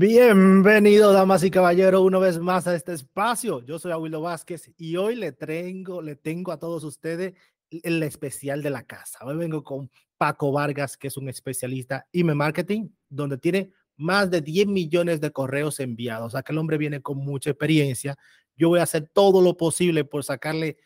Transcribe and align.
Bienvenido, 0.00 1.12
damas 1.12 1.42
y 1.42 1.50
caballeros, 1.50 2.02
una 2.02 2.20
vez 2.20 2.38
más 2.38 2.68
a 2.68 2.76
este 2.76 2.92
espacio. 2.92 3.64
Yo 3.64 3.80
soy 3.80 3.90
Aguilo 3.90 4.20
Vázquez 4.20 4.70
y 4.76 4.94
hoy 4.94 5.16
le 5.16 5.32
tengo, 5.32 6.00
le 6.02 6.14
tengo 6.14 6.52
a 6.52 6.58
todos 6.60 6.84
ustedes 6.84 7.34
el 7.68 8.00
especial 8.04 8.62
de 8.62 8.70
la 8.70 8.84
casa. 8.84 9.18
Hoy 9.24 9.36
vengo 9.36 9.64
con 9.64 9.90
Paco 10.16 10.52
Vargas, 10.52 10.96
que 10.96 11.08
es 11.08 11.16
un 11.16 11.28
especialista 11.28 12.06
email 12.12 12.36
marketing, 12.36 12.90
donde 13.08 13.38
tiene 13.38 13.72
más 13.96 14.30
de 14.30 14.40
10 14.40 14.68
millones 14.68 15.20
de 15.20 15.32
correos 15.32 15.80
enviados. 15.80 16.28
O 16.28 16.30
sea, 16.30 16.44
que 16.44 16.52
el 16.52 16.58
hombre 16.58 16.78
viene 16.78 17.02
con 17.02 17.18
mucha 17.18 17.50
experiencia. 17.50 18.16
Yo 18.56 18.68
voy 18.68 18.78
a 18.78 18.84
hacer 18.84 19.10
todo 19.12 19.42
lo 19.42 19.56
posible 19.56 20.04
por 20.04 20.22
sacarle 20.22 20.76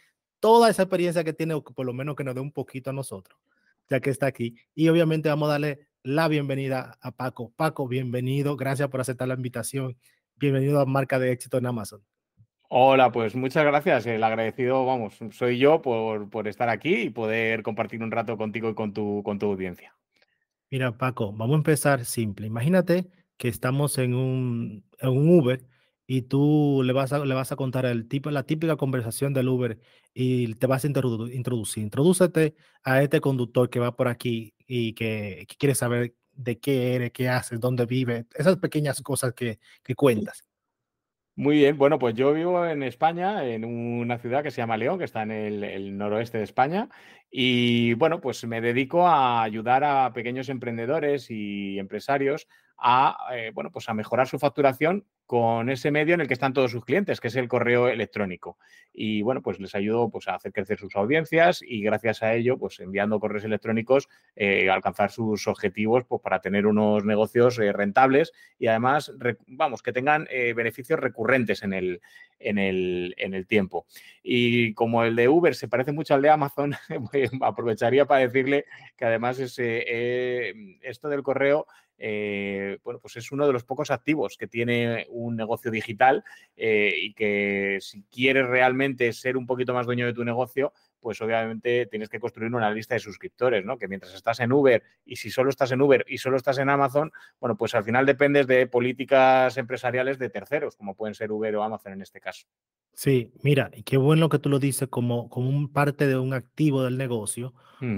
toda 0.40 0.70
esa 0.70 0.84
experiencia 0.84 1.22
que 1.22 1.34
tiene, 1.34 1.52
o 1.52 1.62
por 1.62 1.84
lo 1.84 1.92
menos 1.92 2.16
que 2.16 2.24
nos 2.24 2.34
dé 2.34 2.40
un 2.40 2.50
poquito 2.50 2.88
a 2.88 2.94
nosotros, 2.94 3.38
ya 3.90 4.00
que 4.00 4.08
está 4.08 4.24
aquí. 4.24 4.56
Y 4.74 4.88
obviamente 4.88 5.28
vamos 5.28 5.50
a 5.50 5.52
darle 5.52 5.91
la 6.04 6.28
bienvenida 6.28 6.98
a 7.00 7.12
Paco. 7.12 7.52
Paco, 7.56 7.86
bienvenido. 7.86 8.56
Gracias 8.56 8.88
por 8.88 9.00
aceptar 9.00 9.28
la 9.28 9.34
invitación. 9.34 9.96
Bienvenido 10.36 10.80
a 10.80 10.86
Marca 10.86 11.18
de 11.18 11.32
Éxito 11.32 11.58
en 11.58 11.66
Amazon. 11.66 12.02
Hola, 12.68 13.12
pues 13.12 13.36
muchas 13.36 13.64
gracias. 13.64 14.06
El 14.06 14.24
agradecido, 14.24 14.84
vamos, 14.86 15.18
soy 15.30 15.58
yo 15.58 15.82
por, 15.82 16.30
por 16.30 16.48
estar 16.48 16.68
aquí 16.68 16.94
y 16.94 17.10
poder 17.10 17.62
compartir 17.62 18.02
un 18.02 18.10
rato 18.10 18.36
contigo 18.36 18.70
y 18.70 18.74
con 18.74 18.92
tu, 18.92 19.22
con 19.22 19.38
tu 19.38 19.46
audiencia. 19.46 19.94
Mira, 20.70 20.96
Paco, 20.96 21.32
vamos 21.32 21.54
a 21.54 21.58
empezar 21.58 22.04
simple. 22.04 22.46
Imagínate 22.46 23.10
que 23.36 23.48
estamos 23.48 23.98
en 23.98 24.14
un, 24.14 24.84
en 24.98 25.08
un 25.10 25.38
Uber 25.38 25.62
y 26.06 26.22
tú 26.22 26.82
le 26.84 26.92
vas 26.92 27.12
a, 27.12 27.24
le 27.24 27.34
vas 27.34 27.52
a 27.52 27.56
contar 27.56 27.86
el 27.86 28.08
tipo, 28.08 28.30
la 28.30 28.44
típica 28.44 28.76
conversación 28.76 29.32
del 29.32 29.48
Uber 29.48 29.78
y 30.14 30.54
te 30.54 30.66
vas 30.66 30.84
a 30.84 30.86
introducir. 30.88 31.82
Introdúcete 31.82 32.54
a 32.82 33.02
este 33.02 33.20
conductor 33.20 33.70
que 33.70 33.80
va 33.80 33.96
por 33.96 34.08
aquí 34.08 34.54
y 34.66 34.94
que, 34.94 35.46
quiere 35.58 35.74
saber 35.74 36.14
de 36.32 36.58
qué 36.58 36.94
eres, 36.94 37.12
qué 37.12 37.28
haces, 37.28 37.60
dónde 37.60 37.86
vive, 37.86 38.26
esas 38.34 38.56
pequeñas 38.56 39.00
cosas 39.02 39.32
que, 39.34 39.58
que 39.82 39.94
cuentas. 39.94 40.44
Muy 41.34 41.56
bien, 41.56 41.78
bueno, 41.78 41.98
pues 41.98 42.14
yo 42.14 42.34
vivo 42.34 42.66
en 42.66 42.82
España, 42.82 43.46
en 43.46 43.64
una 43.64 44.18
ciudad 44.18 44.42
que 44.42 44.50
se 44.50 44.60
llama 44.60 44.76
León, 44.76 44.98
que 44.98 45.06
está 45.06 45.22
en 45.22 45.30
el, 45.30 45.96
noroeste 45.96 46.36
de 46.36 46.44
España, 46.44 46.90
y 47.30 47.94
bueno, 47.94 48.20
pues 48.20 48.44
me 48.44 48.60
dedico 48.60 49.06
a 49.06 49.42
ayudar 49.42 49.82
a 49.82 50.12
pequeños 50.12 50.50
emprendedores 50.50 51.30
y 51.30 51.78
empresarios 51.78 52.48
a, 52.76 53.16
eh, 53.34 53.50
bueno, 53.54 53.70
pues 53.70 53.88
a 53.88 53.94
mejorar 53.94 54.28
su 54.28 54.38
facturación 54.38 55.06
con 55.32 55.70
ese 55.70 55.90
medio 55.90 56.12
en 56.12 56.20
el 56.20 56.28
que 56.28 56.34
están 56.34 56.52
todos 56.52 56.72
sus 56.72 56.84
clientes, 56.84 57.18
que 57.18 57.28
es 57.28 57.36
el 57.36 57.48
correo 57.48 57.88
electrónico. 57.88 58.58
Y 58.92 59.22
bueno, 59.22 59.40
pues 59.40 59.58
les 59.60 59.74
ayudo 59.74 60.10
pues, 60.10 60.28
a 60.28 60.34
hacer 60.34 60.52
crecer 60.52 60.78
sus 60.78 60.94
audiencias 60.94 61.62
y 61.66 61.82
gracias 61.82 62.22
a 62.22 62.34
ello, 62.34 62.58
pues 62.58 62.78
enviando 62.80 63.18
correos 63.18 63.44
electrónicos, 63.44 64.10
eh, 64.36 64.68
alcanzar 64.68 65.10
sus 65.10 65.48
objetivos 65.48 66.04
pues, 66.04 66.20
para 66.20 66.42
tener 66.42 66.66
unos 66.66 67.06
negocios 67.06 67.58
eh, 67.58 67.72
rentables 67.72 68.34
y 68.58 68.66
además, 68.66 69.10
vamos, 69.46 69.82
que 69.82 69.94
tengan 69.94 70.28
eh, 70.30 70.52
beneficios 70.52 71.00
recurrentes 71.00 71.62
en 71.62 71.72
el, 71.72 72.02
en, 72.38 72.58
el, 72.58 73.14
en 73.16 73.32
el 73.32 73.46
tiempo. 73.46 73.86
Y 74.22 74.74
como 74.74 75.02
el 75.02 75.16
de 75.16 75.30
Uber 75.30 75.54
se 75.54 75.66
parece 75.66 75.92
mucho 75.92 76.12
al 76.12 76.20
de 76.20 76.28
Amazon, 76.28 76.74
pues, 77.10 77.30
aprovecharía 77.40 78.04
para 78.04 78.20
decirle 78.20 78.66
que 78.98 79.06
además 79.06 79.38
ese, 79.38 80.52
esto 80.82 81.08
del 81.08 81.22
correo 81.22 81.66
bueno, 82.82 82.98
pues 83.00 83.14
es 83.14 83.30
uno 83.30 83.46
de 83.46 83.52
los 83.52 83.62
pocos 83.62 83.92
activos 83.92 84.36
que 84.36 84.48
tiene 84.48 85.06
negocio 85.30 85.70
digital 85.70 86.24
eh, 86.56 86.94
y 86.96 87.14
que 87.14 87.78
si 87.80 88.02
quieres 88.10 88.46
realmente 88.46 89.12
ser 89.12 89.36
un 89.36 89.46
poquito 89.46 89.74
más 89.74 89.86
dueño 89.86 90.06
de 90.06 90.12
tu 90.12 90.24
negocio, 90.24 90.72
pues 91.02 91.20
obviamente 91.20 91.86
tienes 91.86 92.08
que 92.08 92.20
construir 92.20 92.54
una 92.54 92.70
lista 92.70 92.94
de 92.94 93.00
suscriptores, 93.00 93.64
¿no? 93.64 93.76
Que 93.76 93.88
mientras 93.88 94.14
estás 94.14 94.38
en 94.38 94.52
Uber 94.52 94.82
y 95.04 95.16
si 95.16 95.30
solo 95.30 95.50
estás 95.50 95.72
en 95.72 95.82
Uber 95.82 96.04
y 96.08 96.18
solo 96.18 96.36
estás 96.36 96.58
en 96.58 96.70
Amazon, 96.70 97.10
bueno, 97.40 97.56
pues 97.56 97.74
al 97.74 97.82
final 97.82 98.06
dependes 98.06 98.46
de 98.46 98.68
políticas 98.68 99.56
empresariales 99.56 100.18
de 100.18 100.30
terceros, 100.30 100.76
como 100.76 100.94
pueden 100.94 101.14
ser 101.14 101.32
Uber 101.32 101.56
o 101.56 101.62
Amazon 101.64 101.94
en 101.94 102.02
este 102.02 102.20
caso. 102.20 102.46
Sí, 102.94 103.32
mira, 103.42 103.70
y 103.74 103.82
qué 103.82 103.96
bueno 103.96 104.28
que 104.28 104.38
tú 104.38 104.48
lo 104.48 104.60
dices 104.60 104.88
como, 104.88 105.28
como 105.28 105.48
un 105.48 105.72
parte 105.72 106.06
de 106.06 106.16
un 106.16 106.34
activo 106.34 106.84
del 106.84 106.98
negocio, 106.98 107.52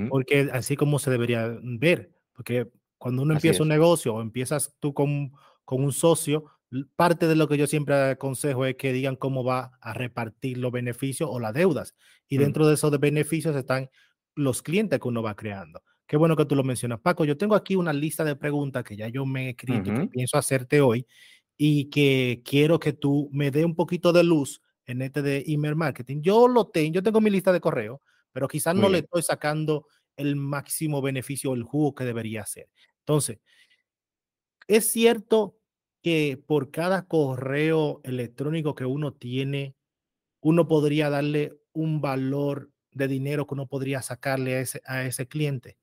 porque 0.09 0.49
así 0.51 0.77
como 0.77 0.99
se 0.99 1.11
debería 1.11 1.59
ver, 1.63 2.11
porque 2.33 2.71
cuando 2.97 3.21
uno 3.21 3.35
empieza 3.35 3.63
un 3.63 3.69
negocio 3.69 4.15
o 4.15 4.23
empiezas 4.23 4.75
tú 4.81 4.95
con, 4.95 5.33
con 5.67 5.85
un 5.85 5.93
socio, 5.93 6.47
parte 6.97 7.27
de 7.27 7.37
lo 7.37 7.49
que 7.49 7.57
yo 7.57 7.67
siempre 7.67 7.95
aconsejo 8.11 8.67
es 8.67 8.77
que 8.77 8.93
digan 8.93 9.17
cómo 9.17 9.45
va 9.45 9.73
a 9.81 9.93
repartir 9.93 10.59
los 10.59 10.73
beneficios 10.73 11.29
o 11.33 11.41
las 11.41 11.55
deudas. 11.55 11.95
Y 12.29 12.39
mm. 12.39 12.41
dentro 12.41 12.67
de 12.67 12.75
esos 12.75 12.99
beneficios 12.99 13.55
están 13.57 13.91
los 14.35 14.63
clientes 14.63 15.01
que 15.01 15.09
uno 15.09 15.23
va 15.23 15.37
creando. 15.37 15.83
Qué 16.07 16.17
bueno 16.17 16.37
que 16.37 16.45
tú 16.45 16.55
lo 16.55 16.65
mencionas. 16.65 17.01
Paco, 17.01 17.25
yo 17.25 17.37
tengo 17.37 17.55
aquí 17.55 17.77
una 17.77 17.93
lista 17.93 18.25
de 18.25 18.37
preguntas 18.37 18.85
que 18.85 18.97
ya 18.97 19.09
yo 19.09 19.25
me 19.25 19.47
he 19.47 19.51
escrito, 19.51 19.95
que 19.95 20.07
pienso 20.09 20.37
hacerte 20.37 20.81
hoy 20.81 21.07
y 21.57 21.89
que 21.89 22.43
quiero 22.45 22.79
que 22.79 22.93
tú 22.93 23.31
me 23.33 23.51
dé 23.51 23.65
un 23.65 23.75
poquito 23.75 24.13
de 24.13 24.25
luz 24.25 24.61
en 24.87 25.01
este 25.01 25.23
de 25.23 25.45
email 25.47 25.77
marketing. 25.77 26.21
Yo 26.21 26.47
lo 26.47 26.67
tengo, 26.69 26.95
yo 26.95 27.03
tengo 27.03 27.21
mi 27.21 27.31
lista 27.31 27.53
de 27.53 27.61
correo, 27.61 28.03
pero 28.33 28.49
quizás 28.49 28.75
no 28.75 28.89
le 28.89 28.99
estoy 28.99 29.23
sacando 29.23 29.87
el 30.17 30.37
máximo 30.37 31.01
beneficio 31.01 31.53
o 31.53 31.55
el 31.55 31.63
jugo 31.63 31.95
que 31.95 32.05
debería 32.05 32.43
hacer. 32.43 32.69
Entonces, 33.01 33.39
es 34.67 34.91
cierto 34.91 35.57
que 36.05 36.43
por 36.47 36.71
cada 36.73 37.09
correo 37.09 38.03
electrónico 38.05 38.77
que 38.77 38.87
uno 38.87 39.15
tiene, 39.15 39.77
uno 40.43 40.69
podría 40.69 41.11
darle 41.11 41.55
un 41.75 42.01
valor 42.03 42.71
de 42.93 43.09
dinero 43.09 43.47
que 43.47 43.55
uno 43.55 43.69
podría 43.69 44.03
sacarle 44.03 44.57
a 44.57 44.61
ese, 44.61 44.83
a 44.87 45.05
ese 45.05 45.29
cliente. 45.29 45.79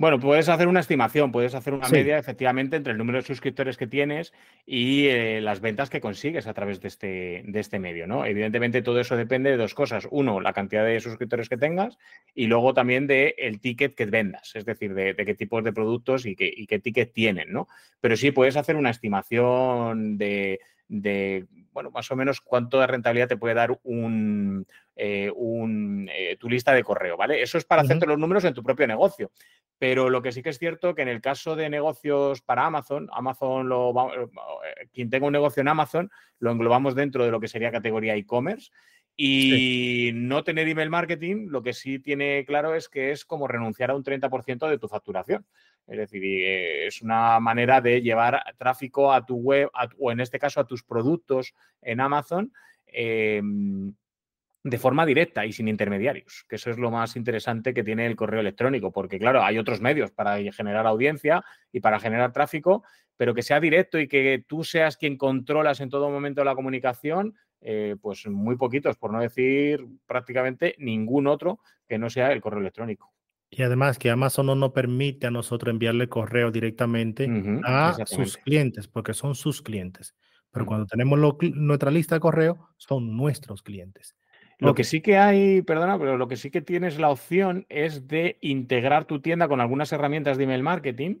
Bueno, 0.00 0.18
puedes 0.18 0.48
hacer 0.48 0.66
una 0.66 0.80
estimación, 0.80 1.30
puedes 1.30 1.54
hacer 1.54 1.74
una 1.74 1.86
media 1.90 2.16
efectivamente 2.16 2.74
entre 2.74 2.92
el 2.92 2.98
número 2.98 3.18
de 3.18 3.26
suscriptores 3.26 3.76
que 3.76 3.86
tienes 3.86 4.32
y 4.64 5.08
eh, 5.08 5.42
las 5.42 5.60
ventas 5.60 5.90
que 5.90 6.00
consigues 6.00 6.46
a 6.46 6.54
través 6.54 6.80
de 6.80 6.88
este, 6.88 7.42
de 7.46 7.60
este 7.60 7.78
medio, 7.78 8.06
¿no? 8.06 8.24
Evidentemente 8.24 8.80
todo 8.80 8.98
eso 8.98 9.14
depende 9.14 9.50
de 9.50 9.58
dos 9.58 9.74
cosas. 9.74 10.08
Uno, 10.10 10.40
la 10.40 10.54
cantidad 10.54 10.86
de 10.86 11.00
suscriptores 11.00 11.50
que 11.50 11.58
tengas 11.58 11.98
y 12.34 12.46
luego 12.46 12.72
también 12.72 13.06
del 13.06 13.34
el 13.36 13.60
ticket 13.60 13.94
que 13.94 14.06
vendas, 14.06 14.56
es 14.56 14.64
decir, 14.64 14.94
de, 14.94 15.14
qué 15.14 15.34
tipos 15.34 15.62
de 15.62 15.74
productos 15.74 16.24
y 16.24 16.34
qué, 16.34 16.50
y 16.50 16.66
qué 16.66 16.78
ticket 16.78 17.12
tienen, 17.12 17.52
¿no? 17.52 17.68
Pero 18.00 18.16
sí 18.16 18.30
puedes 18.30 18.56
hacer 18.56 18.76
una 18.76 18.88
estimación 18.88 20.16
de, 20.16 20.60
de, 20.88 21.44
bueno, 21.72 21.90
más 21.90 22.10
o 22.10 22.16
menos 22.16 22.40
cuánto 22.40 22.80
de 22.80 22.86
rentabilidad 22.86 23.28
te 23.28 23.36
puede 23.36 23.54
dar 23.54 23.78
un, 23.82 24.66
eh, 24.96 25.30
eh, 25.32 26.36
tu 26.38 26.48
lista 26.48 26.72
de 26.72 26.82
correo, 26.82 27.16
¿vale? 27.16 27.42
Eso 27.42 27.58
es 27.58 27.64
para 27.64 27.82
hacerte 27.82 28.06
los 28.06 28.18
números 28.18 28.44
en 28.44 28.54
tu 28.54 28.62
propio 28.62 28.86
negocio. 28.86 29.30
Pero 29.78 30.10
lo 30.10 30.20
que 30.20 30.32
sí 30.32 30.42
que 30.42 30.50
es 30.50 30.58
cierto 30.58 30.94
que 30.94 31.02
en 31.02 31.08
el 31.08 31.20
caso 31.20 31.56
de 31.56 31.70
negocios 31.70 32.42
para 32.42 32.66
Amazon, 32.66 33.08
Amazon 33.12 33.68
lo 33.68 33.92
eh, 34.12 34.88
quien 34.92 35.08
tenga 35.08 35.26
un 35.26 35.32
negocio 35.32 35.62
en 35.62 35.68
Amazon, 35.68 36.10
lo 36.38 36.50
englobamos 36.50 36.94
dentro 36.94 37.24
de 37.24 37.30
lo 37.30 37.40
que 37.40 37.48
sería 37.48 37.70
categoría 37.70 38.14
e-commerce. 38.14 38.70
Y 39.16 40.12
no 40.14 40.44
tener 40.44 40.66
email 40.66 40.88
marketing, 40.88 41.48
lo 41.50 41.62
que 41.62 41.74
sí 41.74 41.98
tiene 41.98 42.44
claro 42.46 42.74
es 42.74 42.88
que 42.88 43.12
es 43.12 43.26
como 43.26 43.46
renunciar 43.46 43.90
a 43.90 43.94
un 43.94 44.02
30% 44.02 44.68
de 44.68 44.78
tu 44.78 44.88
facturación. 44.88 45.44
Es 45.86 45.98
decir, 45.98 46.22
es 46.24 47.02
una 47.02 47.40
manera 47.40 47.80
de 47.80 48.00
llevar 48.00 48.42
tráfico 48.56 49.12
a 49.12 49.26
tu 49.26 49.36
web 49.36 49.68
o 49.98 50.12
en 50.12 50.20
este 50.20 50.38
caso 50.38 50.60
a 50.60 50.66
tus 50.66 50.84
productos 50.84 51.52
en 51.82 52.00
Amazon 52.00 52.52
em, 52.86 53.92
de 54.62 54.78
forma 54.78 55.04
directa 55.04 55.44
y 55.46 55.52
sin 55.52 55.68
intermediarios, 55.68 56.44
que 56.48 56.56
eso 56.56 56.70
es 56.70 56.78
lo 56.78 56.90
más 56.90 57.16
interesante 57.16 57.74
que 57.74 57.82
tiene 57.82 58.06
el 58.06 58.14
correo 58.14 58.40
electrónico, 58.40 58.92
porque 58.92 59.18
claro, 59.18 59.42
hay 59.42 59.58
otros 59.58 59.80
medios 59.80 60.10
para 60.10 60.38
generar 60.52 60.86
audiencia 60.86 61.42
y 61.72 61.80
para 61.80 61.98
generar 61.98 62.32
tráfico, 62.32 62.84
pero 63.16 63.34
que 63.34 63.42
sea 63.42 63.58
directo 63.58 63.98
y 63.98 64.06
que 64.06 64.44
tú 64.46 64.62
seas 64.64 64.96
quien 64.96 65.16
controlas 65.16 65.80
en 65.80 65.90
todo 65.90 66.10
momento 66.10 66.44
la 66.44 66.54
comunicación, 66.54 67.34
eh, 67.60 67.96
pues 68.00 68.26
muy 68.26 68.56
poquitos, 68.56 68.96
por 68.96 69.12
no 69.12 69.20
decir 69.20 69.86
prácticamente 70.06 70.74
ningún 70.78 71.26
otro 71.26 71.60
que 71.88 71.98
no 71.98 72.08
sea 72.08 72.32
el 72.32 72.40
correo 72.40 72.60
electrónico. 72.60 73.12
Y 73.50 73.62
además 73.62 73.98
que 73.98 74.10
Amazon 74.10 74.46
no 74.46 74.54
nos 74.54 74.70
permite 74.70 75.26
a 75.26 75.30
nosotros 75.30 75.72
enviarle 75.72 76.08
correo 76.08 76.52
directamente 76.52 77.28
a 77.64 77.96
sus 78.06 78.36
clientes, 78.36 78.86
porque 78.86 79.12
son 79.12 79.34
sus 79.34 79.60
clientes. 79.60 80.14
Pero 80.52 80.66
cuando 80.66 80.86
tenemos 80.86 81.18
nuestra 81.54 81.90
lista 81.90 82.14
de 82.14 82.20
correo, 82.20 82.68
son 82.76 83.16
nuestros 83.16 83.62
clientes. 83.62 84.16
Lo 84.58 84.74
que 84.74 84.84
sí 84.84 85.00
que 85.00 85.16
hay, 85.16 85.62
perdona, 85.62 85.98
pero 85.98 86.18
lo 86.18 86.28
que 86.28 86.36
sí 86.36 86.50
que 86.50 86.60
tienes 86.60 86.98
la 86.98 87.08
opción 87.08 87.66
es 87.70 88.06
de 88.06 88.36
integrar 88.40 89.06
tu 89.06 89.20
tienda 89.20 89.48
con 89.48 89.60
algunas 89.60 89.90
herramientas 89.92 90.36
de 90.36 90.44
email 90.44 90.62
marketing 90.62 91.16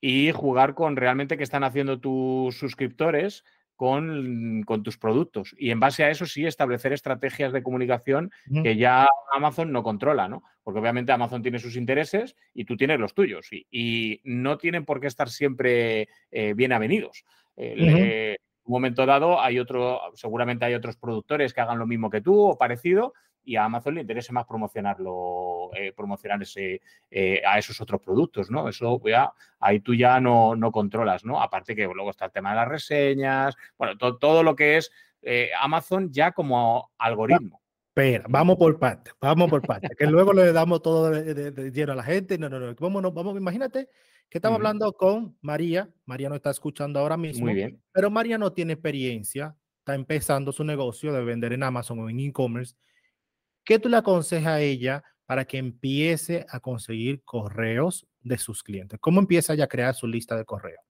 y 0.00 0.30
jugar 0.32 0.74
con 0.74 0.96
realmente 0.96 1.36
qué 1.36 1.42
están 1.42 1.64
haciendo 1.64 1.98
tus 1.98 2.56
suscriptores 2.56 3.44
con, 3.76 4.64
tus 4.82 4.98
productos. 4.98 5.54
Y 5.58 5.70
en 5.70 5.80
base 5.80 6.04
a 6.04 6.10
eso 6.10 6.26
sí 6.26 6.46
establecer 6.46 6.92
estrategias 6.92 7.52
de 7.52 7.62
comunicación 7.62 8.30
que 8.62 8.76
ya 8.76 9.06
Amazon 9.32 9.70
no 9.70 9.82
controla, 9.82 10.28
¿no? 10.28 10.42
Porque 10.64 10.80
obviamente 10.80 11.12
Amazon 11.12 11.42
tiene 11.42 11.58
sus 11.58 11.76
intereses 11.76 12.34
y 12.54 12.64
tú 12.64 12.76
tienes 12.76 12.98
los 12.98 13.14
tuyos. 13.14 13.48
Y, 13.52 14.20
no 14.24 14.58
tienen 14.58 14.84
por 14.84 15.00
qué 15.00 15.06
estar 15.06 15.28
siempre 15.28 16.08
eh, 16.30 16.54
bien 16.54 16.72
avenidos 16.72 17.24
un 18.66 18.72
momento 18.72 19.06
dado 19.06 19.40
hay 19.40 19.58
otro, 19.58 20.00
seguramente 20.14 20.64
hay 20.64 20.74
otros 20.74 20.96
productores 20.96 21.54
que 21.54 21.60
hagan 21.60 21.78
lo 21.78 21.86
mismo 21.86 22.10
que 22.10 22.20
tú 22.20 22.40
o 22.40 22.58
parecido 22.58 23.14
y 23.46 23.56
a 23.56 23.64
Amazon 23.64 23.94
le 23.94 24.02
interese 24.02 24.32
más 24.32 24.44
promocionarlo, 24.44 25.70
eh, 25.74 25.92
promocionar 25.96 26.42
ese, 26.42 26.82
eh, 27.10 27.42
a 27.46 27.58
esos 27.58 27.80
otros 27.80 28.02
productos, 28.02 28.50
¿no? 28.50 28.68
Eso 28.68 29.00
ya, 29.06 29.32
ahí 29.60 29.80
tú 29.80 29.94
ya 29.94 30.20
no, 30.20 30.54
no, 30.54 30.70
controlas, 30.70 31.24
¿no? 31.24 31.40
Aparte 31.40 31.74
que 31.74 31.84
luego 31.84 32.10
está 32.10 32.26
el 32.26 32.32
tema 32.32 32.50
de 32.50 32.56
las 32.56 32.68
reseñas, 32.68 33.56
bueno, 33.78 33.96
todo 33.96 34.42
lo 34.42 34.54
que 34.54 34.76
es 34.76 34.90
Amazon 35.60 36.12
ya 36.12 36.32
como 36.32 36.90
algoritmo. 36.98 37.60
Espera, 37.96 38.26
vamos 38.28 38.56
por 38.56 38.78
parte, 38.78 39.12
vamos 39.18 39.48
por 39.48 39.62
parte, 39.62 39.88
que 39.96 40.06
luego 40.06 40.34
le 40.34 40.52
damos 40.52 40.82
todo 40.82 41.08
de, 41.10 41.70
lleno 41.72 41.92
a 41.92 41.96
la 41.96 42.02
gente. 42.02 42.36
No, 42.36 42.50
no, 42.50 42.60
no, 42.60 42.74
vamos, 42.78 43.14
vamos, 43.14 43.36
imagínate 43.38 43.88
que 44.28 44.36
estamos 44.36 44.56
hablando 44.56 44.92
con 44.92 45.34
María. 45.40 45.88
María 46.04 46.28
no 46.28 46.34
está 46.34 46.50
escuchando 46.50 47.00
ahora 47.00 47.16
mismo. 47.16 47.46
Muy 47.46 47.54
bien. 47.54 47.82
Pero 47.92 48.10
María 48.10 48.36
no 48.36 48.52
tiene 48.52 48.74
experiencia, 48.74 49.56
está 49.78 49.94
empezando 49.94 50.52
su 50.52 50.62
negocio 50.62 51.10
de 51.10 51.24
vender 51.24 51.54
en 51.54 51.62
Amazon 51.62 52.00
o 52.00 52.10
en 52.10 52.20
e-commerce. 52.20 52.74
¿Qué 53.66 53.80
tú 53.80 53.88
le 53.88 53.96
aconsejas 53.96 54.46
a 54.46 54.60
ella 54.60 55.02
para 55.26 55.44
que 55.44 55.58
empiece 55.58 56.46
a 56.48 56.60
conseguir 56.60 57.24
correos 57.24 58.06
de 58.20 58.38
sus 58.38 58.62
clientes? 58.62 59.00
¿Cómo 59.00 59.18
empieza 59.18 59.54
ella 59.54 59.64
a 59.64 59.68
crear 59.68 59.92
su 59.92 60.06
lista 60.06 60.36
de 60.36 60.44
correos? 60.44 60.80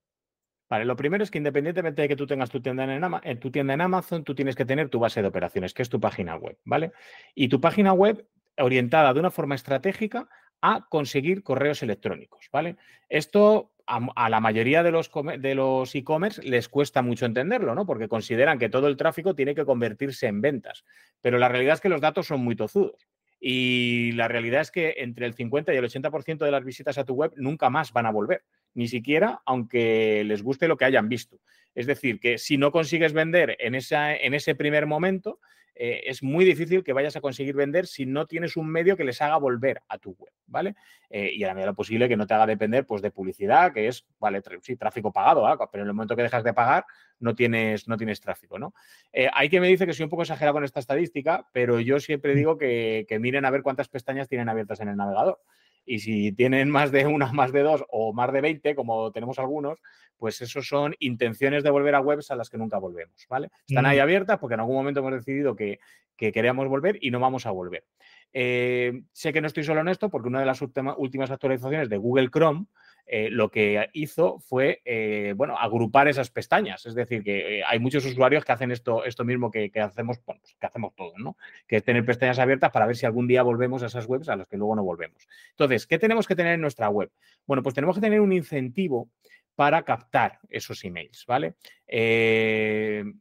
Vale, 0.69 0.85
lo 0.85 0.95
primero 0.95 1.25
es 1.25 1.31
que 1.31 1.39
independientemente 1.39 2.03
de 2.03 2.09
que 2.09 2.17
tú 2.17 2.27
tengas 2.27 2.51
tu 2.51 2.61
tienda 2.61 2.85
en, 2.85 3.41
tienda 3.41 3.73
en 3.73 3.81
Amazon, 3.81 4.25
tú 4.25 4.35
tienes 4.35 4.55
que 4.55 4.67
tener 4.67 4.91
tu 4.91 4.99
base 4.99 5.23
de 5.23 5.29
operaciones, 5.29 5.73
que 5.73 5.81
es 5.81 5.89
tu 5.89 5.99
página 5.99 6.37
web, 6.37 6.59
¿vale? 6.65 6.93
Y 7.35 7.49
tu 7.49 7.63
página 7.63 7.95
web 7.95 8.29
orientada 8.59 9.15
de 9.15 9.21
una 9.21 9.31
forma 9.31 9.55
estratégica 9.55 10.29
a 10.61 10.87
conseguir 10.91 11.43
correos 11.43 11.83
electrónicos, 11.83 12.51
¿vale? 12.53 12.77
Esto 13.09 13.73
a, 13.87 14.29
la 14.29 14.41
mayoría 14.41 14.83
de 14.83 14.91
los 14.91 15.11
de 15.39 15.55
los 15.55 15.95
e-commerce 15.95 16.43
les 16.43 16.69
cuesta 16.69 17.03
mucho 17.03 17.27
entenderlo, 17.27 17.75
¿no? 17.75 17.87
Porque 17.87 18.09
consideran 18.09 18.59
que 18.59 18.69
todo 18.69 18.89
el 18.89 18.97
tráfico 18.97 19.35
tiene 19.35 19.55
que 19.55 19.65
convertirse 19.65 20.27
en 20.27 20.41
ventas. 20.41 20.85
Pero 21.21 21.39
la 21.39 21.49
realidad 21.49 21.75
es 21.75 21.81
que 21.81 21.89
los 21.89 22.01
datos 22.01 22.27
son 22.27 22.41
muy 22.41 22.57
tozudos. 22.57 23.07
Y 23.39 24.13
la 24.13 24.29
realidad 24.29 24.63
es 24.63 24.71
que 24.71 24.95
entre 24.99 25.27
el 25.27 25.35
50 25.35 25.73
y 25.73 25.77
el 25.77 25.85
80% 25.85 26.39
de 26.39 26.51
las 26.51 26.65
visitas 26.65 26.99
a 26.99 27.05
tu 27.05 27.15
web 27.15 27.33
nunca 27.37 27.71
más 27.71 27.93
van 27.93 28.07
a 28.07 28.11
volver, 28.11 28.43
ni 28.77 28.87
siquiera 28.89 29.43
aunque 29.47 30.23
les 30.25 30.43
guste 30.43 30.69
lo 30.69 30.77
que 30.77 30.85
hayan 30.85 31.09
visto. 31.09 31.41
Es 31.75 31.87
decir, 31.87 32.21
que 32.21 32.39
si 32.39 32.57
no 32.57 32.71
consigues 32.71 33.13
vender 33.13 33.57
en, 33.59 33.75
esa, 33.75 34.15
en 34.15 34.35
ese 34.35 34.55
primer 34.55 34.87
momento, 34.87 35.41
eh, 35.75 36.05
es 36.07 36.23
muy 36.23 36.47
difícil 36.47 36.83
que 36.83 36.95
vayas 36.95 37.17
a 37.17 37.21
conseguir 37.21 37.55
vender 37.55 37.87
si 37.87 38.07
no 38.07 38.27
tienes 38.27 38.57
un 38.57 38.67
medio 38.67 38.97
que 38.97 39.05
les 39.05 39.21
haga 39.21 39.37
volver 39.37 39.83
a 39.89 39.99
tu 39.99 40.17
web, 40.19 40.33
¿vale? 40.47 40.75
Eh, 41.11 41.33
y 41.35 41.45
a 41.45 41.49
la 41.49 41.55
medida 41.55 41.75
posible 41.75 42.09
que 42.09 42.17
no 42.17 42.27
te 42.27 42.33
haga 42.33 42.47
depender 42.47 42.87
pues, 42.87 43.03
de 43.03 43.11
publicidad, 43.11 43.75
que 43.75 43.89
es, 43.89 44.07
vale, 44.19 44.41
sí, 44.63 44.77
tráfico 44.77 45.13
pagado, 45.13 45.47
¿ah? 45.47 45.59
pero 45.71 45.83
en 45.83 45.89
el 45.89 45.95
momento 45.95 46.17
que 46.17 46.23
dejas 46.23 46.45
de 46.45 46.55
pagar 46.55 46.87
no 47.19 47.35
tienes, 47.35 47.87
no 47.89 47.99
tienes 47.99 48.23
tráfico, 48.23 48.59
¿no? 48.59 48.73
Eh, 49.13 49.29
hay 49.35 49.51
quien 49.51 49.61
me 49.61 49.69
dice 49.69 49.87
que 49.87 49.93
soy 49.93 50.05
un 50.05 50.11
poco 50.11 50.23
exagerado 50.23 50.55
con 50.55 50.65
esta 50.65 50.81
estadística, 50.81 51.47
pero 51.53 51.79
yo 51.79 52.01
siempre 52.01 52.33
mm. 52.33 52.37
digo 52.37 52.57
que, 52.57 53.05
que 53.07 53.19
miren 53.19 53.45
a 53.45 53.51
ver 53.51 53.63
cuántas 53.63 53.89
pestañas 53.89 54.29
tienen 54.29 54.49
abiertas 54.49 54.81
en 54.81 54.89
el 54.89 54.97
navegador. 54.97 55.41
Y 55.87 56.01
si 56.01 56.33
tienen 56.33 56.69
más 56.69 56.91
de 56.91 57.07
una, 57.07 57.33
más 57.33 57.53
de 57.53 57.63
dos 57.63 57.85
o 57.89 58.13
más 58.13 58.33
de 58.33 58.41
20, 58.41 58.75
como 58.75 59.13
tenemos 59.13 59.39
algunos, 59.39 59.79
pues 60.19 60.41
esos 60.41 60.67
son 60.67 60.95
intenciones 60.99 61.63
de 61.63 61.71
volver 61.71 61.95
a 61.95 62.01
webs 62.01 62.31
a 62.31 62.37
las 62.37 62.51
que 62.51 62.59
nunca 62.59 62.79
volvemos, 62.79 63.27
¿vale? 63.29 63.51
Están 63.67 63.87
ahí 63.87 63.99
abiertas 63.99 64.39
porque 64.39 64.55
en 64.55 64.61
algún 64.61 64.77
momento 64.77 65.01
hemos 65.01 65.13
decidido 65.13 65.55
que, 65.55 65.79
que 66.17 66.33
queríamos 66.33 66.69
volver 66.69 66.99
y 67.01 67.11
no 67.11 67.21
vamos 67.21 67.47
a 67.47 67.51
volver. 67.51 67.85
Eh, 68.33 69.03
sé 69.13 69.33
que 69.33 69.41
no 69.41 69.47
estoy 69.47 69.65
solo 69.65 69.81
en 69.81 69.89
esto 69.89 70.11
porque 70.11 70.29
una 70.29 70.41
de 70.41 70.47
las 70.47 70.61
últimas 70.61 71.31
actualizaciones 71.31 71.89
de 71.89 71.97
Google 71.97 72.29
Chrome 72.29 72.67
eh, 73.09 73.31
lo 73.31 73.51
que 73.51 73.89
hizo 73.93 74.41
fue, 74.41 74.83
eh, 74.85 75.33
bueno, 75.37 75.57
agrupar 75.57 76.09
esas 76.09 76.31
pestañas. 76.31 76.85
Es 76.87 76.95
decir, 76.95 77.23
que 77.23 77.63
hay 77.65 77.79
muchos 77.79 78.05
usuarios 78.05 78.45
que 78.45 78.53
hacen 78.53 78.73
esto, 78.73 79.05
esto 79.05 79.25
mismo 79.25 79.51
que, 79.51 79.71
hacemos, 79.81 80.19
pues, 80.19 80.41
que 80.59 80.67
hacemos 80.67 80.93
todos, 80.97 81.15
¿no? 81.19 81.37
Que 81.69 81.77
es 81.77 81.85
tener 81.85 82.05
pestañas 82.05 82.41
abiertas 82.41 82.73
para 82.73 82.87
ver 82.87 82.97
si 82.97 83.07
algún 83.07 83.29
día 83.29 83.43
volvemos 83.43 83.85
a 83.85 83.87
esas 83.87 84.07
webs 84.07 84.29
a 84.29 84.37
las 84.37 84.49
que 84.49 84.57
luego 84.57 84.75
no 84.75 84.83
volvemos. 84.83 85.27
Entonces, 85.51 85.87
¿qué 85.87 85.99
tenemos 85.99 86.27
que 86.27 86.35
tener 86.35 86.55
en 86.55 86.61
nuestra 86.61 86.89
web? 86.89 87.13
Bueno, 87.47 87.63
pues 87.63 87.75
tenemos 87.77 87.95
que 87.95 88.03
tener 88.03 88.21
un 88.21 88.33
incentivo 88.33 89.09
para 89.55 89.85
captar 89.85 90.41
esos 90.51 90.85
emails, 90.85 91.25
¿vale? 91.27 91.55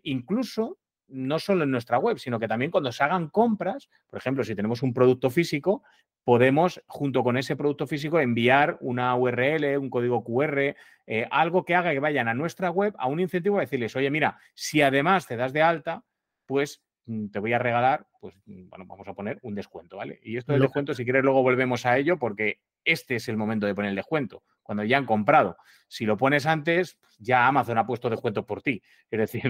incluso 0.04 0.80
no 1.08 1.40
solo 1.40 1.64
en 1.64 1.72
nuestra 1.72 2.00
web, 2.00 2.18
sino 2.18 2.40
que 2.40 2.48
también 2.48 2.72
cuando 2.72 2.92
se 2.92 3.04
hagan 3.04 3.30
compras, 3.30 3.90
por 4.08 4.18
ejemplo, 4.18 4.44
si 4.44 4.56
tenemos 4.56 4.84
un 4.84 4.94
producto 4.94 5.30
físico, 5.30 5.84
podemos, 6.24 6.82
junto 6.88 7.24
con 7.24 7.38
ese 7.38 7.56
producto 7.56 7.88
físico, 7.88 8.20
enviar 8.20 8.78
una 8.82 9.16
URL, 9.16 9.78
un 9.78 9.90
código 9.90 10.24
QR, 10.24 10.76
eh, 11.08 11.28
algo 11.30 11.64
que 11.64 11.76
haga 11.76 11.92
que 11.92 12.00
vayan 12.00 12.28
a 12.28 12.34
nuestra 12.34 12.72
web 12.72 12.94
a 12.98 13.08
un 13.08 13.20
incentivo 13.20 13.58
a 13.58 13.62
decirles, 13.62 13.96
oye, 13.96 14.10
mira, 14.10 14.40
si 14.56 14.82
además 14.82 15.28
te 15.28 15.38
das 15.38 15.54
de 15.54 15.62
alta, 15.62 16.04
pues 16.48 16.84
mm, 17.06 17.28
te 17.28 17.40
voy 17.40 17.54
a 17.54 17.60
regalar, 17.60 18.08
pues, 18.20 18.36
mm, 18.48 18.70
bueno, 18.70 18.86
vamos 18.88 19.08
a 19.08 19.14
poner 19.14 19.38
un 19.44 19.54
descuento, 19.54 19.98
¿vale? 19.98 20.20
Y 20.24 20.38
esto 20.38 20.52
del 20.52 20.64
descuento, 20.64 20.96
si 20.96 21.04
quieres, 21.04 21.24
luego 21.24 21.44
volvemos 21.44 21.86
a 21.86 21.98
ello 21.98 22.18
porque 22.18 22.60
este 22.84 23.16
es 23.18 23.30
el 23.30 23.38
momento 23.38 23.68
de 23.68 23.76
poner 23.76 23.90
el 23.90 23.96
descuento, 23.96 24.44
cuando 24.66 24.84
ya 24.84 24.98
han 24.98 25.06
comprado. 25.06 25.58
Si 25.88 26.06
lo 26.06 26.18
pones 26.18 26.46
antes, 26.48 26.98
ya 27.20 27.48
Amazon 27.48 27.78
ha 27.78 27.86
puesto 27.86 28.10
descuento 28.10 28.46
por 28.46 28.62
ti. 28.62 28.82
Es 29.12 29.20
decir, 29.20 29.44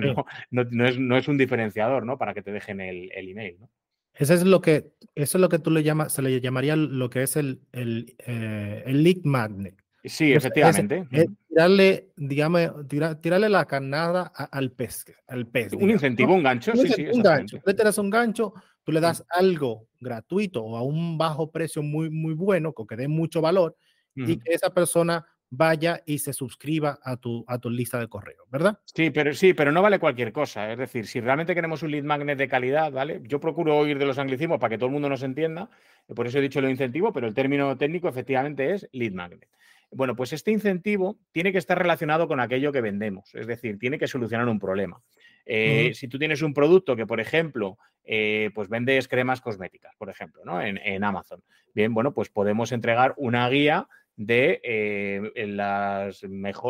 no, 0.52 1.18
es, 1.18 1.28
un 1.28 1.38
diferenciador, 1.38 2.06
¿no? 2.06 2.18
Para 2.18 2.34
que 2.34 2.42
te 2.42 2.52
dejen 2.52 2.82
el, 2.82 3.10
email, 3.14 3.58
¿no? 3.60 3.72
Eso 4.14 4.34
es 4.34 4.44
lo 4.44 4.62
que, 4.62 4.94
eso 5.14 5.38
es 5.38 5.42
lo 5.42 5.50
que 5.50 5.60
tú 5.60 5.72
le 5.72 5.84
llamas, 5.84 6.14
se 6.14 6.22
le 6.22 6.40
llamaría 6.40 6.76
lo 6.76 7.10
que 7.10 7.24
es 7.24 7.36
el, 7.36 7.62
el, 7.74 8.16
eh, 8.26 8.84
lead 8.88 9.24
magnet. 9.24 9.76
Sí, 10.06 10.34
efectivamente. 10.34 11.06
tirarle, 11.50 12.12
digamos, 12.16 12.88
tirarle 12.88 13.50
la 13.50 13.66
carnada 13.66 14.32
al 14.52 14.72
pez. 14.72 15.06
Al 15.28 15.48
pez 15.48 15.74
un 15.74 15.90
incentivo, 15.90 16.36
un 16.36 16.44
gancho. 16.44 16.74
Sí, 16.76 16.90
sí, 16.90 17.08
un 17.12 17.24
gancho. 17.24 17.58
Tú 17.58 17.64
le 17.66 17.74
tiras 17.74 17.98
un 17.98 18.10
gancho, 18.10 18.54
tú 18.84 18.92
le 18.92 19.02
das 19.02 19.26
algo 19.30 19.88
gratuito 20.00 20.64
o 20.64 20.78
a 20.78 20.84
un 20.84 21.18
bajo 21.18 21.52
precio 21.52 21.82
muy, 21.82 22.10
muy 22.10 22.36
bueno, 22.36 22.74
que 22.74 22.96
dé 22.96 23.08
mucho 23.08 23.42
valor, 23.42 23.76
y 24.16 24.38
que 24.38 24.54
esa 24.54 24.74
persona 24.74 25.26
vaya 25.50 26.02
y 26.06 26.20
se 26.20 26.34
suscriba 26.34 27.00
a 27.04 27.18
tu, 27.18 27.46
a 27.48 27.60
tu 27.60 27.70
lista 27.70 28.00
de 28.00 28.08
correo, 28.08 28.46
¿verdad? 28.50 28.80
Sí, 28.86 29.12
pero 29.12 29.34
sí, 29.34 29.54
pero 29.54 29.72
no 29.72 29.82
vale 29.82 30.00
cualquier 30.00 30.32
cosa. 30.32 30.72
Es 30.72 30.78
decir, 30.78 31.08
si 31.08 31.20
realmente 31.20 31.56
queremos 31.56 31.84
un 31.84 31.92
lead 31.92 32.04
magnet 32.04 32.38
de 32.38 32.48
calidad, 32.48 32.92
¿vale? 32.92 33.22
Yo 33.24 33.40
procuro 33.40 33.78
oír 33.78 34.00
de 34.00 34.06
los 34.06 34.18
anglicismos 34.18 34.60
para 34.60 34.72
que 34.72 34.78
todo 34.78 34.88
el 34.88 34.94
mundo 34.94 35.10
nos 35.10 35.24
entienda, 35.24 35.70
por 36.16 36.28
eso 36.28 36.40
he 36.40 36.42
dicho 36.42 36.62
lo 36.62 36.70
incentivo, 36.70 37.14
pero 37.14 37.28
el 37.28 37.34
término 37.34 37.78
técnico 37.78 38.08
efectivamente 38.08 38.74
es 38.74 38.90
lead 38.92 39.14
magnet. 39.14 39.48
Bueno, 39.92 40.16
pues 40.16 40.34
este 40.34 40.52
incentivo 40.52 41.20
tiene 41.32 41.52
que 41.52 41.58
estar 41.58 41.78
relacionado 41.78 42.28
con 42.28 42.40
aquello 42.40 42.72
que 42.72 42.82
vendemos, 42.82 43.34
es 43.36 43.48
decir, 43.48 43.80
tiene 43.80 43.98
que 43.98 44.08
solucionar 44.08 44.48
un 44.50 44.60
problema. 44.60 45.02
Eh, 45.46 45.92
si 45.94 46.08
tú 46.08 46.18
tienes 46.18 46.42
un 46.42 46.54
producto 46.54 46.96
que, 46.96 47.06
por 47.06 47.20
ejemplo, 47.20 47.78
eh, 48.04 48.50
pues 48.54 48.68
vendes 48.68 49.08
cremas 49.08 49.42
cosméticas, 49.42 49.96
por 49.96 50.10
ejemplo, 50.10 50.44
¿no? 50.44 50.62
En, 50.62 51.04
Amazon. 51.04 51.44
Bien, 51.74 51.94
bueno, 51.94 52.14
pues 52.14 52.30
podemos 52.30 52.72
entregar 52.72 53.14
una 53.18 53.48
guía 53.50 53.88
de 54.18 54.62
eh, 54.64 55.48
las, 55.48 56.24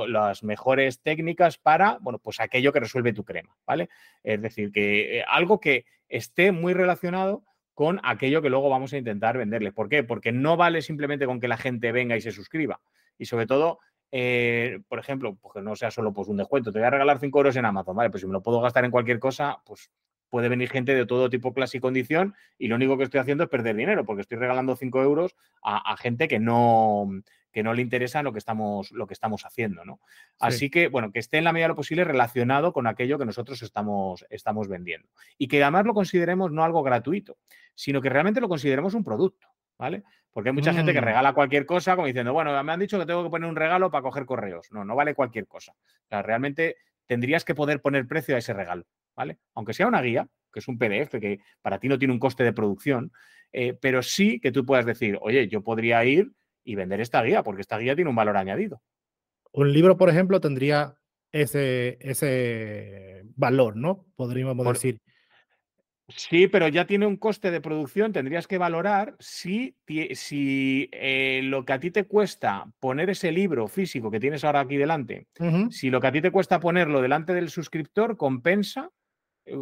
las, 0.07 0.43
mejores 0.43 1.01
técnicas 1.01 1.57
para, 1.57 1.97
bueno, 2.01 2.19
pues 2.19 2.39
aquello 2.39 2.73
que 2.73 2.79
resuelve 2.79 3.13
tu 3.13 3.23
crema, 3.23 3.55
¿vale? 3.65 3.89
Es 4.23 4.41
decir, 4.41 4.71
que 4.71 5.23
algo 5.27 5.59
que 5.59 5.85
esté 6.09 6.51
muy 6.51 6.73
relacionado 6.73 7.43
con 7.75 7.99
aquello 8.03 8.41
que 8.41 8.49
luego 8.49 8.69
vamos 8.69 8.93
a 8.93 8.97
intentar 8.97 9.37
venderle. 9.37 9.71
¿Por 9.71 9.89
qué? 9.89 10.03
Porque 10.03 10.31
no 10.31 10.57
vale 10.57 10.81
simplemente 10.81 11.25
con 11.25 11.39
que 11.39 11.47
la 11.47 11.57
gente 11.57 11.91
venga 11.91 12.15
y 12.15 12.21
se 12.21 12.31
suscriba. 12.31 12.79
Y 13.17 13.25
sobre 13.25 13.45
todo, 13.45 13.79
eh, 14.11 14.79
por 14.87 14.97
ejemplo, 14.97 15.37
porque 15.41 15.61
no 15.61 15.75
sea 15.75 15.91
solo 15.91 16.13
pues, 16.13 16.29
un 16.29 16.37
descuento, 16.37 16.71
te 16.71 16.79
voy 16.79 16.87
a 16.87 16.91
regalar 16.91 17.19
5 17.19 17.37
euros 17.37 17.55
en 17.57 17.65
Amazon, 17.65 17.95
¿vale? 17.95 18.09
Pues 18.09 18.21
si 18.21 18.27
me 18.27 18.33
lo 18.33 18.41
puedo 18.41 18.61
gastar 18.61 18.85
en 18.85 18.91
cualquier 18.91 19.19
cosa, 19.19 19.61
pues 19.65 19.91
puede 20.35 20.49
venir 20.49 20.69
gente 20.69 20.93
de 20.93 21.05
todo 21.05 21.29
tipo, 21.29 21.53
clase 21.53 21.77
y 21.77 21.79
condición 21.79 22.35
y 22.57 22.67
lo 22.67 22.75
único 22.75 22.97
que 22.97 23.05
estoy 23.05 23.21
haciendo 23.21 23.45
es 23.45 23.49
perder 23.49 23.73
dinero 23.73 24.03
porque 24.03 24.19
estoy 24.19 24.37
regalando 24.37 24.75
5 24.75 25.01
euros 25.01 25.33
a, 25.63 25.95
gente 25.95 26.27
que 26.27 26.39
no, 26.39 27.07
que 27.53 27.63
no 27.63 27.73
le 27.73 27.81
interesa 27.81 28.21
lo 28.21 28.33
que 28.33 28.39
estamos, 28.39 28.91
lo 28.91 29.07
que 29.07 29.13
estamos 29.13 29.45
haciendo, 29.45 29.85
¿no? 29.85 30.01
Así 30.37 30.69
que, 30.69 30.89
bueno, 30.89 31.13
que 31.13 31.19
esté 31.19 31.37
en 31.37 31.45
la 31.45 31.53
medida 31.53 31.67
de 31.67 31.69
lo 31.69 31.75
posible 31.77 32.03
relacionado 32.03 32.73
con 32.73 32.85
aquello 32.85 33.17
que 33.17 33.23
nosotros 33.23 33.61
estamos, 33.61 34.25
estamos 34.29 34.67
vendiendo. 34.67 35.07
Y 35.37 35.47
que 35.47 35.63
además 35.63 35.85
lo 35.85 35.93
consideremos 35.93 36.51
no 36.51 36.65
algo 36.65 36.83
gratuito, 36.83 37.37
sino 37.73 38.01
que 38.01 38.09
realmente 38.09 38.41
lo 38.41 38.49
consideremos 38.49 38.93
un 38.93 39.05
producto, 39.05 39.47
¿vale? 39.77 40.03
Porque 40.33 40.49
hay 40.49 40.53
mucha 40.53 40.73
gente 40.73 40.91
que 40.91 40.99
mm. 40.99 41.05
regala 41.05 41.31
cualquier 41.31 41.65
cosa 41.65 41.95
como 41.95 42.07
diciendo, 42.07 42.33
bueno, 42.33 42.61
me 42.61 42.73
han 42.73 42.79
dicho 42.81 42.99
que 42.99 43.05
tengo 43.05 43.23
que 43.23 43.29
poner 43.29 43.49
un 43.49 43.55
regalo 43.55 43.89
para 43.89 44.01
coger 44.01 44.25
correos. 44.25 44.67
No, 44.69 44.83
no 44.83 44.97
vale 44.97 45.15
cualquier 45.15 45.47
cosa. 45.47 45.71
O 45.71 46.07
sea, 46.09 46.21
realmente 46.23 46.75
tendrías 47.05 47.45
que 47.45 47.55
poder 47.55 47.79
poner 47.79 48.05
precio 48.05 48.35
a 48.35 48.39
ese 48.39 48.51
regalo, 48.53 48.83
¿vale? 49.15 49.39
Aunque 49.53 49.73
sea 49.73 49.87
una 49.87 50.01
guía, 50.01 50.27
que 50.51 50.59
es 50.59 50.67
un 50.67 50.77
PDF, 50.77 51.19
que 51.19 51.39
para 51.61 51.79
ti 51.79 51.87
no 51.87 51.99
tiene 51.99 52.13
un 52.13 52.19
coste 52.19 52.43
de 52.43 52.53
producción, 52.53 53.11
eh, 53.51 53.77
pero 53.79 54.01
sí 54.01 54.39
que 54.39 54.51
tú 54.51 54.65
puedas 54.65 54.85
decir, 54.85 55.17
oye, 55.21 55.47
yo 55.47 55.61
podría 55.61 56.03
ir 56.05 56.31
y 56.63 56.75
vender 56.75 57.01
esta 57.01 57.23
guía, 57.23 57.43
porque 57.43 57.61
esta 57.61 57.77
guía 57.77 57.95
tiene 57.95 58.09
un 58.09 58.15
valor 58.15 58.37
añadido. 58.37 58.81
Un 59.51 59.71
libro, 59.71 59.97
por 59.97 60.09
ejemplo, 60.09 60.41
tendría 60.41 60.95
ese, 61.31 61.97
ese 62.01 63.23
valor, 63.35 63.75
¿no? 63.75 64.05
Podríamos 64.15 64.65
decir. 64.73 64.99
Sí, 66.07 66.47
pero 66.47 66.67
ya 66.67 66.85
tiene 66.85 67.07
un 67.07 67.17
coste 67.17 67.49
de 67.49 67.61
producción. 67.61 68.13
Tendrías 68.13 68.47
que 68.47 68.57
valorar 68.57 69.15
si, 69.19 69.75
si 70.13 70.87
eh, 70.91 71.41
lo 71.43 71.65
que 71.65 71.73
a 71.73 71.79
ti 71.79 71.89
te 71.89 72.03
cuesta 72.03 72.65
poner 72.79 73.09
ese 73.09 73.31
libro 73.31 73.67
físico 73.67 74.11
que 74.11 74.19
tienes 74.19 74.43
ahora 74.43 74.61
aquí 74.61 74.77
delante, 74.77 75.27
si 75.71 75.89
lo 75.89 75.99
que 75.99 76.07
a 76.07 76.11
ti 76.11 76.21
te 76.21 76.31
cuesta 76.31 76.59
ponerlo 76.59 77.01
delante 77.01 77.33
del 77.33 77.49
suscriptor 77.49 78.17
compensa 78.17 78.91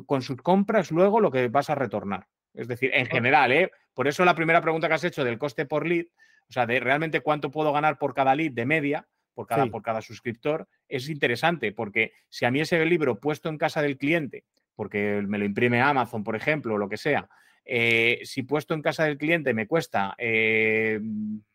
con 0.06 0.22
sus 0.22 0.42
compras 0.42 0.92
luego 0.92 1.20
lo 1.20 1.32
que 1.32 1.48
vas 1.48 1.70
a 1.70 1.76
retornar. 1.76 2.28
Es 2.54 2.68
decir, 2.68 2.92
en 2.94 3.08
general, 3.08 3.52
¿eh? 3.52 3.72
Por 3.94 4.08
eso 4.08 4.26
la 4.26 4.36
primera 4.36 4.62
pregunta 4.62 4.88
que 4.88 4.94
has 4.94 5.04
hecho 5.04 5.24
del 5.24 5.38
coste 5.38 5.66
por 5.66 5.88
lead, 5.88 6.06
o 6.50 6.52
sea, 6.52 6.66
de 6.66 6.80
realmente 6.80 7.22
cuánto 7.22 7.52
puedo 7.52 7.72
ganar 7.74 7.98
por 7.98 8.14
cada 8.14 8.36
lead 8.36 8.52
de 8.52 8.66
media, 8.66 9.08
por 9.34 9.48
cada, 9.48 9.66
por 9.68 9.82
cada 9.82 10.02
suscriptor, 10.02 10.68
es 10.88 11.10
interesante, 11.10 11.72
porque 11.72 12.14
si 12.30 12.46
a 12.46 12.52
mí 12.52 12.62
ese 12.62 12.84
libro 12.86 13.20
puesto 13.20 13.50
en 13.50 13.58
casa 13.58 13.82
del 13.82 13.98
cliente, 13.98 14.46
porque 14.76 15.24
me 15.28 15.40
lo 15.40 15.46
imprime 15.46 15.82
Amazon, 15.82 16.24
por 16.24 16.36
ejemplo, 16.36 16.76
o 16.76 16.78
lo 16.78 16.90
que 16.90 16.98
sea, 16.98 17.28
eh, 17.66 18.22
si 18.24 18.44
puesto 18.44 18.74
en 18.74 18.82
casa 18.82 19.06
del 19.06 19.18
cliente 19.18 19.54
me 19.54 19.68
cuesta, 19.68 20.16
eh, 20.18 21.00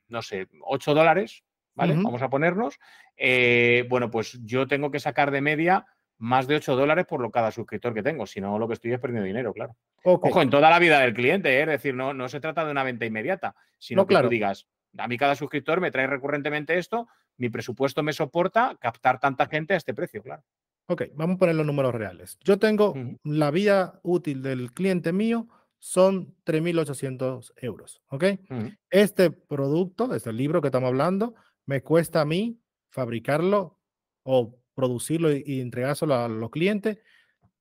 no 0.08 0.22
sé, 0.22 0.48
8 0.62 0.94
dólares, 0.94 1.44
¿vale? 1.74 1.94
Vamos 1.94 2.22
a 2.22 2.30
ponernos, 2.30 2.78
eh, 3.16 3.86
bueno, 3.88 4.10
pues 4.10 4.40
yo 4.42 4.66
tengo 4.66 4.90
que 4.90 4.98
sacar 4.98 5.30
de 5.30 5.40
media 5.40 5.86
más 6.18 6.46
de 6.46 6.56
8 6.56 6.76
dólares 6.76 7.06
por 7.06 7.20
lo 7.20 7.30
cada 7.30 7.50
suscriptor 7.50 7.94
que 7.94 8.02
tengo, 8.02 8.26
si 8.26 8.40
no 8.40 8.58
lo 8.58 8.66
que 8.66 8.74
estoy 8.74 8.92
es 8.92 9.00
perdiendo 9.00 9.26
dinero, 9.26 9.52
claro. 9.52 9.76
Ojo, 10.04 10.42
en 10.42 10.50
toda 10.50 10.70
la 10.70 10.78
vida 10.78 11.00
del 11.00 11.14
cliente, 11.14 11.60
es 11.60 11.66
decir, 11.66 11.94
no, 11.94 12.12
no 12.12 12.28
se 12.28 12.40
trata 12.40 12.64
de 12.64 12.70
una 12.70 12.84
venta 12.84 13.06
inmediata, 13.06 13.54
sino 13.78 14.06
que 14.06 14.16
tú 14.16 14.28
digas, 14.28 14.66
a 14.96 15.08
mí 15.08 15.16
cada 15.16 15.34
suscriptor 15.34 15.80
me 15.80 15.90
trae 15.90 16.06
recurrentemente 16.06 16.78
esto, 16.78 17.08
mi 17.36 17.48
presupuesto 17.48 18.02
me 18.02 18.12
soporta 18.12 18.76
captar 18.80 19.20
tanta 19.20 19.46
gente 19.46 19.74
a 19.74 19.76
este 19.76 19.94
precio, 19.94 20.22
claro. 20.22 20.42
Ok, 20.86 21.02
vamos 21.14 21.36
a 21.36 21.38
poner 21.38 21.54
los 21.54 21.66
números 21.66 21.94
reales. 21.94 22.38
Yo 22.42 22.58
tengo 22.58 22.94
la 23.22 23.50
vida 23.50 24.00
útil 24.02 24.42
del 24.42 24.72
cliente 24.72 25.12
mío 25.12 25.46
son 25.78 26.34
3.800 26.44 27.52
euros, 27.56 28.02
¿ok? 28.08 28.24
Este 28.90 29.30
producto, 29.30 30.14
este 30.14 30.32
libro 30.32 30.60
que 30.60 30.68
estamos 30.68 30.88
hablando, 30.88 31.34
me 31.66 31.82
cuesta 31.82 32.22
a 32.22 32.24
mí 32.24 32.58
fabricarlo 32.90 33.78
o 34.24 34.57
producirlo 34.78 35.32
y, 35.32 35.60
entregárselo 35.60 36.14
a 36.14 36.28
los 36.28 36.50
clientes 36.50 36.98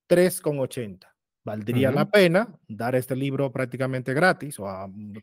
3,80. 0.07 0.99
Valdría 1.43 1.89
la 1.89 2.11
pena 2.11 2.47
dar 2.67 2.93
este 2.93 3.15
libro 3.15 3.51
prácticamente 3.51 4.13
gratis 4.13 4.59
o 4.59 4.67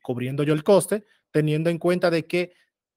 cubriendo 0.03 0.43
yo 0.43 0.55
el 0.55 0.65
coste, 0.65 1.05
teniendo 1.31 1.71
en 1.71 1.79
cuenta 1.79 2.11
de 2.11 2.27
que 2.27 2.53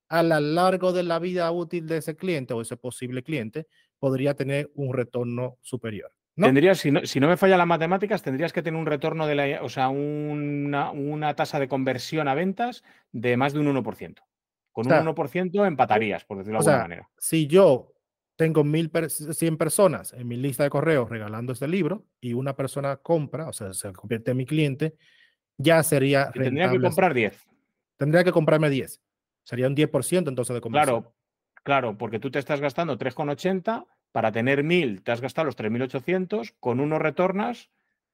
a 0.09 0.23
lo 0.23 0.39
largo 0.39 0.93
de 0.93 1.03
la 1.03 1.19
vida 1.19 1.51
útil 1.51 1.85
de 1.85 1.97
ese 1.97 2.15
cliente 2.15 2.55
o 2.55 2.61
ese 2.61 2.75
posible 2.75 3.21
cliente 3.21 3.67
podría 3.99 4.33
tener 4.33 4.71
un 4.73 4.95
retorno 4.95 5.59
superior. 5.61 6.11
Tendrías, 6.35 6.79
si 6.79 6.89
no, 6.89 7.05
si 7.05 7.19
no, 7.19 7.27
me 7.27 7.37
falla 7.37 7.57
las 7.57 7.67
matemáticas, 7.67 8.23
tendrías 8.23 8.51
que 8.51 8.63
tener 8.63 8.79
un 8.79 8.87
retorno 8.87 9.27
de 9.27 9.35
la, 9.35 9.61
o 9.61 9.69
sea, 9.69 9.89
una, 9.89 10.89
una 10.89 11.35
tasa 11.35 11.59
de 11.59 11.67
conversión 11.67 12.27
a 12.27 12.33
ventas 12.33 12.83
de 13.11 13.37
más 13.37 13.53
de 13.53 13.59
un 13.59 13.75
1%. 13.75 14.15
Con 14.71 14.87
un 14.87 14.93
1% 14.93 15.67
empatarías, 15.67 16.25
por 16.25 16.37
decirlo 16.37 16.59
de 16.59 16.69
alguna 16.69 16.83
manera. 16.83 17.09
Si 17.17 17.47
yo 17.47 17.96
tengo 18.37 18.63
mil 18.63 18.89
100 18.89 19.57
personas 19.57 20.13
en 20.13 20.27
mi 20.27 20.37
lista 20.37 20.63
de 20.63 20.69
correos 20.69 21.09
regalando 21.09 21.51
este 21.51 21.67
libro 21.67 22.05
y 22.21 22.33
una 22.33 22.55
persona 22.55 22.97
compra, 22.97 23.49
o 23.49 23.53
sea, 23.53 23.73
se 23.73 23.91
convierte 23.91 24.31
en 24.31 24.37
mi 24.37 24.45
cliente, 24.45 24.95
ya 25.57 25.83
sería. 25.83 26.31
Tendría 26.31 26.71
que 26.71 26.79
comprar 26.79 27.13
10. 27.13 27.45
Tendría 27.97 28.23
que 28.23 28.31
comprarme 28.31 28.69
10. 28.69 29.01
Sería 29.43 29.67
un 29.67 29.75
10% 29.75 30.29
entonces 30.29 30.53
de 30.53 30.61
conversión. 30.61 31.01
Claro, 31.01 31.15
claro, 31.63 31.97
porque 31.97 32.19
tú 32.19 32.29
te 32.29 32.37
estás 32.39 32.61
gastando 32.61 32.97
3,80 32.97 33.85
para 34.11 34.31
tener 34.31 34.63
1000 34.63 35.03
te 35.03 35.11
has 35.11 35.21
gastado 35.21 35.45
los 35.45 35.55
3800, 35.55 36.53
con 36.59 36.79
uno 36.79 36.99
retornas, 36.99 37.71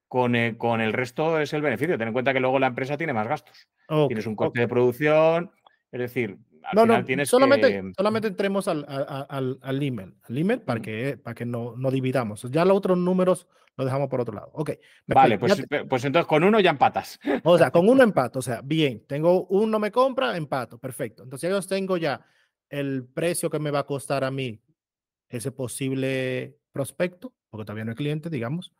con 0.08 0.34
el, 0.36 0.56
con 0.56 0.80
el 0.80 0.92
resto 0.92 1.38
es 1.38 1.52
el 1.52 1.62
beneficio. 1.62 1.98
Ten 1.98 2.08
en 2.08 2.12
cuenta 2.14 2.32
que 2.32 2.40
luego 2.40 2.58
la 2.58 2.68
empresa 2.68 2.96
tiene 2.96 3.12
más 3.12 3.28
gastos. 3.28 3.68
tienes 4.08 4.26
un 4.26 4.36
coste 4.36 4.60
de 4.60 4.68
producción, 4.68 5.50
es 5.94 6.00
decir, 6.00 6.36
al 6.64 6.74
no, 6.74 6.86
no, 6.86 7.04
tienes 7.04 7.28
solamente, 7.28 7.80
solamente 7.96 8.26
entremos 8.26 8.66
al, 8.66 8.84
al, 8.88 9.58
al, 9.62 9.82
email, 9.82 10.12
al 10.24 10.36
email 10.36 10.60
para 10.60 10.80
que, 10.80 11.16
para 11.16 11.34
que 11.36 11.46
no, 11.46 11.76
no 11.76 11.88
dividamos. 11.92 12.42
Ya 12.50 12.64
los 12.64 12.76
otros 12.76 12.98
números 12.98 13.46
los 13.76 13.86
dejamos 13.86 14.08
por 14.08 14.20
otro 14.20 14.34
lado. 14.34 14.50
Ok. 14.54 14.72
Vale, 15.06 15.38
pues, 15.38 15.64
pues 15.88 16.04
entonces 16.04 16.26
con 16.26 16.42
uno 16.42 16.58
ya 16.58 16.70
empatas. 16.70 17.20
O 17.44 17.56
sea, 17.56 17.70
con 17.70 17.88
uno 17.88 18.02
empato. 18.02 18.40
O 18.40 18.42
sea, 18.42 18.60
bien, 18.60 19.04
tengo 19.06 19.46
uno 19.46 19.78
me 19.78 19.92
compra, 19.92 20.36
empato, 20.36 20.78
perfecto. 20.78 21.22
Entonces 21.22 21.48
yo 21.48 21.62
tengo 21.62 21.96
ya 21.96 22.26
el 22.68 23.04
precio 23.04 23.48
que 23.48 23.60
me 23.60 23.70
va 23.70 23.78
a 23.78 23.86
costar 23.86 24.24
a 24.24 24.32
mí 24.32 24.60
ese 25.28 25.52
posible 25.52 26.58
prospecto, 26.72 27.32
porque 27.50 27.66
todavía 27.66 27.84
no 27.84 27.92
hay 27.92 27.96
cliente, 27.96 28.30
digamos, 28.30 28.72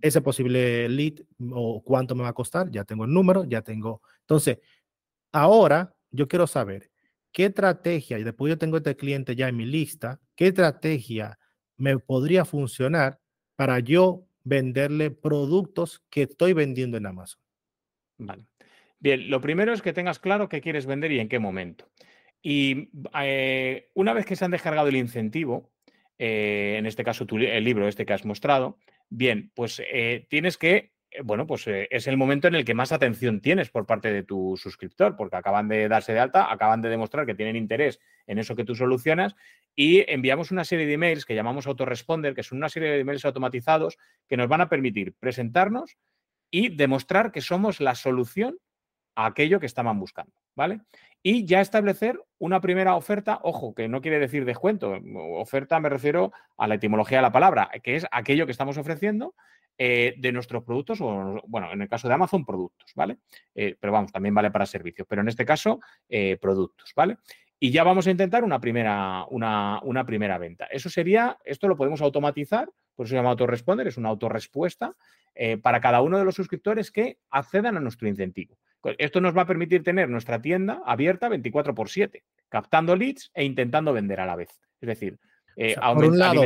ese 0.00 0.22
posible 0.22 0.88
lead 0.88 1.16
o 1.50 1.82
cuánto 1.84 2.14
me 2.14 2.22
va 2.22 2.30
a 2.30 2.34
costar, 2.34 2.70
ya 2.70 2.84
tengo 2.84 3.04
el 3.04 3.12
número, 3.12 3.44
ya 3.44 3.60
tengo. 3.60 4.00
Entonces, 4.20 4.60
ahora 5.30 5.94
yo 6.12 6.28
quiero 6.28 6.46
saber 6.46 6.90
qué 7.32 7.46
estrategia, 7.46 8.18
y 8.18 8.24
después 8.24 8.50
yo 8.50 8.58
tengo 8.58 8.76
este 8.76 8.96
cliente 8.96 9.34
ya 9.34 9.48
en 9.48 9.56
mi 9.56 9.64
lista, 9.64 10.20
qué 10.36 10.48
estrategia 10.48 11.38
me 11.76 11.98
podría 11.98 12.44
funcionar 12.44 13.18
para 13.56 13.80
yo 13.80 14.26
venderle 14.44 15.10
productos 15.10 16.04
que 16.10 16.22
estoy 16.22 16.52
vendiendo 16.52 16.96
en 16.96 17.06
Amazon. 17.06 17.40
Vale. 18.18 18.44
Bien, 18.98 19.30
lo 19.30 19.40
primero 19.40 19.72
es 19.72 19.82
que 19.82 19.92
tengas 19.92 20.18
claro 20.20 20.48
qué 20.48 20.60
quieres 20.60 20.86
vender 20.86 21.10
y 21.10 21.18
en 21.18 21.28
qué 21.28 21.38
momento. 21.38 21.90
Y 22.40 22.90
eh, 23.20 23.90
una 23.94 24.12
vez 24.12 24.26
que 24.26 24.36
se 24.36 24.44
han 24.44 24.50
descargado 24.50 24.88
el 24.88 24.96
incentivo, 24.96 25.72
eh, 26.18 26.76
en 26.78 26.86
este 26.86 27.02
caso 27.02 27.26
el 27.28 27.64
libro 27.64 27.88
este 27.88 28.06
que 28.06 28.12
has 28.12 28.24
mostrado, 28.24 28.78
bien, 29.08 29.50
pues 29.54 29.82
eh, 29.84 30.26
tienes 30.28 30.56
que, 30.58 30.91
bueno, 31.24 31.46
pues 31.46 31.64
es 31.66 32.06
el 32.06 32.16
momento 32.16 32.48
en 32.48 32.54
el 32.54 32.64
que 32.64 32.74
más 32.74 32.92
atención 32.92 33.40
tienes 33.40 33.70
por 33.70 33.86
parte 33.86 34.12
de 34.12 34.22
tu 34.22 34.56
suscriptor, 34.56 35.16
porque 35.16 35.36
acaban 35.36 35.68
de 35.68 35.88
darse 35.88 36.12
de 36.12 36.20
alta, 36.20 36.50
acaban 36.52 36.82
de 36.82 36.88
demostrar 36.88 37.26
que 37.26 37.34
tienen 37.34 37.56
interés 37.56 38.00
en 38.26 38.38
eso 38.38 38.56
que 38.56 38.64
tú 38.64 38.74
solucionas 38.74 39.34
y 39.74 40.10
enviamos 40.10 40.50
una 40.50 40.64
serie 40.64 40.86
de 40.86 40.94
emails 40.94 41.24
que 41.24 41.34
llamamos 41.34 41.66
autoresponder, 41.66 42.34
que 42.34 42.42
son 42.42 42.58
una 42.58 42.68
serie 42.68 42.90
de 42.90 43.00
emails 43.00 43.24
automatizados 43.24 43.98
que 44.28 44.36
nos 44.36 44.48
van 44.48 44.60
a 44.60 44.68
permitir 44.68 45.14
presentarnos 45.14 45.96
y 46.50 46.68
demostrar 46.68 47.32
que 47.32 47.40
somos 47.40 47.80
la 47.80 47.94
solución 47.94 48.58
a 49.14 49.26
aquello 49.26 49.60
que 49.60 49.66
estaban 49.66 49.98
buscando, 49.98 50.32
¿vale? 50.54 50.80
y 51.22 51.44
ya 51.46 51.60
establecer 51.60 52.20
una 52.38 52.60
primera 52.60 52.96
oferta, 52.96 53.38
ojo, 53.42 53.74
que 53.74 53.88
no 53.88 54.00
quiere 54.00 54.18
decir 54.18 54.44
descuento, 54.44 54.98
oferta 55.36 55.78
me 55.78 55.88
refiero 55.88 56.32
a 56.56 56.66
la 56.66 56.74
etimología 56.74 57.18
de 57.18 57.22
la 57.22 57.32
palabra, 57.32 57.70
que 57.82 57.96
es 57.96 58.06
aquello 58.10 58.46
que 58.46 58.52
estamos 58.52 58.76
ofreciendo 58.76 59.34
eh, 59.78 60.14
de 60.18 60.32
nuestros 60.32 60.62
productos, 60.64 61.00
o 61.00 61.42
bueno, 61.46 61.72
en 61.72 61.82
el 61.82 61.88
caso 61.88 62.08
de 62.08 62.14
Amazon, 62.14 62.44
productos, 62.44 62.92
¿vale? 62.94 63.18
Eh, 63.54 63.76
pero 63.78 63.92
vamos, 63.92 64.12
también 64.12 64.34
vale 64.34 64.50
para 64.50 64.66
servicios, 64.66 65.06
pero 65.08 65.22
en 65.22 65.28
este 65.28 65.44
caso, 65.44 65.80
eh, 66.08 66.36
productos, 66.40 66.92
¿vale? 66.94 67.18
Y 67.58 67.70
ya 67.70 67.84
vamos 67.84 68.06
a 68.06 68.10
intentar 68.10 68.44
una 68.44 68.60
primera, 68.60 69.24
una, 69.30 69.80
una 69.82 70.04
primera 70.04 70.36
venta. 70.38 70.66
Eso 70.66 70.90
sería, 70.90 71.38
esto 71.44 71.68
lo 71.68 71.76
podemos 71.76 72.00
automatizar, 72.02 72.68
por 72.94 73.06
eso 73.06 73.12
se 73.12 73.16
llama 73.16 73.30
autoresponder, 73.30 73.86
es 73.86 73.96
una 73.96 74.08
autorrespuesta 74.08 74.94
para 75.62 75.80
cada 75.80 76.02
uno 76.02 76.18
de 76.18 76.24
los 76.24 76.34
suscriptores 76.34 76.90
que 76.90 77.18
accedan 77.30 77.76
a 77.76 77.80
nuestro 77.80 78.06
incentivo. 78.06 78.58
Esto 78.98 79.20
nos 79.20 79.36
va 79.36 79.42
a 79.42 79.46
permitir 79.46 79.82
tener 79.82 80.08
nuestra 80.08 80.42
tienda 80.42 80.82
abierta 80.84 81.28
24 81.28 81.74
por 81.74 81.88
7, 81.88 82.24
captando 82.48 82.96
leads 82.96 83.30
e 83.32 83.44
intentando 83.44 83.92
vender 83.92 84.20
a 84.20 84.26
la 84.26 84.36
vez. 84.36 84.60
Es 84.80 84.88
decir, 84.88 85.18
eh, 85.56 85.76
por 85.76 86.04
un 86.04 86.18
lado, 86.18 86.42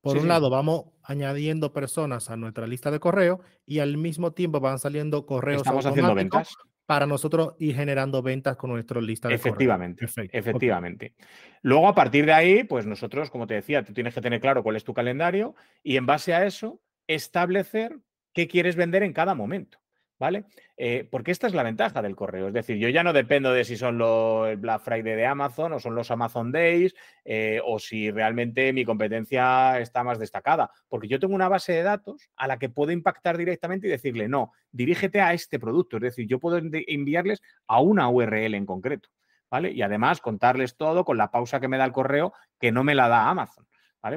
Por 0.00 0.18
un 0.18 0.28
lado, 0.28 0.50
vamos 0.50 0.84
añadiendo 1.06 1.72
personas 1.72 2.30
a 2.30 2.36
nuestra 2.36 2.66
lista 2.66 2.90
de 2.90 3.00
correo 3.00 3.40
y 3.64 3.78
al 3.78 3.96
mismo 3.96 4.32
tiempo 4.32 4.60
van 4.60 4.78
saliendo 4.78 5.24
correos 5.24 5.62
Estamos 5.62 5.86
haciendo 5.86 6.14
ventas. 6.14 6.54
para 6.84 7.06
nosotros 7.06 7.54
ir 7.58 7.74
generando 7.74 8.22
ventas 8.22 8.56
con 8.56 8.70
nuestra 8.70 9.00
lista 9.00 9.28
de 9.28 9.34
efectivamente, 9.34 10.06
correo. 10.06 10.30
Efectivamente. 10.32 11.14
Luego, 11.62 11.88
a 11.88 11.94
partir 11.94 12.26
de 12.26 12.32
ahí, 12.32 12.64
pues 12.64 12.86
nosotros, 12.86 13.30
como 13.30 13.46
te 13.46 13.54
decía, 13.54 13.84
tú 13.84 13.92
tienes 13.92 14.14
que 14.14 14.20
tener 14.20 14.40
claro 14.40 14.62
cuál 14.62 14.76
es 14.76 14.84
tu 14.84 14.94
calendario 14.94 15.54
y 15.82 15.96
en 15.96 16.06
base 16.06 16.34
a 16.34 16.44
eso 16.44 16.80
establecer 17.06 17.98
qué 18.32 18.48
quieres 18.48 18.76
vender 18.76 19.02
en 19.02 19.12
cada 19.12 19.34
momento. 19.34 19.78
¿Vale? 20.18 20.44
Eh, 20.76 21.06
porque 21.10 21.30
esta 21.30 21.46
es 21.46 21.54
la 21.54 21.62
ventaja 21.62 22.02
del 22.02 22.16
correo. 22.16 22.48
Es 22.48 22.54
decir, 22.54 22.76
yo 22.78 22.88
ya 22.88 23.02
no 23.02 23.12
dependo 23.12 23.52
de 23.52 23.64
si 23.64 23.76
son 23.76 23.98
los, 23.98 24.58
Black 24.60 24.82
Friday 24.82 25.14
de 25.14 25.26
Amazon 25.26 25.72
o 25.72 25.80
son 25.80 25.94
los 25.94 26.10
Amazon 26.10 26.52
Days 26.52 26.94
eh, 27.24 27.60
o 27.64 27.78
si 27.78 28.10
realmente 28.10 28.72
mi 28.72 28.84
competencia 28.84 29.78
está 29.80 30.04
más 30.04 30.18
destacada, 30.18 30.70
porque 30.88 31.08
yo 31.08 31.18
tengo 31.18 31.34
una 31.34 31.48
base 31.48 31.72
de 31.72 31.82
datos 31.82 32.30
a 32.36 32.46
la 32.46 32.58
que 32.58 32.68
puedo 32.68 32.92
impactar 32.92 33.36
directamente 33.36 33.86
y 33.86 33.90
decirle, 33.90 34.28
no, 34.28 34.52
dirígete 34.70 35.20
a 35.20 35.32
este 35.32 35.58
producto. 35.58 35.96
Es 35.96 36.02
decir, 36.02 36.26
yo 36.26 36.38
puedo 36.38 36.58
enviarles 36.58 37.42
a 37.66 37.80
una 37.80 38.08
URL 38.08 38.54
en 38.54 38.66
concreto. 38.66 39.08
¿Vale? 39.48 39.70
Y 39.70 39.80
además 39.82 40.20
contarles 40.20 40.76
todo 40.76 41.04
con 41.04 41.16
la 41.16 41.30
pausa 41.30 41.60
que 41.60 41.68
me 41.68 41.78
da 41.78 41.84
el 41.84 41.92
correo 41.92 42.32
que 42.58 42.72
no 42.72 42.82
me 42.82 42.96
la 42.96 43.06
da 43.06 43.28
Amazon. 43.28 43.64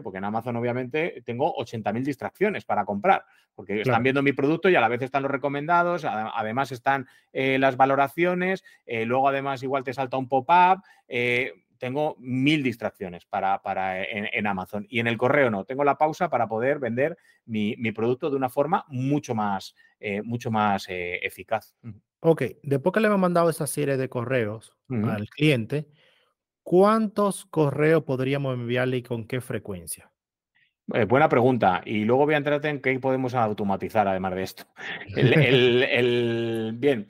Porque 0.03 0.19
en 0.19 0.23
Amazon 0.23 0.55
obviamente 0.55 1.23
tengo 1.25 1.55
80.000 1.55 2.03
distracciones 2.03 2.63
para 2.63 2.85
comprar, 2.85 3.25
porque 3.55 3.81
están 3.81 4.03
viendo 4.03 4.21
mi 4.21 4.33
producto 4.33 4.69
y 4.69 4.75
a 4.75 4.81
la 4.81 4.87
vez 4.87 5.01
están 5.01 5.23
los 5.23 5.31
recomendados, 5.31 6.05
además 6.05 6.71
están 6.71 7.07
eh, 7.33 7.57
las 7.57 7.75
valoraciones, 7.75 8.63
eh, 8.85 9.05
luego 9.05 9.27
además 9.27 9.63
igual 9.63 9.83
te 9.83 9.93
salta 9.93 10.17
un 10.17 10.27
pop-up. 10.27 10.83
Eh, 11.07 11.53
tengo 11.79 12.17
mil 12.19 12.61
distracciones 12.61 13.25
para, 13.25 13.61
para 13.61 14.03
en, 14.03 14.45
Amazon 14.47 14.85
y 14.89 14.99
en 14.99 15.07
el 15.07 15.17
correo 15.17 15.49
no. 15.49 15.63
Tengo 15.63 15.85
la 15.85 15.97
pausa 15.97 16.29
para 16.29 16.45
poder 16.45 16.77
vender 16.77 17.17
mi, 17.45 17.75
producto 17.93 18.29
de 18.29 18.35
una 18.35 18.49
forma 18.49 18.83
mucho 18.89 19.33
más, 19.33 19.73
mucho 20.25 20.51
más 20.51 20.87
eficaz. 20.89 21.73
Ok, 22.19 22.43
después 22.63 22.91
que 22.91 22.99
le 22.99 23.07
hemos 23.07 23.19
mandado 23.19 23.49
esa 23.49 23.65
serie 23.65 23.95
de 23.95 24.09
correos 24.09 24.75
al 24.89 25.29
cliente, 25.29 25.87
¿cuántos 26.69 27.47
correos 27.47 28.03
podríamos 28.03 28.53
enviarle 28.53 28.97
y 28.97 29.01
con 29.01 29.25
qué 29.25 29.41
frecuencia? 29.41 30.11
Eh, 30.93 31.05
buena 31.05 31.27
pregunta. 31.27 31.81
Y 31.83 32.05
luego 32.05 32.25
voy 32.25 32.35
a 32.35 32.37
entrarte 32.37 32.69
en 32.69 32.79
qué 32.79 32.99
podemos 32.99 33.33
automatizar 33.33 34.07
además 34.07 34.35
de 34.35 34.43
esto. 34.43 34.65
El, 35.15 36.75
bien, 36.77 37.07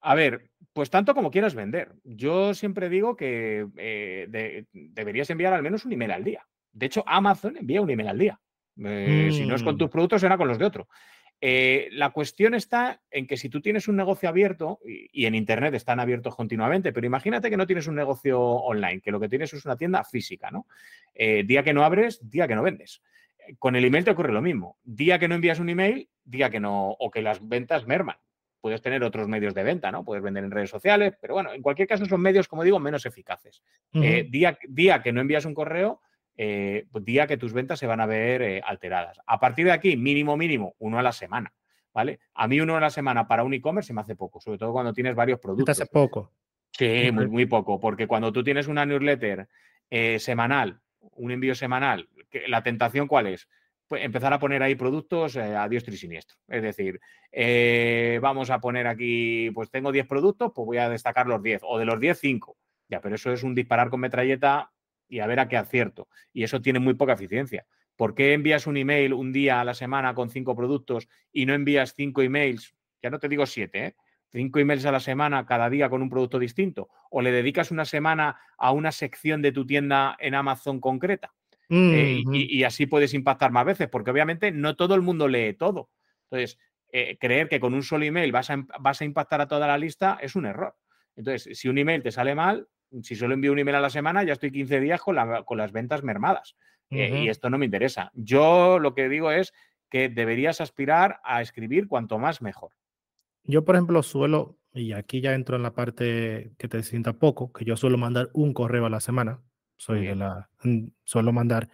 a 0.00 0.14
ver, 0.14 0.48
pues 0.72 0.88
tanto 0.88 1.14
como 1.14 1.30
quieras 1.30 1.54
vender. 1.54 1.92
Yo 2.04 2.54
siempre 2.54 2.88
digo 2.88 3.14
que 3.14 3.66
eh, 3.76 4.64
deberías 4.72 5.28
enviar 5.28 5.52
al 5.52 5.62
menos 5.62 5.84
un 5.84 5.92
email 5.92 6.12
al 6.12 6.24
día. 6.24 6.46
De 6.72 6.86
hecho, 6.86 7.04
Amazon 7.06 7.58
envía 7.58 7.82
un 7.82 7.90
email 7.90 8.08
al 8.08 8.18
día. 8.18 8.40
Eh, 8.82 9.28
si 9.30 9.44
no 9.44 9.56
es 9.56 9.62
con 9.62 9.76
tus 9.76 9.88
mm. 9.88 9.92
productos, 9.92 10.22
será 10.22 10.38
con 10.38 10.48
los 10.48 10.58
de 10.58 10.64
otro. 10.64 10.88
La 11.42 12.10
cuestión 12.10 12.54
está 12.54 13.00
en 13.10 13.26
que 13.26 13.36
si 13.36 13.48
tú 13.48 13.60
tienes 13.60 13.88
un 13.88 13.96
negocio 13.96 14.28
abierto, 14.28 14.78
y, 14.84 15.26
en 15.26 15.34
Internet 15.34 15.74
están 15.74 15.98
abiertos 15.98 16.36
continuamente, 16.36 16.92
pero 16.92 17.06
imagínate 17.06 17.50
que 17.50 17.56
no 17.56 17.66
tienes 17.66 17.88
un 17.88 17.96
negocio 17.96 18.40
online, 18.40 19.00
que 19.00 19.10
lo 19.10 19.18
que 19.18 19.28
tienes 19.28 19.52
es 19.52 19.64
una 19.64 19.76
tienda 19.76 20.04
física, 20.04 20.50
¿no? 20.50 20.66
día 21.14 21.62
que 21.62 21.72
no 21.72 21.84
abres, 21.84 22.20
día 22.30 22.46
que 22.46 22.54
no 22.54 22.62
vendes 22.62 23.02
con 23.58 23.76
el 23.76 23.84
email 23.84 24.04
te 24.04 24.10
ocurre 24.10 24.32
lo 24.32 24.42
mismo. 24.42 24.78
Día 24.84 25.18
que 25.18 25.28
no 25.28 25.34
envías 25.34 25.58
un 25.58 25.68
email, 25.68 26.08
día 26.24 26.50
que 26.50 26.60
no, 26.60 26.90
o 26.90 27.10
que 27.10 27.22
las 27.22 27.46
ventas 27.46 27.86
merman. 27.86 28.16
Puedes 28.60 28.80
tener 28.80 29.02
otros 29.02 29.26
medios 29.26 29.54
de 29.54 29.64
venta, 29.64 29.90
¿no? 29.90 30.04
Puedes 30.04 30.22
vender 30.22 30.44
en 30.44 30.52
redes 30.52 30.70
sociales, 30.70 31.14
pero 31.20 31.34
bueno, 31.34 31.52
en 31.52 31.62
cualquier 31.62 31.88
caso 31.88 32.06
son 32.06 32.20
medios, 32.20 32.46
como 32.46 32.62
digo, 32.62 32.78
menos 32.78 33.06
eficaces. 33.06 33.62
Eh, 33.92 34.26
día, 34.30 34.56
día, 34.68 35.02
que 35.02 35.12
no 35.12 35.20
envías 35.20 35.44
un 35.44 35.54
correo, 35.54 36.00
eh, 36.36 36.86
pues 36.90 37.04
día 37.04 37.26
que 37.26 37.36
tus 37.36 37.52
ventas 37.52 37.78
se 37.78 37.86
van 37.86 38.00
a 38.00 38.06
ver 38.06 38.42
eh, 38.42 38.62
alteradas. 38.64 39.18
A 39.26 39.38
partir 39.38 39.66
de 39.66 39.72
aquí, 39.72 39.96
mínimo, 39.96 40.36
mínimo, 40.36 40.74
uno 40.78 40.98
a 40.98 41.02
la 41.02 41.12
semana, 41.12 41.52
¿vale? 41.92 42.20
A 42.34 42.48
mí 42.48 42.60
uno 42.60 42.76
a 42.76 42.80
la 42.80 42.90
semana 42.90 43.26
para 43.26 43.44
un 43.44 43.54
e-commerce 43.54 43.88
se 43.88 43.94
me 43.94 44.00
hace 44.00 44.16
poco, 44.16 44.40
sobre 44.40 44.58
todo 44.58 44.72
cuando 44.72 44.92
tienes 44.92 45.14
varios 45.14 45.38
productos. 45.38 45.76
¿Te 45.76 45.82
hace 45.82 45.92
poco? 45.92 46.32
Sí, 46.70 47.10
muy, 47.12 47.28
muy 47.28 47.46
poco, 47.46 47.78
porque 47.78 48.06
cuando 48.06 48.32
tú 48.32 48.42
tienes 48.42 48.66
una 48.66 48.86
newsletter 48.86 49.46
semanal, 50.18 50.80
un 51.16 51.30
envío 51.30 51.54
semanal, 51.54 52.08
¿la 52.46 52.62
tentación 52.62 53.06
cuál 53.06 53.26
es? 53.26 53.48
Pues 53.86 54.04
empezar 54.04 54.32
a 54.32 54.38
poner 54.38 54.62
ahí 54.62 54.74
productos 54.74 55.36
eh, 55.36 55.54
a 55.54 55.68
diestro 55.68 55.92
y 55.92 55.98
siniestro. 55.98 56.38
Es 56.48 56.62
decir, 56.62 57.00
eh, 57.30 58.18
vamos 58.22 58.50
a 58.50 58.60
poner 58.60 58.86
aquí, 58.86 59.50
pues 59.50 59.70
tengo 59.70 59.92
10 59.92 60.06
productos, 60.06 60.52
pues 60.54 60.66
voy 60.66 60.78
a 60.78 60.88
destacar 60.88 61.26
los 61.26 61.42
10, 61.42 61.60
o 61.64 61.78
de 61.78 61.84
los 61.84 62.00
10, 62.00 62.18
5. 62.18 62.56
Ya, 62.88 63.00
pero 63.00 63.16
eso 63.16 63.32
es 63.32 63.42
un 63.42 63.54
disparar 63.54 63.90
con 63.90 64.00
metralleta 64.00 64.70
y 65.12 65.20
a 65.20 65.26
ver 65.26 65.40
a 65.40 65.48
qué 65.48 65.58
acierto. 65.58 66.08
Y 66.32 66.42
eso 66.42 66.62
tiene 66.62 66.78
muy 66.78 66.94
poca 66.94 67.12
eficiencia. 67.12 67.66
¿Por 67.96 68.14
qué 68.14 68.32
envías 68.32 68.66
un 68.66 68.78
email 68.78 69.12
un 69.12 69.30
día 69.30 69.60
a 69.60 69.64
la 69.64 69.74
semana 69.74 70.14
con 70.14 70.30
cinco 70.30 70.56
productos 70.56 71.06
y 71.30 71.44
no 71.44 71.52
envías 71.52 71.92
cinco 71.94 72.22
emails? 72.22 72.74
Ya 73.02 73.10
no 73.10 73.18
te 73.18 73.28
digo 73.28 73.44
siete, 73.44 73.84
¿eh? 73.84 73.96
cinco 74.30 74.58
emails 74.58 74.86
a 74.86 74.92
la 74.92 75.00
semana 75.00 75.44
cada 75.44 75.68
día 75.68 75.90
con 75.90 76.00
un 76.00 76.08
producto 76.08 76.38
distinto. 76.38 76.88
O 77.10 77.20
le 77.20 77.30
dedicas 77.30 77.70
una 77.70 77.84
semana 77.84 78.40
a 78.56 78.72
una 78.72 78.90
sección 78.90 79.42
de 79.42 79.52
tu 79.52 79.66
tienda 79.66 80.16
en 80.18 80.34
Amazon 80.34 80.80
concreta. 80.80 81.34
Eh, 81.68 82.22
y, 82.32 82.64
así 82.64 82.86
puedes 82.86 83.14
impactar 83.14 83.50
más 83.50 83.64
veces, 83.64 83.88
porque 83.88 84.10
obviamente 84.10 84.50
no 84.50 84.76
todo 84.76 84.94
el 84.94 85.02
mundo 85.02 85.28
lee 85.28 85.54
todo. 85.54 85.90
Entonces, 86.24 86.58
eh, 86.90 87.18
creer 87.18 87.48
que 87.48 87.60
con 87.60 87.74
un 87.74 87.82
solo 87.82 88.04
email 88.04 88.32
vas 88.32 88.50
a, 88.50 88.64
vas 88.80 89.00
a 89.00 89.04
impactar 89.04 89.42
a 89.42 89.48
toda 89.48 89.66
la 89.66 89.78
lista 89.78 90.18
es 90.22 90.36
un 90.36 90.46
error. 90.46 90.74
Entonces, 91.16 91.58
si 91.58 91.68
un 91.68 91.76
email 91.78 92.02
te 92.02 92.10
sale 92.12 92.34
mal, 92.34 92.66
si 93.02 93.16
solo 93.16 93.34
envío 93.34 93.52
un 93.52 93.58
email 93.58 93.76
a 93.76 93.80
la 93.80 93.90
semana, 93.90 94.22
ya 94.24 94.34
estoy 94.34 94.50
15 94.50 94.80
días 94.80 95.00
con, 95.00 95.16
con 95.44 95.58
las 95.58 95.72
ventas 95.72 96.02
mermadas. 96.02 96.56
Eh, 96.90 97.22
y 97.24 97.28
esto 97.28 97.48
no 97.48 97.56
me 97.56 97.64
interesa. 97.64 98.10
Yo 98.14 98.78
lo 98.78 98.94
que 98.94 99.08
digo 99.08 99.30
es 99.30 99.54
que 99.88 100.10
deberías 100.10 100.60
aspirar 100.60 101.20
a 101.24 101.40
escribir 101.40 101.88
cuanto 101.88 102.18
más 102.18 102.42
mejor. 102.42 102.72
Yo, 103.44 103.64
por 103.64 103.76
ejemplo, 103.76 104.02
suelo, 104.02 104.58
y 104.74 104.92
aquí 104.92 105.20
ya 105.20 105.34
entro 105.34 105.56
en 105.56 105.62
la 105.62 105.74
parte 105.74 106.52
que 106.58 106.68
te 106.68 106.82
sienta 106.82 107.14
poco, 107.14 107.52
que 107.52 107.64
yo 107.64 107.76
suelo 107.76 107.96
mandar 107.96 108.28
un 108.34 108.52
correo 108.52 108.86
a 108.86 108.90
la 108.90 109.00
semana. 109.00 109.40
Soy 109.76 110.06
de 110.06 110.16
la, 110.16 110.48
mm, 110.62 110.88
suelo 111.04 111.32
mandar 111.32 111.68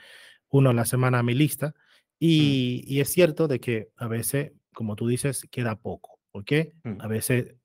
uno 0.51 0.71
a 0.71 0.73
la 0.73 0.85
semana 0.85 1.19
a 1.19 1.23
mi 1.23 1.35
lista 1.35 1.69
mm. 1.69 1.73
y, 2.21 3.01
es 3.01 3.11
cierto 3.11 3.49
de 3.49 3.61
que 3.61 3.91
a 3.97 4.07
veces, 4.07 4.53
como 4.73 4.97
tú 4.97 5.09
dices, 5.09 5.47
queda 5.51 5.77
poco. 5.77 6.21
porque 6.31 6.73
mm. 6.85 7.01
A 7.01 7.09
veces 7.09 7.58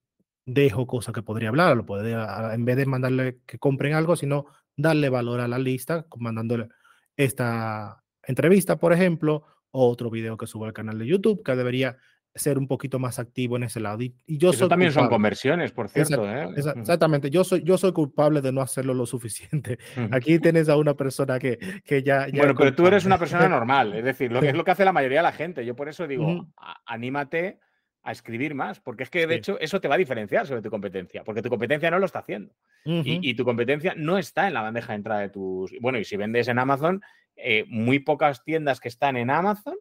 dejo 0.45 0.87
cosas 0.87 1.13
que 1.13 1.21
podría 1.21 1.49
hablar, 1.49 1.77
lo 1.77 1.85
podría, 1.85 2.53
en 2.53 2.65
vez 2.65 2.77
de 2.77 2.85
mandarle 2.85 3.39
que 3.45 3.59
compren 3.59 3.93
algo, 3.93 4.15
sino 4.15 4.45
darle 4.75 5.09
valor 5.09 5.39
a 5.39 5.47
la 5.47 5.57
lista, 5.57 6.05
mandándole 6.17 6.69
esta 7.15 8.03
entrevista, 8.23 8.77
por 8.77 8.93
ejemplo, 8.93 9.43
o 9.71 9.89
otro 9.89 10.09
video 10.09 10.37
que 10.37 10.47
subo 10.47 10.65
al 10.65 10.73
canal 10.73 10.99
de 10.99 11.07
YouTube, 11.07 11.43
que 11.43 11.55
debería 11.55 11.97
ser 12.35 12.57
un 12.57 12.67
poquito 12.67 12.97
más 12.97 13.19
activo 13.19 13.57
en 13.57 13.63
ese 13.63 13.79
lado. 13.79 14.01
Y, 14.01 14.15
yo 14.25 14.49
Eso 14.49 14.67
también 14.67 14.91
son 14.91 15.07
conversiones, 15.07 15.71
por 15.71 15.89
cierto. 15.89 16.27
¿eh? 16.27 16.49
exactamente, 16.55 17.29
yo 17.29 17.43
soy, 17.43 17.63
yo 17.63 17.77
soy 17.77 17.93
culpable 17.93 18.41
de 18.41 18.51
no 18.51 18.61
hacerlo 18.61 18.93
lo 18.93 19.05
suficiente. 19.05 19.77
Aquí 20.11 20.39
tienes 20.39 20.69
a 20.69 20.77
una 20.77 20.95
persona 20.95 21.37
que, 21.37 21.59
que 21.85 22.01
ya, 22.01 22.27
Bueno, 22.33 22.55
pero 22.55 22.73
tú 22.73 22.87
eres 22.87 23.05
una 23.05 23.19
persona 23.19 23.47
normal, 23.47 23.93
es 23.93 24.03
decir, 24.03 24.31
lo 24.31 24.41
que 24.41 24.49
es 24.49 24.55
lo 24.55 24.63
que 24.63 24.71
hace 24.71 24.85
la 24.85 24.93
mayoría 24.93 25.19
de 25.19 25.23
la 25.23 25.31
gente. 25.31 25.65
Yo 25.65 25.75
por 25.75 25.89
eso 25.89 26.07
digo, 26.07 26.47
anímate 26.85 27.59
a 28.03 28.11
escribir 28.11 28.53
más, 28.53 28.79
porque 28.79 29.03
es 29.03 29.09
que 29.09 29.25
de 29.25 29.35
hecho 29.35 29.57
eso 29.59 29.79
te 29.79 29.87
va 29.87 29.95
a 29.95 29.97
diferenciar 29.97 30.45
sobre 30.45 30.61
tu 30.61 30.69
competencia, 30.69 31.23
porque 31.23 31.41
tu 31.41 31.49
competencia 31.49 31.89
no 31.89 31.99
lo 31.99 32.05
está 32.05 32.19
haciendo. 32.19 32.53
y, 32.85 33.33
tu 33.33 33.45
competencia 33.45 33.93
no 33.95 34.17
está 34.17 34.47
en 34.47 34.53
la 34.53 34.61
bandeja 34.61 34.91
de 34.91 34.97
entrada 34.97 35.21
de 35.21 35.29
tus... 35.29 35.73
Bueno, 35.79 35.97
y 35.97 36.03
si 36.03 36.17
vendes 36.17 36.49
en 36.49 36.59
Amazon, 36.59 37.01
eh, 37.37 37.65
muy 37.69 37.99
pocas 37.99 38.43
tiendas 38.43 38.79
que 38.79 38.89
están 38.89 39.15
en 39.15 39.29
Amazon 39.29 39.75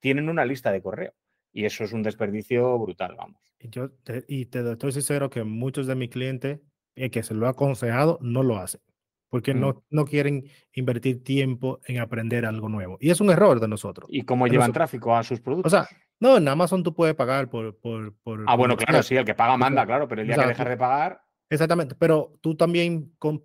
tienen 0.00 0.28
una 0.28 0.44
lista 0.44 0.70
de 0.70 0.82
correo. 0.82 1.14
Y 1.52 1.64
eso 1.64 1.84
es 1.84 1.92
un 1.92 2.02
desperdicio 2.02 2.78
brutal, 2.78 3.14
vamos. 3.16 3.40
Y, 3.58 3.70
yo 3.70 3.90
te, 3.90 4.24
y 4.28 4.46
te 4.46 4.72
estoy 4.72 4.92
sincero 4.92 5.30
que 5.30 5.44
muchos 5.44 5.86
de 5.86 5.94
mis 5.94 6.10
clientes 6.10 6.60
eh, 6.96 7.10
que 7.10 7.22
se 7.22 7.32
lo 7.32 7.46
ha 7.46 7.50
aconsejado 7.50 8.18
no 8.20 8.42
lo 8.42 8.58
hacen, 8.58 8.82
porque 9.30 9.54
mm. 9.54 9.60
no, 9.60 9.84
no 9.88 10.04
quieren 10.04 10.50
invertir 10.74 11.24
tiempo 11.24 11.80
en 11.86 11.98
aprender 11.98 12.44
algo 12.44 12.68
nuevo. 12.68 12.98
Y 13.00 13.10
es 13.10 13.20
un 13.20 13.30
error 13.30 13.58
de 13.60 13.68
nosotros. 13.68 14.10
¿Y 14.12 14.22
cómo 14.22 14.46
llevan 14.46 14.72
tráfico 14.72 15.16
a 15.16 15.22
sus 15.22 15.40
productos? 15.40 15.72
O 15.72 15.76
sea, 15.76 15.88
no, 16.20 16.36
en 16.36 16.48
Amazon 16.48 16.82
tú 16.82 16.94
puedes 16.94 17.14
pagar 17.14 17.48
por... 17.48 17.76
por, 17.78 18.14
por 18.22 18.44
ah, 18.46 18.56
bueno, 18.56 18.76
claro, 18.76 19.02
sí, 19.02 19.16
el 19.16 19.24
que 19.24 19.34
paga 19.34 19.56
manda, 19.56 19.84
claro, 19.84 20.08
pero 20.08 20.22
el 20.22 20.26
día 20.26 20.36
que 20.36 20.46
dejar 20.46 20.68
de 20.68 20.76
pagar... 20.76 21.22
Exactamente, 21.50 21.94
pero 21.94 22.38
tú 22.40 22.56
también 22.56 23.12
con, 23.18 23.42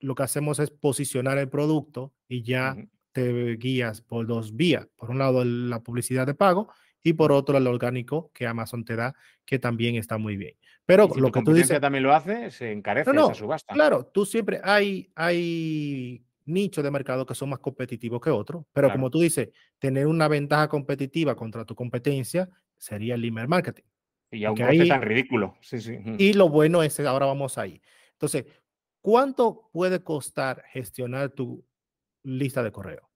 lo 0.00 0.14
que 0.14 0.22
hacemos 0.22 0.58
es 0.58 0.70
posicionar 0.70 1.38
el 1.38 1.48
producto 1.48 2.12
y 2.28 2.42
ya 2.42 2.76
te 3.12 3.56
guías 3.56 4.00
por 4.00 4.26
dos 4.26 4.56
vías. 4.56 4.88
Por 4.96 5.10
un 5.10 5.18
lado, 5.18 5.44
la 5.44 5.80
publicidad 5.80 6.26
de 6.26 6.34
pago 6.34 6.72
y 7.02 7.12
por 7.14 7.32
otro 7.32 7.58
el 7.58 7.66
orgánico 7.66 8.30
que 8.32 8.46
Amazon 8.46 8.84
te 8.84 8.96
da, 8.96 9.14
que 9.44 9.58
también 9.58 9.96
está 9.96 10.18
muy 10.18 10.36
bien. 10.36 10.54
Pero 10.84 11.08
lo 11.14 11.30
que 11.30 11.42
tú 11.42 11.52
dices 11.52 11.80
también 11.80 12.04
lo 12.04 12.14
hace, 12.14 12.50
se 12.50 12.72
encarece 12.72 13.12
no, 13.12 13.26
esa 13.26 13.34
subasta. 13.34 13.74
Claro, 13.74 14.06
tú 14.06 14.24
siempre 14.24 14.60
hay 14.64 15.10
hay 15.14 16.24
nichos 16.44 16.82
de 16.84 16.90
mercado 16.90 17.26
que 17.26 17.34
son 17.34 17.50
más 17.50 17.58
competitivos 17.58 18.20
que 18.20 18.30
otros, 18.30 18.64
pero 18.72 18.90
como 18.90 19.10
tú 19.10 19.20
dices, 19.20 19.50
tener 19.78 20.06
una 20.06 20.28
ventaja 20.28 20.68
competitiva 20.68 21.34
contra 21.36 21.64
tu 21.64 21.74
competencia 21.74 22.48
sería 22.76 23.14
el 23.14 23.24
email 23.24 23.48
marketing. 23.48 23.84
Y 24.30 24.44
aunque 24.44 24.64
es 24.70 24.88
tan 24.88 25.02
ridículo. 25.02 25.56
Sí, 25.60 25.80
sí. 25.80 25.98
Y 26.18 26.32
lo 26.32 26.48
bueno 26.48 26.82
es, 26.82 26.98
ahora 27.00 27.26
vamos 27.26 27.58
ahí. 27.58 27.80
Entonces, 28.12 28.46
¿cuánto 29.00 29.68
puede 29.72 30.02
costar 30.02 30.64
gestionar 30.72 31.30
tu 31.30 31.64
lista 32.22 32.62
de 32.62 32.72
correo? 32.72 33.12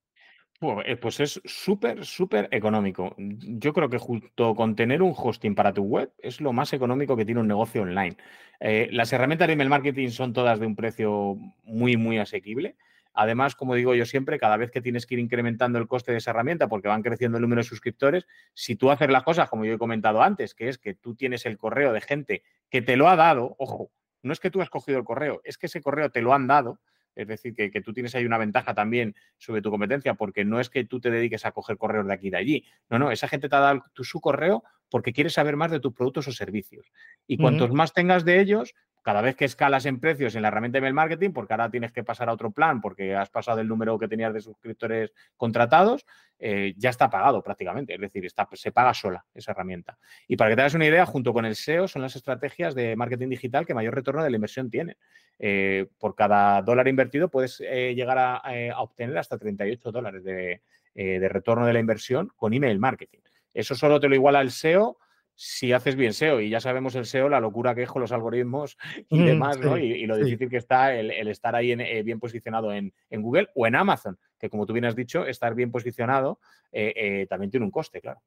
Eh, 0.87 0.97
pues 0.97 1.21
es 1.21 1.41
súper, 1.45 2.05
súper 2.05 2.49
económico. 2.51 3.15
Yo 3.19 3.73
creo 3.73 3.91
que 3.91 3.99
junto 3.99 4.55
con 4.55 4.75
tener 4.75 5.03
un 5.03 5.15
hosting 5.15 5.55
para 5.55 5.73
tu 5.73 5.83
web 5.83 6.12
es 6.19 6.41
lo 6.41 6.53
más 6.53 6.73
económico 6.73 7.17
que 7.17 7.27
tiene 7.27 7.41
un 7.41 7.49
negocio 7.49 7.83
online. 7.83 8.17
Eh, 8.61 8.89
las 8.91 9.12
herramientas 9.12 9.49
de 9.49 9.53
email 9.53 9.69
marketing 9.69 10.09
son 10.09 10.33
todas 10.33 10.59
de 10.59 10.67
un 10.67 10.75
precio 10.75 11.37
muy, 11.65 11.97
muy 11.97 12.19
asequible. 12.19 12.77
Además, 13.16 13.57
como 13.57 13.74
digo 13.74 13.94
yo 13.94 14.05
siempre, 14.05 14.38
cada 14.38 14.59
vez 14.59 14.70
que 14.70 14.83
tienes 14.83 15.07
que 15.07 15.14
ir 15.14 15.20
incrementando 15.20 15.79
el 15.79 15.88
coste 15.88 16.12
de 16.12 16.18
esa 16.18 16.33
herramienta 16.33 16.68
porque 16.68 16.88
van 16.88 17.02
creciendo 17.02 17.38
el 17.38 17.42
número 17.42 17.61
de 17.61 17.68
suscriptores, 17.68 18.26
si 18.52 18.76
tú 18.76 18.90
haces 18.90 19.09
las 19.09 19.22
cosas 19.22 19.48
como 19.48 19.64
yo 19.64 19.72
he 19.74 19.79
comentado 19.79 20.22
antes, 20.22 20.55
que 20.55 20.68
es 20.68 20.76
que 20.76 20.94
tú 20.94 21.14
tienes 21.14 21.46
el 21.46 21.57
correo 21.57 21.94
de 21.94 22.02
gente 22.02 22.42
que 22.68 22.83
te 22.83 22.96
lo 22.96 23.09
ha 23.09 23.16
dado, 23.16 23.57
ojo, 23.59 23.90
no 24.22 24.35
es 24.35 24.40
que 24.40 24.50
tú 24.50 24.61
has 24.61 24.68
cogido 24.68 24.98
el 24.98 25.05
correo, 25.05 25.40
es 25.44 25.57
que 25.57 25.66
ese 25.66 25.81
correo 25.81 26.11
te 26.11 26.20
lo 26.20 26.35
han 26.35 26.46
dado, 26.46 26.79
es 27.14 27.26
decir, 27.26 27.55
que, 27.55 27.81
tú 27.81 27.94
tienes 27.94 28.14
ahí 28.14 28.26
una 28.26 28.37
ventaja 28.37 28.74
también 28.74 29.14
sobre 29.38 29.62
tu 29.62 29.70
competencia, 29.70 30.12
porque 30.14 30.44
no 30.44 30.61
es 30.61 30.68
que 30.68 30.85
tú 30.85 31.00
te 31.00 31.11
dediques 31.11 31.46
a 31.46 31.52
coger 31.52 31.79
correos 31.79 32.07
de 32.07 32.12
aquí 32.12 32.26
y 32.26 32.31
de 32.31 32.37
allí. 32.37 32.64
No, 32.90 32.98
no, 32.98 33.11
esa 33.11 33.26
gente 33.26 33.48
te 33.48 33.57
ha 33.57 33.61
dado 33.61 33.85
su 33.94 34.20
correo 34.20 34.62
porque 34.90 35.14
quiere 35.14 35.31
saber 35.31 35.57
más 35.57 35.70
de 35.70 35.81
tus 35.81 35.94
productos 35.94 36.29
o 36.29 36.33
servicios. 36.33 36.92
Y 37.26 37.38
cuantos 37.38 37.72
más 37.72 37.94
tengas 37.94 38.26
de 38.26 38.40
ellos, 38.40 38.74
cada 39.07 39.21
vez 39.21 39.37
que 39.37 39.45
escalas 39.45 39.87
en 39.87 40.01
precios 40.01 40.35
en 40.35 40.42
la 40.42 40.49
herramienta 40.49 40.75
de 40.75 40.79
email 40.79 40.95
marketing, 40.95 41.31
porque 41.31 41.53
ahora 41.53 41.71
tienes 41.71 41.92
que 41.92 42.03
pasar 42.03 42.29
a 42.29 42.33
otro 42.33 42.51
plan 42.51 42.81
porque 42.81 43.14
has 43.14 43.31
pasado 43.31 43.61
el 43.61 43.69
número 43.69 43.97
que 44.01 44.09
tenías 44.09 44.35
de 44.35 44.40
suscriptores 44.40 45.12
contratados, 45.37 46.05
eh, 46.40 46.75
ya 46.77 46.90
está 46.90 47.09
pagado 47.09 47.40
prácticamente. 47.40 47.95
Es 47.95 48.01
decir, 48.01 48.27
está, 48.27 48.49
se 48.55 48.73
paga 48.73 48.92
sola 48.95 49.25
esa 49.33 49.53
herramienta. 49.53 49.97
Y 50.27 50.35
para 50.35 50.51
que 50.51 50.57
te 50.57 50.62
hagas 50.62 50.75
una 50.75 50.87
idea, 50.87 51.07
junto 51.07 51.33
con 51.33 51.45
el 51.45 51.55
SEO 51.55 51.87
son 51.87 52.03
las 52.03 52.16
estrategias 52.16 52.75
de 52.75 52.97
marketing 52.97 53.29
digital 53.29 53.64
que 53.64 53.75
mayor 53.75 53.95
retorno 53.95 54.25
de 54.25 54.31
la 54.31 54.35
inversión 54.35 54.71
tienen. 54.71 54.97
Eh, 55.38 55.87
por 56.01 56.16
cada 56.16 56.61
dólar 56.62 56.88
invertido 56.88 57.29
puedes 57.29 57.62
eh, 57.64 57.95
llegar 57.95 58.19
a, 58.19 58.42
obtener 58.81 59.16
hasta 59.19 59.38
38 59.38 59.92
dólares 59.92 60.25
de, 60.25 60.62
de 60.95 61.29
retorno 61.29 61.64
de 61.64 61.75
la 61.75 61.79
inversión 61.79 62.33
con 62.35 62.55
email 62.55 62.81
marketing. 62.81 63.21
Eso 63.55 63.77
solo 63.77 64.01
te 64.01 64.09
lo 64.09 64.16
iguala 64.16 64.40
el 64.40 64.51
SEO 64.51 64.99
si 65.38 65.72
haces 65.72 65.96
bien 65.96 66.14
SEO, 66.14 66.40
y 66.40 66.49
ya 66.49 66.61
sabemos 66.61 66.94
el 66.94 67.05
SEO, 67.05 67.29
la 67.29 67.40
locura 67.40 67.75
que 67.75 67.83
es 67.83 67.90
con 67.90 68.01
los 68.01 68.11
algoritmos 68.11 68.79
y 69.11 69.22
demás, 69.22 69.61
¿no? 69.61 69.77
Y, 69.77 70.07
lo 70.07 70.16
difícil 70.16 70.49
que 70.49 70.57
está 70.57 70.96
el, 70.96 71.11
estar 71.29 71.55
ahí 71.55 71.72
eh, 71.72 72.03
bien 72.03 72.18
posicionado 72.18 72.72
en, 72.72 72.92
Google 73.11 73.49
o 73.55 73.66
en 73.66 73.77
Amazon. 73.77 74.18
que 74.38 74.49
como 74.49 74.66
tú 74.66 74.72
bien 74.72 74.87
has 74.87 74.96
dicho, 74.96 75.27
estar 75.27 75.55
bien 75.55 75.70
posicionado 75.70 76.40
eh, 76.72 76.92
eh, 76.96 77.27
también 77.29 77.51
tiene 77.51 77.66
un 77.66 77.70
coste, 77.70 78.01
claro. 78.01 78.20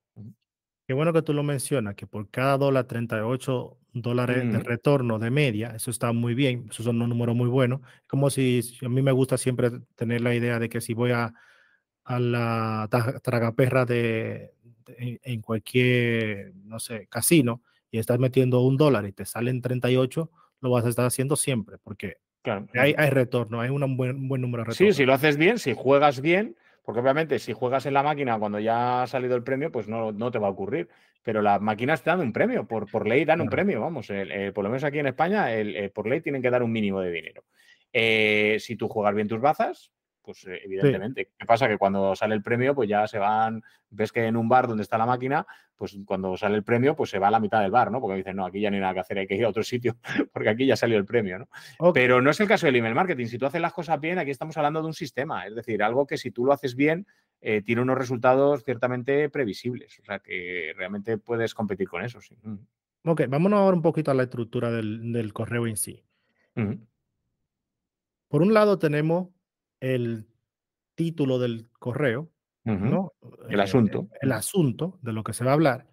Qué 0.88 0.94
bueno 0.94 1.12
que 1.14 1.22
tú 1.22 1.34
lo 1.34 1.44
mencionas, 1.44 1.96
que 1.96 2.08
por 2.08 2.30
cada 2.30 2.58
dólar 2.58 2.86
38 2.86 3.78
dólares 3.94 4.52
de 4.52 4.60
retorno 4.60 5.20
de 5.20 5.30
media, 5.30 5.74
eso 5.76 5.92
está 5.92 6.12
muy 6.14 6.34
bien, 6.36 6.68
esos 6.70 6.86
son 6.86 7.02
un 7.02 7.10
número 7.10 7.34
muy 7.34 7.48
bueno. 7.48 7.82
Como 8.08 8.30
si, 8.30 8.62
a 8.84 8.90
mí 8.90 9.02
me 9.02 9.12
gusta 9.12 9.38
siempre 9.38 9.72
tener 9.96 10.22
la 10.22 10.34
idea 10.34 10.60
de 10.60 10.70
que 10.70 10.82
si 10.82 10.94
voy 10.94 11.12
a, 11.12 11.34
a 12.06 12.20
la 12.20 12.88
tragaperra 13.22 13.86
de, 13.86 14.54
en 14.98 15.42
cualquier, 15.42 16.54
no 16.56 16.80
sé, 16.80 17.08
casino 17.08 17.62
y 17.92 18.00
estás 18.00 18.20
metiendo 18.20 18.62
un 18.62 18.78
dólar 18.78 19.06
y 19.06 19.12
te 19.12 19.26
salen 19.26 19.62
38, 19.62 20.32
lo 20.62 20.70
vas 20.70 20.86
a 20.86 20.90
estar 20.90 21.06
haciendo 21.06 21.36
siempre, 21.36 21.78
porque 21.78 22.18
hay, 22.74 22.96
hay, 22.98 23.10
retorno, 23.10 23.62
hay 23.62 23.70
un 23.70 23.98
buen, 23.98 24.28
buen 24.28 24.42
número 24.42 24.64
de 24.64 24.70
retorno. 24.70 24.92
Sí, 24.92 24.96
si 24.96 25.06
lo 25.06 25.14
haces 25.14 25.38
bien, 25.38 25.60
si 25.60 25.74
juegas 25.74 26.22
bien, 26.22 26.56
porque 26.84 27.02
obviamente 27.02 27.40
si 27.40 27.54
juegas 27.54 27.86
en 27.86 27.94
la 27.94 28.04
máquina 28.04 28.40
cuando 28.40 28.60
ya 28.60 29.04
ha 29.04 29.08
salido 29.08 29.36
el 29.36 29.44
premio, 29.44 29.72
pues 29.72 29.88
no, 29.88 30.12
no 30.12 30.32
te 30.32 30.40
va 30.40 30.48
a 30.48 30.52
ocurrir. 30.52 30.90
Pero 31.22 31.42
las 31.42 31.62
máquinas 31.62 32.02
te 32.02 32.10
dan 32.10 32.22
un 32.22 32.32
premio, 32.32 32.66
por, 32.66 32.90
por 32.90 33.06
ley 33.06 33.26
dan 33.26 33.42
un 33.42 33.50
premio, 33.50 33.82
vamos. 33.82 34.08
por 34.08 34.64
lo 34.64 34.70
menos 34.70 34.84
aquí 34.86 35.00
en 35.00 35.08
España, 35.08 35.54
el, 35.54 35.92
por 35.92 36.08
ley 36.08 36.22
tienen 36.22 36.42
que 36.42 36.50
dar 36.50 36.64
un 36.64 36.72
mínimo 36.72 37.02
de 37.02 37.12
dinero. 37.12 37.44
Eh, 37.92 38.58
si 38.60 38.76
tú 38.78 38.88
juegas 38.88 39.14
bien 39.14 39.28
tus 39.28 39.42
bazas, 39.42 39.92
pues 40.30 40.46
eh, 40.46 40.62
evidentemente. 40.64 41.32
¿Qué 41.36 41.46
pasa? 41.48 41.68
Que 41.68 41.80
cuando 41.80 42.16
sale 42.16 42.36
el 42.36 42.44
premio, 42.44 42.76
pues 42.76 42.88
ya 42.88 43.08
se 43.08 43.18
van, 43.18 43.64
ves 43.90 44.12
que 44.12 44.28
en 44.28 44.38
un 44.38 44.48
bar 44.48 44.68
donde 44.68 44.84
está 44.84 44.96
la 44.96 45.08
máquina, 45.08 45.48
pues 45.76 45.98
cuando 46.06 46.38
sale 46.38 46.56
el 46.56 46.64
premio, 46.64 46.96
pues 46.96 47.10
se 47.10 47.18
va 47.18 47.30
a 47.30 47.32
la 47.32 47.40
mitad 47.40 47.62
del 47.62 47.72
bar, 47.72 47.90
¿no? 47.90 48.00
Porque 48.00 48.18
dicen, 48.18 48.36
no, 48.36 48.46
aquí 48.46 48.62
ya 48.62 48.70
no 48.70 48.76
hay 48.76 48.82
nada 48.82 48.94
que 48.94 49.00
hacer, 49.00 49.18
hay 49.18 49.26
que 49.26 49.34
ir 49.34 49.44
a 49.46 49.50
otro 49.50 49.64
sitio, 49.64 49.98
porque 50.32 50.50
aquí 50.50 50.68
ya 50.68 50.76
salió 50.76 51.00
el 51.00 51.06
premio, 51.06 51.40
¿no? 51.40 51.94
Pero 51.96 52.22
no 52.22 52.30
es 52.30 52.40
el 52.40 52.48
caso 52.48 52.68
del 52.68 52.76
email 52.76 52.94
marketing. 52.94 53.26
Si 53.26 53.40
tú 53.40 53.48
haces 53.48 53.60
las 53.60 53.74
cosas 53.74 54.00
bien, 54.00 54.20
aquí 54.20 54.30
estamos 54.30 54.56
hablando 54.56 54.82
de 54.82 54.86
un 54.88 54.94
sistema, 54.94 55.48
es 55.48 55.56
decir, 55.56 55.82
algo 55.82 56.06
que 56.06 56.18
si 56.18 56.30
tú 56.30 56.46
lo 56.46 56.54
haces 56.54 56.76
bien, 56.76 57.08
eh, 57.42 57.64
tiene 57.64 57.82
unos 57.82 57.98
resultados 57.98 58.64
ciertamente 58.64 59.30
previsibles. 59.30 59.98
O 59.98 60.06
sea, 60.06 60.20
que 60.20 60.74
realmente 60.78 61.18
puedes 61.18 61.56
competir 61.56 61.88
con 61.88 62.04
eso, 62.04 62.22
sí. 62.22 62.38
Mm. 62.44 62.58
Ok, 63.06 63.24
vámonos 63.28 63.62
ahora 63.62 63.78
un 63.78 63.82
poquito 63.82 64.12
a 64.12 64.14
la 64.14 64.24
estructura 64.24 64.70
del, 64.70 65.34
correo 65.34 65.66
en 65.66 65.76
sí. 65.76 66.04
Por 68.30 68.44
un 68.44 68.54
lado 68.54 68.78
tenemos 68.78 69.30
el 69.80 70.28
título 70.96 71.40
del 71.40 71.70
correo, 71.80 72.30
¿no? 72.64 73.14
El 73.50 73.60
asunto. 73.62 74.10
Eh, 74.14 74.18
el, 74.22 74.32
asunto 74.32 75.00
de 75.02 75.14
lo 75.14 75.24
que 75.24 75.34
se 75.34 75.44
va 75.44 75.52
a 75.52 75.54
hablar. 75.56 75.88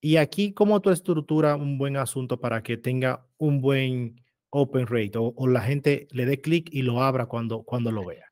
Y 0.00 0.16
aquí, 0.16 0.52
¿cómo 0.52 0.80
tú 0.80 0.90
estructuras 0.90 1.58
un 1.58 1.78
buen 1.78 1.96
asunto 1.96 2.40
para 2.40 2.62
que 2.62 2.76
tenga 2.76 3.26
un 3.38 3.60
buen 3.60 4.20
open 4.50 4.86
rate 4.86 5.12
o, 5.14 5.46
la 5.46 5.60
gente 5.60 6.08
le 6.10 6.26
dé 6.26 6.40
clic 6.40 6.68
y 6.72 6.82
lo 6.82 7.02
abra 7.02 7.26
cuando, 7.26 7.62
cuando 7.62 7.92
lo 7.92 8.04
vea? 8.04 8.26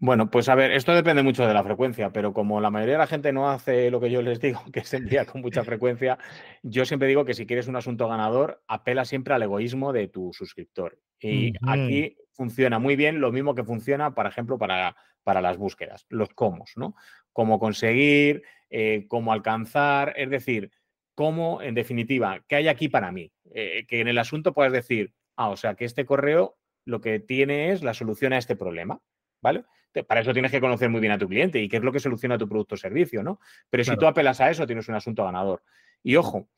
Bueno, 0.00 0.30
pues 0.30 0.48
a 0.48 0.54
ver, 0.54 0.70
esto 0.70 0.94
depende 0.94 1.24
mucho 1.24 1.46
de 1.46 1.52
la 1.52 1.64
frecuencia, 1.64 2.12
pero 2.12 2.32
como 2.32 2.60
la 2.60 2.70
mayoría 2.70 2.94
de 2.94 2.98
la 2.98 3.06
gente 3.08 3.32
no 3.32 3.50
hace 3.50 3.90
lo 3.90 4.00
que 4.00 4.10
yo 4.10 4.22
les 4.22 4.40
digo, 4.40 4.62
que 4.72 4.84
se 4.84 4.98
envía 4.98 5.24
con 5.24 5.40
mucha 5.40 5.64
frecuencia, 5.64 6.18
yo 6.62 6.84
siempre 6.84 7.08
digo 7.08 7.24
que 7.24 7.34
si 7.34 7.46
quieres 7.46 7.66
un 7.66 7.76
asunto 7.76 8.08
ganador, 8.08 8.62
apela 8.68 9.04
siempre 9.04 9.34
al 9.34 9.42
egoísmo 9.42 9.92
de 9.92 10.08
tu 10.08 10.32
suscriptor. 10.32 10.98
Y 11.20 11.52
aquí 11.66 12.16
funciona 12.38 12.78
muy 12.78 12.94
bien 12.94 13.20
lo 13.20 13.32
mismo 13.32 13.56
que 13.56 13.64
funciona, 13.64 14.14
por 14.14 14.24
ejemplo, 14.26 14.58
para, 14.58 14.96
para 15.24 15.42
las 15.42 15.58
búsquedas, 15.58 16.06
los 16.08 16.28
cómo, 16.30 16.64
¿no? 16.76 16.94
Cómo 17.32 17.58
conseguir, 17.58 18.44
eh, 18.70 19.06
cómo 19.08 19.32
alcanzar, 19.32 20.14
es 20.16 20.30
decir, 20.30 20.70
cómo, 21.16 21.60
en 21.60 21.74
definitiva, 21.74 22.44
¿qué 22.46 22.54
hay 22.54 22.68
aquí 22.68 22.88
para 22.88 23.10
mí? 23.10 23.32
Eh, 23.52 23.84
que 23.88 24.00
en 24.00 24.06
el 24.06 24.18
asunto 24.18 24.54
puedas 24.54 24.72
decir, 24.72 25.14
ah, 25.34 25.48
o 25.48 25.56
sea, 25.56 25.74
que 25.74 25.84
este 25.84 26.06
correo 26.06 26.56
lo 26.84 27.00
que 27.00 27.18
tiene 27.18 27.72
es 27.72 27.82
la 27.82 27.92
solución 27.92 28.32
a 28.32 28.38
este 28.38 28.54
problema, 28.54 29.00
¿vale? 29.42 29.64
Para 30.06 30.20
eso 30.20 30.32
tienes 30.32 30.52
que 30.52 30.60
conocer 30.60 30.90
muy 30.90 31.00
bien 31.00 31.12
a 31.12 31.18
tu 31.18 31.26
cliente 31.26 31.60
y 31.60 31.68
qué 31.68 31.78
es 31.78 31.82
lo 31.82 31.90
que 31.90 31.98
soluciona 31.98 32.38
tu 32.38 32.48
producto 32.48 32.76
o 32.76 32.78
servicio, 32.78 33.24
¿no? 33.24 33.40
Pero 33.68 33.82
si 33.82 33.96
tú 33.96 34.06
apelas 34.06 34.40
a 34.40 34.48
eso, 34.48 34.64
tienes 34.64 34.88
un 34.88 34.94
asunto 34.94 35.24
ganador. 35.24 35.64
Y 36.04 36.14
ojo, 36.14 36.48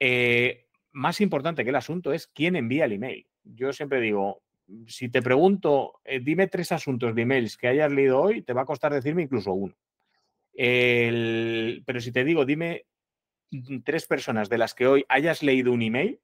eh, 0.00 0.66
más 0.90 1.20
importante 1.20 1.62
que 1.62 1.70
el 1.70 1.76
asunto 1.76 2.12
es 2.12 2.26
quién 2.26 2.56
envía 2.56 2.86
el 2.86 2.94
email. 2.94 3.28
Yo 3.44 3.72
siempre 3.72 4.00
digo, 4.00 4.42
si 4.86 5.08
te 5.08 5.22
pregunto, 5.22 6.00
eh, 6.04 6.20
dime 6.20 6.46
tres 6.46 6.72
asuntos 6.72 7.14
de 7.14 7.22
emails 7.22 7.56
que 7.56 7.68
hayas 7.68 7.92
leído 7.92 8.20
hoy, 8.20 8.42
te 8.42 8.52
va 8.52 8.62
a 8.62 8.66
costar 8.66 8.92
decirme 8.92 9.22
incluso 9.22 9.52
uno. 9.52 9.74
pero 10.52 12.00
si 12.00 12.12
te 12.12 12.24
digo, 12.24 12.44
dime 12.44 12.86
tres 13.84 14.06
personas 14.06 14.48
de 14.48 14.58
las 14.58 14.74
que 14.74 14.86
hoy 14.86 15.04
hayas 15.08 15.42
leído 15.42 15.72
un 15.72 15.82
email, 15.82 16.20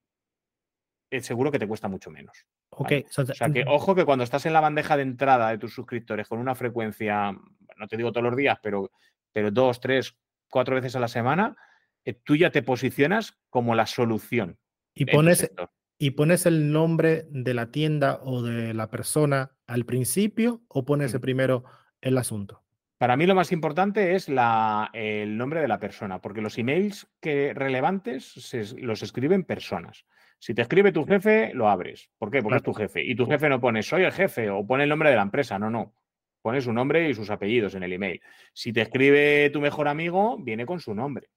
eh, 1.11 1.21
seguro 1.21 1.53
que 1.53 1.59
te 1.59 1.69
cuesta 1.69 1.89
mucho 1.89 2.11
menos. 2.11 2.47
Ok. 2.71 2.93
O 3.17 3.25
sea 3.25 3.51
que 3.51 3.65
ojo 3.67 3.95
que 3.95 4.05
cuando 4.05 4.25
estás 4.25 4.45
en 4.47 4.53
la 4.53 4.61
bandeja 4.61 4.97
de 4.97 5.03
entrada 5.03 5.51
de 5.51 5.59
tus 5.59 5.75
suscriptores 5.75 6.29
con 6.29 6.39
una 6.39 6.55
frecuencia, 6.55 7.33
no 7.33 7.89
te 7.89 7.97
digo 7.97 8.13
todos 8.13 8.25
los 8.25 8.37
días, 8.37 8.59
pero, 8.63 8.91
pero 9.33 9.51
dos, 9.51 9.81
tres, 9.81 10.17
cuatro 10.51 10.75
veces 10.75 10.97
a 10.97 11.01
la 11.01 11.09
semana, 11.09 11.57
eh, 12.05 12.15
tú 12.15 12.37
ya 12.37 12.51
te 12.51 12.63
posicionas 12.63 13.39
como 13.51 13.75
la 13.75 13.87
solución. 13.87 14.59
Y 14.95 15.07
pones, 15.07 15.51
y 15.99 16.11
pones 16.11 16.47
el 16.47 16.73
nombre 16.73 17.27
de 17.31 17.55
la 17.55 17.71
tienda 17.71 18.21
o 18.23 18.43
de 18.43 18.75
la 18.75 18.91
persona 18.91 19.53
al 19.67 19.85
principio 19.85 20.63
o 20.69 20.85
pones 20.85 21.15
mm. 21.15 21.21
primero 21.21 21.65
el 22.01 22.19
asunto. 22.19 22.63
Para 22.99 23.17
mí 23.17 23.27
lo 23.27 23.35
más 23.35 23.53
importante 23.53 24.15
es 24.15 24.29
la, 24.29 24.91
el 24.95 25.37
nombre 25.37 25.61
de 25.61 25.69
la 25.69 25.79
persona, 25.79 26.21
porque 26.21 26.41
los 26.41 26.57
emails 26.57 27.07
que 27.21 27.53
relevantes 27.53 28.55
los 28.79 29.03
escriben 29.03 29.45
personas. 29.45 30.07
Si 30.39 30.55
te 30.55 30.63
escribe 30.63 30.93
tu 30.93 31.05
jefe, 31.05 31.53
lo 31.53 31.69
abres. 31.69 32.11
¿Por 32.19 32.31
qué? 32.31 32.43
Porque 32.43 32.57
es 32.57 32.63
tu 32.63 32.73
jefe. 32.73 33.05
Y 33.05 33.15
tu 33.15 33.27
jefe 33.27 33.49
no 33.49 33.61
pone 33.61 33.83
soy 33.83 34.05
el 34.05 34.13
jefe 34.13 34.49
o 34.49 34.67
pone 34.67 34.85
el 34.85 34.89
nombre 34.89 35.11
de 35.11 35.17
la 35.17 35.23
empresa. 35.23 35.59
No, 35.59 35.71
no. 35.71 35.95
Pone 36.41 36.61
su 36.61 36.73
nombre 36.73 37.09
y 37.09 37.15
sus 37.15 37.31
apellidos 37.31 37.75
en 37.75 37.83
el 37.83 37.93
email. 37.93 38.21
Si 38.53 38.73
te 38.73 38.83
escribe 38.83 39.51
tu 39.51 39.61
mejor 39.61 39.89
amigo, 39.89 40.39
viene 40.39 40.65
con 40.65 40.81
su 40.81 40.95
nombre. 40.95 41.29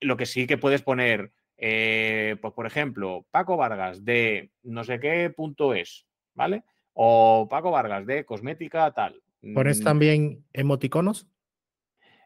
Lo 0.00 0.16
que 0.16 0.26
sí 0.26 0.46
que 0.46 0.58
puedes 0.58 0.82
poner, 0.82 1.32
eh, 1.64 2.36
pues 2.42 2.52
por 2.54 2.66
ejemplo, 2.66 3.24
Paco 3.30 3.56
Vargas 3.56 4.04
de 4.04 4.50
no 4.64 4.82
sé 4.82 4.98
qué 4.98 5.30
punto 5.30 5.74
es, 5.74 6.08
¿vale? 6.34 6.64
O 6.92 7.46
Paco 7.48 7.70
Vargas 7.70 8.04
de 8.04 8.24
cosmética 8.24 8.90
tal. 8.90 9.22
¿Pones 9.54 9.80
mm. 9.80 9.84
también 9.84 10.44
emoticonos? 10.52 11.28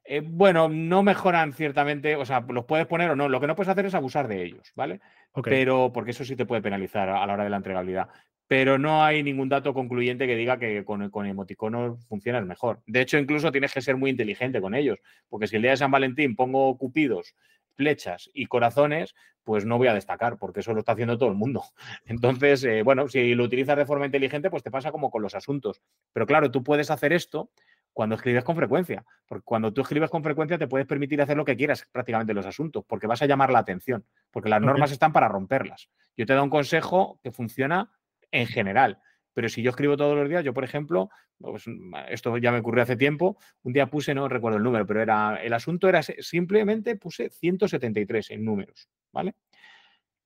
Eh, 0.07 0.22
bueno, 0.25 0.70
no 0.70 1.03
mejoran 1.03 1.53
ciertamente, 1.53 2.16
o 2.16 2.25
sea, 2.25 2.46
los 2.49 2.64
puedes 2.64 2.87
poner 2.87 3.11
o 3.11 3.16
no. 3.16 3.29
Lo 3.29 3.38
que 3.38 3.46
no 3.46 3.55
puedes 3.55 3.68
hacer 3.68 3.85
es 3.85 3.94
abusar 3.94 4.27
de 4.27 4.42
ellos, 4.42 4.72
¿vale? 4.75 5.01
Pero, 5.42 5.92
porque 5.92 6.12
eso 6.12 6.25
sí 6.25 6.35
te 6.35 6.46
puede 6.46 6.62
penalizar 6.62 7.11
a 7.11 7.27
la 7.27 7.35
hora 7.35 7.44
de 7.44 7.51
la 7.51 7.59
entregabilidad. 7.59 8.09
Pero 8.46 8.79
no 8.79 9.05
hay 9.05 9.22
ningún 9.22 9.51
dato 9.51 9.75
concluyente 9.75 10.27
que 10.27 10.37
diga 10.37 10.59
que 10.59 10.83
con, 10.85 11.11
con 11.11 11.27
emoticonos 11.27 12.07
funcionas 12.07 12.46
mejor. 12.46 12.81
De 12.87 13.03
hecho, 13.03 13.18
incluso 13.18 13.53
tienes 13.53 13.75
que 13.75 13.83
ser 13.83 13.99
muy 13.99 14.09
inteligente 14.09 14.62
con 14.62 14.75
ellos, 14.75 14.99
porque 15.29 15.46
si 15.46 15.57
el 15.57 15.62
día 15.62 15.72
de 15.72 15.77
San 15.77 15.90
Valentín 15.90 16.37
pongo 16.37 16.79
cupidos, 16.79 17.35
flechas 17.77 18.31
y 18.33 18.47
corazones, 18.47 19.15
pues 19.45 19.65
no 19.65 19.79
voy 19.79 19.89
a 19.89 19.95
destacar, 19.95 20.39
porque 20.39 20.61
eso 20.61 20.73
lo 20.73 20.81
está 20.81 20.93
haciendo 20.93 21.17
todo 21.19 21.29
el 21.29 21.37
mundo. 21.37 21.62
Entonces, 22.05 22.65
eh, 22.65 22.83
bueno, 22.83 23.09
si 23.09 23.35
lo 23.35 23.45
utilizas 23.45 23.77
de 23.77 23.87
forma 23.87 24.07
inteligente, 24.07 24.51
pues 24.51 24.62
te 24.62 24.71
pasa 24.71 24.91
como 24.91 25.11
con 25.11 25.23
los 25.23 25.35
asuntos. 25.35 25.81
Pero 26.12 26.27
claro, 26.27 26.51
tú 26.51 26.62
puedes 26.62 26.91
hacer 26.91 27.12
esto 27.12 27.51
cuando 27.93 28.15
escribes 28.17 28.45
con 28.45 28.57
frecuencia. 28.57 29.05
Porque 29.27 29.45
cuando 29.45 29.73
tú 29.73 29.81
escribes 29.81 30.11
con 30.11 30.23
frecuencia 30.23 30.59
te 30.59 30.67
puedes 30.67 30.87
permitir 30.87 31.23
hacer 31.23 31.37
lo 31.37 31.47
que 31.47 31.57
quieras 31.57 31.89
prácticamente 31.91 32.33
en 32.33 32.37
los 32.37 32.47
asuntos, 32.47 32.85
porque 32.87 33.07
vas 33.07 33.23
a 33.23 33.27
llamar 33.27 33.51
la 33.51 33.61
atención, 33.61 34.05
porque 34.31 34.51
las 34.51 34.61
normas 34.61 34.93
están 34.93 35.15
para 35.15 35.29
romperlas. 35.29 35.89
Yo 36.15 36.27
te 36.27 36.35
doy 36.35 36.43
un 36.43 36.51
consejo 36.51 37.19
que 37.23 37.31
funciona 37.31 37.91
en 38.31 38.47
general. 38.49 39.01
Pero 39.37 39.51
si 39.51 39.61
yo 39.61 39.68
escribo 39.68 39.99
todos 39.99 40.16
los 40.16 40.31
días, 40.31 40.42
yo, 40.42 40.55
por 40.55 40.64
ejemplo, 40.64 41.11
pues, 41.37 41.66
esto 42.09 42.38
ya 42.38 42.53
me 42.53 42.61
ocurrió 42.61 42.85
hace 42.85 42.96
tiempo, 42.96 43.37
un 43.64 43.75
día 43.75 43.87
puse, 43.87 44.14
no 44.14 44.31
recuerdo 44.31 44.57
el 44.57 44.64
número, 44.64 44.87
pero 44.87 45.03
era 45.03 45.37
el 45.42 45.53
asunto 45.53 45.90
era 45.90 46.03
simplemente 46.03 46.96
puse 46.96 47.29
173 47.29 48.31
en 48.31 48.46
números, 48.46 48.88
¿vale? 49.12 49.35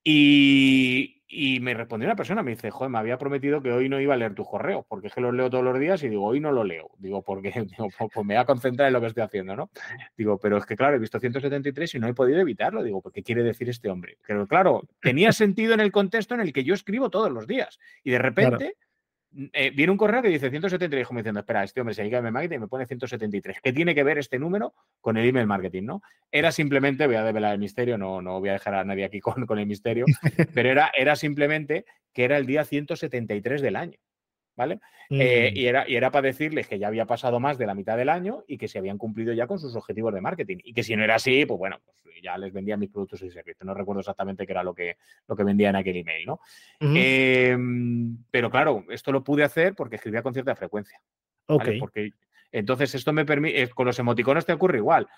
Y, 0.05 1.59
me 1.61 1.75
respondió 1.75 2.07
una 2.07 2.15
persona, 2.15 2.45
me 2.45 2.53
dice, 2.53 2.71
joder, 2.71 2.91
me 2.91 2.99
había 2.99 3.19
prometido 3.19 3.61
que 3.61 3.73
hoy 3.73 3.89
no 3.89 4.01
iba 4.01 4.15
a 4.15 4.17
leer 4.17 4.35
tus 4.35 4.49
correos, 4.49 4.85
porque 4.89 5.09
es 5.09 5.15
que 5.15 5.21
los 5.21 5.35
leo 5.35 5.51
todos 5.51 5.65
los 5.65 5.79
días 5.79 6.01
y 6.05 6.09
digo, 6.09 6.25
hoy 6.25 6.39
no 6.39 6.53
lo 6.53 6.63
leo. 6.63 6.91
Digo, 6.99 7.23
porque 7.23 7.51
pues, 7.79 7.95
pues 7.99 8.27
me 8.27 8.35
voy 8.35 8.41
a 8.41 8.45
concentrar 8.45 8.87
en 8.87 8.93
lo 8.93 9.01
que 9.01 9.09
estoy 9.09 9.25
haciendo, 9.25 9.57
¿no? 9.57 9.71
Digo, 10.17 10.39
pero 10.39 10.57
es 10.57 10.67
que 10.67 10.77
claro, 10.77 10.95
he 10.95 11.01
visto 11.01 11.19
173 11.19 11.97
y 11.97 11.99
no 11.99 12.07
he 12.07 12.15
podido 12.15 12.39
evitarlo. 12.39 12.85
Digo, 12.85 13.03
¿qué 13.13 13.25
quiere 13.25 13.43
decir 13.43 13.69
este 13.69 13.91
hombre? 13.91 14.19
Pero 14.25 14.47
claro, 14.47 14.83
tenía 15.01 15.33
sentido 15.33 15.75
en 15.75 15.81
el 15.81 15.91
contexto 15.91 16.35
en 16.35 16.43
el 16.43 16.53
que 16.53 16.63
yo 16.63 16.75
escribo 16.75 17.11
todos 17.11 17.33
los 17.33 17.49
días. 17.49 17.81
Y 18.05 18.13
de 18.13 18.19
repente... 18.21 18.77
Eh, 19.53 19.71
viene 19.71 19.93
un 19.93 19.99
correo 19.99 20.23
que 20.23 20.29
dice 20.29 20.51
173, 20.51 21.11
me 21.13 21.21
diciendo, 21.21 21.41
espera, 21.41 21.63
este 21.63 21.81
hombre 21.81 21.95
se 21.95 22.03
dedica 22.03 22.19
a 22.19 22.31
marketing 22.31 22.57
y 22.57 22.61
me 22.61 22.69
pone 22.69 22.87
173. 22.87 23.59
¿Qué 23.63 23.73
tiene 23.73 23.95
que 23.95 24.03
ver 24.03 24.19
este 24.19 24.39
número 24.39 24.75
con 25.01 25.17
el 25.17 25.29
email 25.29 25.47
marketing? 25.47 25.85
¿no? 25.85 26.03
Era 26.33 26.51
simplemente, 26.51 27.07
voy 27.07 27.17
a 27.17 27.23
develar 27.23 27.53
el 27.53 27.61
misterio, 27.61 27.97
no, 27.97 28.21
no 28.21 28.41
voy 28.41 28.49
a 28.49 28.55
dejar 28.55 28.75
a 28.75 28.85
nadie 28.85 29.05
aquí 29.05 29.21
con, 29.21 29.47
con 29.47 29.59
el 29.59 29.67
misterio, 29.67 30.05
pero 30.55 30.69
era, 30.69 30.91
era 30.97 31.15
simplemente 31.15 31.85
que 32.13 32.25
era 32.25 32.39
el 32.39 32.47
día 32.47 32.65
173 32.65 33.63
del 33.63 33.77
año. 33.77 33.99
¿Vale? 34.57 34.81
Eh, 35.11 35.51
mm. 35.53 35.57
y, 35.57 35.67
era, 35.67 35.89
y 35.89 35.97
era 35.97 36.11
para 36.11 36.29
decirles 36.29 36.69
que 36.69 36.79
ya 36.79 36.89
había 36.89 37.07
pasado 37.07 37.41
más 37.41 37.59
de 37.59 37.67
la 37.67 37.75
mitad 37.75 37.97
del 37.97 38.09
año 38.09 38.45
y 38.47 38.59
que 38.59 38.69
se 38.69 38.79
habían 38.79 38.99
cumplido 38.99 39.33
ya 39.33 39.47
con 39.47 39.59
sus 39.59 39.75
objetivos 39.75 40.15
de 40.15 40.21
marketing. 40.21 40.59
Y 40.63 40.73
que 40.73 40.83
si 40.83 40.95
no 40.97 41.03
era 41.03 41.17
así, 41.17 41.47
pues 41.47 41.59
bueno, 41.59 41.81
pues 42.03 42.17
ya 42.23 42.37
les 42.39 42.53
vendía 42.53 42.77
mis 42.77 42.91
productos 42.91 43.23
y 43.23 43.31
servicios. 43.31 43.65
No 43.67 43.75
recuerdo 43.75 44.01
exactamente 44.01 44.47
qué 44.47 44.53
era 44.53 44.63
lo 44.63 44.75
que, 44.75 44.97
lo 45.27 45.37
que 45.37 45.45
vendía 45.45 45.71
en 45.71 45.77
aquel 45.77 45.97
email, 45.97 46.27
¿no? 46.27 46.41
Em, 46.81 48.19
pero 48.31 48.51
claro, 48.51 48.85
esto 48.91 49.13
lo 49.13 49.25
pude 49.25 49.45
hacer 49.45 49.75
porque 49.75 49.97
escribía 49.97 50.23
con 50.23 50.33
cierta 50.33 50.55
frecuencia. 50.55 51.01
Ok. 51.47 51.69
Porque 51.79 52.13
Entonces, 52.53 52.95
esto 52.95 53.13
me 53.13 53.25
permite, 53.25 53.69
con 53.71 53.87
los 53.87 53.99
emoticonos 53.99 54.47
te 54.47 54.53
ocurre 54.53 54.79
igual. 54.79 55.09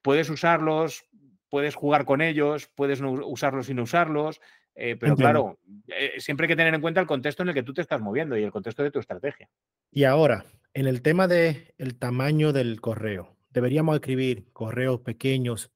Puedes 0.00 0.28
usarlos, 0.30 1.04
puedes 1.52 1.74
jugar 1.74 2.06
con 2.06 2.22
ellos, 2.22 2.70
puedes 2.74 3.02
no 3.02 3.12
usarlos 3.12 3.66
sin 3.66 3.78
usarlos, 3.78 4.40
eh, 4.74 4.96
pero 4.98 5.14
claro, 5.16 5.58
eh, 5.86 6.14
siempre 6.16 6.46
hay 6.46 6.48
que 6.48 6.56
tener 6.56 6.72
en 6.72 6.80
cuenta 6.80 6.98
el 6.98 7.06
contexto 7.06 7.42
en 7.42 7.50
el 7.50 7.54
que 7.54 7.62
tú 7.62 7.74
te 7.74 7.82
estás 7.82 8.00
moviendo 8.00 8.38
y 8.38 8.42
el 8.42 8.50
contexto 8.50 8.82
de 8.82 8.90
tu 8.90 9.00
estrategia. 9.00 9.50
Y 9.90 10.04
ahora, 10.04 10.46
en 10.72 10.86
el 10.86 11.02
tema 11.02 11.28
del 11.28 11.74
el 11.76 11.98
tamaño 11.98 12.54
del 12.54 12.80
correo, 12.80 13.36
deberíamos 13.50 13.96
escribir 13.96 14.50
correos 14.54 15.00
pequeños, 15.00 15.70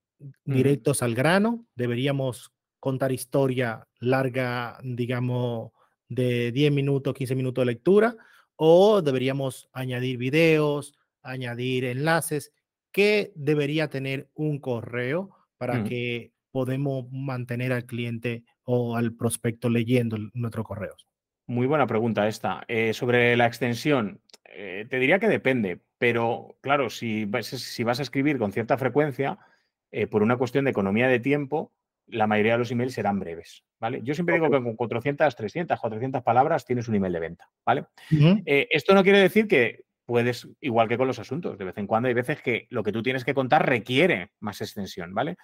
directos 0.46 1.02
al 1.02 1.14
grano, 1.14 1.66
deberíamos 1.74 2.54
contar 2.80 3.12
historia 3.12 3.86
larga, 4.00 4.78
digamos, 4.82 5.72
de 6.08 6.52
10 6.52 6.72
minutos, 6.72 7.12
15 7.12 7.34
minutos 7.34 7.60
de 7.60 7.66
lectura, 7.66 8.16
o 8.54 9.02
deberíamos 9.02 9.68
añadir 9.74 10.16
videos, 10.16 10.94
añadir 11.22 11.84
enlaces. 11.84 12.54
¿Qué 12.92 13.34
debería 13.34 13.90
tener 13.90 14.30
un 14.32 14.58
correo 14.58 15.36
para 15.58 15.84
que 15.84 16.32
podemos 16.50 17.06
mantener 17.10 17.72
al 17.72 17.84
cliente 17.84 18.44
o 18.64 18.96
al 18.96 19.14
prospecto 19.14 19.68
leyendo 19.68 20.16
nuestros 20.34 20.66
correos? 20.66 21.06
Muy 21.46 21.66
buena 21.66 21.86
pregunta 21.86 22.26
esta. 22.26 22.64
Eh, 22.66 22.92
sobre 22.92 23.36
la 23.36 23.46
extensión, 23.46 24.20
eh, 24.44 24.86
te 24.90 24.98
diría 24.98 25.20
que 25.20 25.28
depende, 25.28 25.80
pero 25.98 26.56
claro, 26.60 26.90
si 26.90 27.24
vas, 27.24 27.46
si 27.46 27.84
vas 27.84 28.00
a 28.00 28.02
escribir 28.02 28.38
con 28.38 28.52
cierta 28.52 28.76
frecuencia, 28.76 29.38
eh, 29.92 30.08
por 30.08 30.22
una 30.22 30.36
cuestión 30.36 30.64
de 30.64 30.72
economía 30.72 31.06
de 31.08 31.20
tiempo, 31.20 31.72
la 32.08 32.26
mayoría 32.26 32.52
de 32.52 32.58
los 32.58 32.70
emails 32.70 32.94
serán 32.94 33.20
breves, 33.20 33.64
¿vale? 33.80 34.00
Yo 34.02 34.14
siempre 34.14 34.36
digo 34.36 34.50
que 34.50 34.62
con 34.62 34.76
400, 34.76 35.34
300, 35.36 35.78
400 35.78 36.22
palabras 36.22 36.64
tienes 36.64 36.88
un 36.88 36.96
email 36.96 37.12
de 37.12 37.20
venta, 37.20 37.50
¿vale? 37.64 37.86
esto 38.44 38.94
no 38.94 39.02
quiere 39.02 39.18
decir 39.18 39.48
que 39.48 39.85
puedes, 40.06 40.48
igual 40.60 40.88
que 40.88 40.96
con 40.96 41.08
los 41.08 41.18
asuntos, 41.18 41.58
de 41.58 41.64
vez 41.64 41.76
en 41.76 41.86
cuando 41.86 42.08
hay 42.08 42.14
veces 42.14 42.40
que 42.40 42.66
lo 42.70 42.82
que 42.82 42.92
tú 42.92 43.02
tienes 43.02 43.24
que 43.24 43.34
contar 43.34 43.68
requiere 43.68 44.30
más 44.40 44.60
extensión, 44.60 45.12
¿vale? 45.12 45.36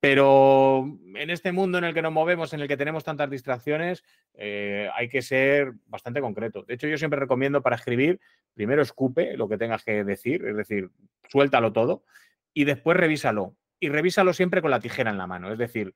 Pero 0.00 0.84
en 1.14 1.30
este 1.30 1.52
mundo 1.52 1.78
en 1.78 1.84
el 1.84 1.94
que 1.94 2.02
nos 2.02 2.12
movemos, 2.12 2.52
en 2.52 2.60
el 2.60 2.68
que 2.68 2.76
tenemos 2.76 3.04
tantas 3.04 3.30
distracciones, 3.30 4.02
eh, 4.34 4.90
hay 4.94 5.08
que 5.08 5.22
ser 5.22 5.72
bastante 5.86 6.20
concreto. 6.20 6.64
De 6.64 6.74
hecho, 6.74 6.88
yo 6.88 6.98
siempre 6.98 7.20
recomiendo 7.20 7.62
para 7.62 7.76
escribir, 7.76 8.20
primero 8.54 8.82
escupe 8.82 9.36
lo 9.36 9.48
que 9.48 9.56
tengas 9.56 9.84
que 9.84 10.04
decir, 10.04 10.44
es 10.44 10.56
decir, 10.56 10.90
suéltalo 11.28 11.72
todo, 11.72 12.04
y 12.52 12.64
después 12.64 12.96
revísalo. 12.96 13.56
Y 13.80 13.88
revísalo 13.88 14.32
siempre 14.32 14.60
con 14.60 14.72
la 14.72 14.80
tijera 14.80 15.12
en 15.12 15.18
la 15.18 15.28
mano, 15.28 15.52
es 15.52 15.58
decir, 15.58 15.94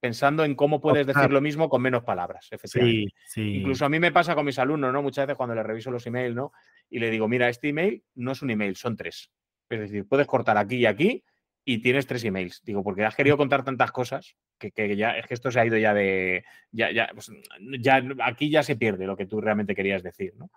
pensando 0.00 0.44
en 0.44 0.54
cómo 0.54 0.80
puedes 0.80 1.06
decir 1.06 1.30
lo 1.30 1.40
mismo 1.40 1.68
con 1.68 1.82
menos 1.82 2.04
palabras, 2.04 2.48
efectivamente. 2.50 3.12
Incluso 3.36 3.84
a 3.84 3.88
mí 3.88 3.98
me 3.98 4.12
pasa 4.12 4.34
con 4.34 4.46
mis 4.46 4.58
alumnos, 4.58 4.92
¿no? 4.92 5.02
Muchas 5.02 5.26
veces 5.26 5.36
cuando 5.36 5.54
les 5.54 5.66
reviso 5.66 5.90
los 5.90 6.06
emails, 6.06 6.34
¿no? 6.34 6.52
Y 6.88 6.98
le 6.98 7.10
digo, 7.10 7.28
mira, 7.28 7.48
este 7.48 7.68
email 7.68 8.02
no 8.14 8.32
es 8.32 8.42
un 8.42 8.50
email, 8.50 8.76
son 8.76 8.96
tres. 8.96 9.30
Es 9.68 9.80
decir, 9.80 10.06
puedes 10.06 10.26
cortar 10.26 10.56
aquí 10.58 10.76
y 10.76 10.86
aquí 10.86 11.24
y 11.64 11.78
tienes 11.78 12.06
tres 12.06 12.24
emails. 12.24 12.62
Digo, 12.64 12.84
porque 12.84 13.04
has 13.04 13.16
querido 13.16 13.36
contar 13.36 13.64
tantas 13.64 13.90
cosas 13.90 14.36
que, 14.58 14.96
ya 14.96 15.16
es 15.16 15.26
que 15.26 15.34
esto 15.34 15.50
se 15.50 15.60
ha 15.60 15.66
ido 15.66 15.76
ya 15.76 15.94
de. 15.94 16.44
Ya, 16.70 16.90
ya, 16.90 17.10
pues, 17.12 17.30
ya, 17.80 18.02
aquí 18.22 18.50
ya 18.50 18.62
se 18.62 18.76
pierde 18.76 19.06
lo 19.06 19.16
que 19.16 19.26
tú 19.26 19.40
realmente 19.40 19.74
querías 19.74 20.02
decir, 20.02 20.34
¿no? 20.36 20.50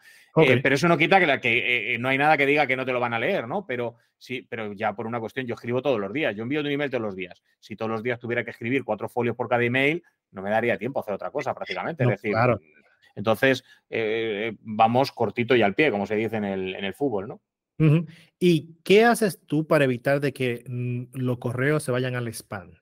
Eh, 0.43 0.59
pero 0.61 0.75
eso 0.75 0.87
no 0.87 0.97
quita 0.97 1.19
que, 1.19 1.27
la, 1.27 1.39
que 1.39 1.95
eh, 1.95 1.97
no 1.97 2.09
hay 2.09 2.17
nada 2.17 2.37
que 2.37 2.45
diga 2.45 2.67
que 2.67 2.75
no 2.75 2.85
te 2.85 2.93
lo 2.93 2.99
van 2.99 3.13
a 3.13 3.19
leer, 3.19 3.47
¿no? 3.47 3.65
Pero 3.65 3.95
sí, 4.17 4.45
pero 4.49 4.73
ya 4.73 4.93
por 4.93 5.07
una 5.07 5.19
cuestión, 5.19 5.45
yo 5.45 5.55
escribo 5.55 5.81
todos 5.81 5.99
los 5.99 6.13
días. 6.13 6.35
Yo 6.35 6.43
envío 6.43 6.61
un 6.61 6.67
email 6.67 6.89
todos 6.89 7.03
los 7.03 7.15
días. 7.15 7.41
Si 7.59 7.75
todos 7.75 7.91
los 7.91 8.03
días 8.03 8.19
tuviera 8.19 8.43
que 8.43 8.51
escribir 8.51 8.83
cuatro 8.83 9.09
folios 9.09 9.35
por 9.35 9.49
cada 9.49 9.63
email, 9.63 10.03
no 10.31 10.41
me 10.41 10.49
daría 10.49 10.77
tiempo 10.77 10.99
a 10.99 11.01
hacer 11.01 11.13
otra 11.13 11.31
cosa 11.31 11.53
prácticamente. 11.53 12.03
es 12.03 12.09
decir, 12.09 12.31
claro. 12.31 12.59
entonces 13.15 13.63
eh, 13.89 14.55
vamos 14.61 15.11
cortito 15.11 15.55
y 15.55 15.61
al 15.61 15.75
pie, 15.75 15.91
como 15.91 16.05
se 16.05 16.15
dice 16.15 16.37
en 16.37 16.45
el, 16.45 16.75
en 16.75 16.85
el 16.85 16.93
fútbol, 16.93 17.27
¿no? 17.27 17.41
¿Y 18.37 18.75
qué 18.83 19.05
haces 19.05 19.39
tú 19.45 19.65
para 19.65 19.85
evitar 19.85 20.19
de 20.19 20.33
que 20.33 20.65
mm, 20.67 21.03
los 21.13 21.37
correos 21.37 21.83
se 21.83 21.91
vayan 21.91 22.15
al 22.15 22.27
spam? 22.27 22.73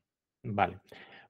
Vale. 0.44 0.80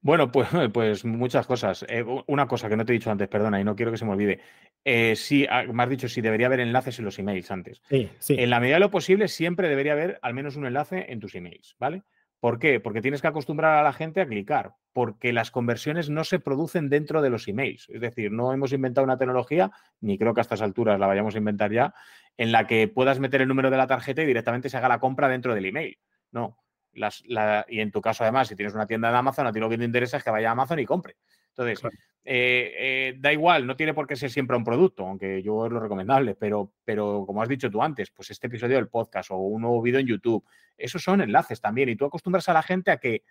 Bueno, 0.08 0.32
pues, 0.32 0.48
pues 0.74 1.04
muchas 1.04 1.46
cosas. 1.46 1.86
Eh, 1.89 2.06
una 2.28 2.48
cosa 2.48 2.70
que 2.70 2.78
no 2.78 2.86
te 2.86 2.93
he 2.93 2.98
dicho 2.98 3.12
antes, 3.12 3.28
perdona, 3.28 3.60
y 3.60 3.65
no 3.65 3.76
quiero 3.76 3.91
que 3.91 3.98
se 3.98 4.06
me 4.06 4.12
olvide. 4.12 4.39
Eh, 4.86 5.17
sí, 5.17 5.46
ah, 5.50 5.63
me 5.63 5.84
has 5.84 5.89
dicho 5.89 6.08
si 6.08 6.22
debería 6.22 6.48
haber 6.48 6.62
enlaces 6.62 6.98
en 7.00 7.04
los 7.04 7.20
emails 7.20 7.52
antes. 7.52 7.82
Sí, 7.89 8.10
sí. 8.17 8.36
En 8.39 8.50
la 8.50 8.62
medida 8.62 8.78
de 8.78 8.80
lo 8.80 8.89
posible, 8.89 9.28
siempre 9.28 9.67
debería 9.67 9.91
haber 9.91 10.17
al 10.22 10.34
menos 10.34 10.56
un 10.56 10.65
enlace 10.65 11.08
en 11.10 11.20
tus 11.20 11.36
emails, 11.36 11.76
¿vale? 11.78 12.04
¿Por 12.39 12.58
qué? 12.58 12.80
Porque 12.80 13.02
tienes 13.02 13.22
que 13.22 13.28
acostumbrar 13.28 13.80
a 13.80 13.84
la 13.84 13.91
gente 13.91 14.22
a 14.22 14.28
clicar, 14.28 14.76
porque 14.93 15.34
las 15.34 15.52
conversiones 15.52 16.10
no 16.10 16.24
se 16.24 16.39
producen 16.39 16.88
dentro 16.88 17.22
de 17.22 17.30
los 17.30 17.46
emails. 17.50 17.89
Es 17.89 18.00
decir, 18.00 18.32
no 18.32 18.54
hemos 18.54 18.72
inventado 18.72 19.04
una 19.04 19.17
tecnología, 19.17 19.72
ni 20.00 20.17
creo 20.17 20.34
que 20.34 20.39
a 20.39 20.43
estas 20.43 20.62
alturas 20.62 21.02
la 21.02 21.08
vayamos 21.08 21.36
a 21.36 21.39
inventar 21.39 21.74
ya, 21.74 21.93
en 22.38 22.54
la 22.54 22.65
que 22.65 22.88
puedas 22.88 23.20
meter 23.20 23.41
el 23.41 23.50
número 23.50 23.70
de 23.70 23.76
la 23.76 23.88
tarjeta 23.88 24.24
y 24.24 24.26
directamente 24.26 24.70
se 24.70 24.78
haga 24.78 24.88
la 24.88 25.00
compra 25.00 25.28
dentro 25.28 25.54
del 25.54 25.65
email. 25.65 25.98
No. 26.32 26.58
Y 26.93 27.80
en 27.80 27.91
tu 27.91 28.02
caso, 28.02 28.23
además, 28.23 28.47
si 28.47 28.56
tienes 28.56 28.73
una 28.73 28.88
tienda 28.88 29.12
de 29.12 29.17
Amazon, 29.17 29.47
a 29.47 29.52
ti 29.52 29.60
lo 29.60 29.69
que 29.69 29.78
te 29.78 29.86
interesa 29.86 30.17
es 30.17 30.23
que 30.23 30.32
vaya 30.32 30.50
a 30.50 30.52
Amazon 30.54 30.80
y 30.80 30.86
compre. 30.86 31.15
Entonces, 31.50 31.82
eh, 32.23 32.73
eh, 32.78 33.15
da 33.17 33.34
igual, 33.34 33.65
no 33.65 33.76
tiene 33.76 33.93
por 33.93 34.06
qué 34.06 34.15
ser 34.15 34.30
siempre 34.30 34.58
un 34.58 34.63
producto, 34.63 35.06
aunque 35.06 35.41
yo 35.41 35.65
es 35.65 35.71
lo 35.71 35.80
recomendable, 35.80 36.36
pero, 36.36 36.73
pero 36.84 37.23
como 37.26 37.41
has 37.41 37.50
dicho 37.50 37.71
tú 37.71 37.82
antes, 37.82 38.12
pues 38.12 38.30
este 38.32 38.47
episodio 38.47 38.76
del 38.76 38.89
podcast 38.89 39.32
o 39.32 39.38
un 39.38 39.62
nuevo 39.62 39.82
vídeo 39.82 40.00
en 40.00 40.08
YouTube, 40.08 40.45
esos 40.78 41.02
son 41.02 41.21
enlaces 41.21 41.62
también. 41.62 41.89
Y 41.89 41.95
tú 41.95 42.06
acostumbras 42.06 42.47
a 42.50 42.54
la 42.54 42.63
gente 42.63 42.91
a 42.91 42.97
que 42.97 43.23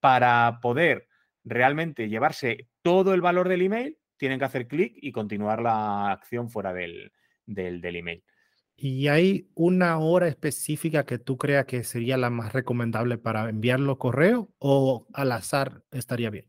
para 0.00 0.58
poder 0.62 1.08
realmente 1.44 2.08
llevarse 2.08 2.68
todo 2.82 3.14
el 3.14 3.20
valor 3.20 3.48
del 3.48 3.62
email, 3.62 3.98
tienen 4.16 4.38
que 4.38 4.44
hacer 4.44 4.66
clic 4.66 4.94
y 4.96 5.12
continuar 5.12 5.60
la 5.60 6.10
acción 6.10 6.48
fuera 6.48 6.72
del, 6.72 7.12
del, 7.44 7.80
del 7.80 7.96
email. 7.96 8.24
¿Y 8.76 9.08
hay 9.08 9.48
una 9.54 9.98
hora 9.98 10.28
específica 10.28 11.06
que 11.06 11.18
tú 11.18 11.38
creas 11.38 11.64
que 11.64 11.82
sería 11.82 12.18
la 12.18 12.30
más 12.30 12.52
recomendable 12.52 13.16
para 13.18 13.48
enviarlo 13.48 13.98
correo 13.98 14.50
o 14.58 15.06
al 15.14 15.32
azar 15.32 15.82
estaría 15.90 16.30
bien? 16.30 16.46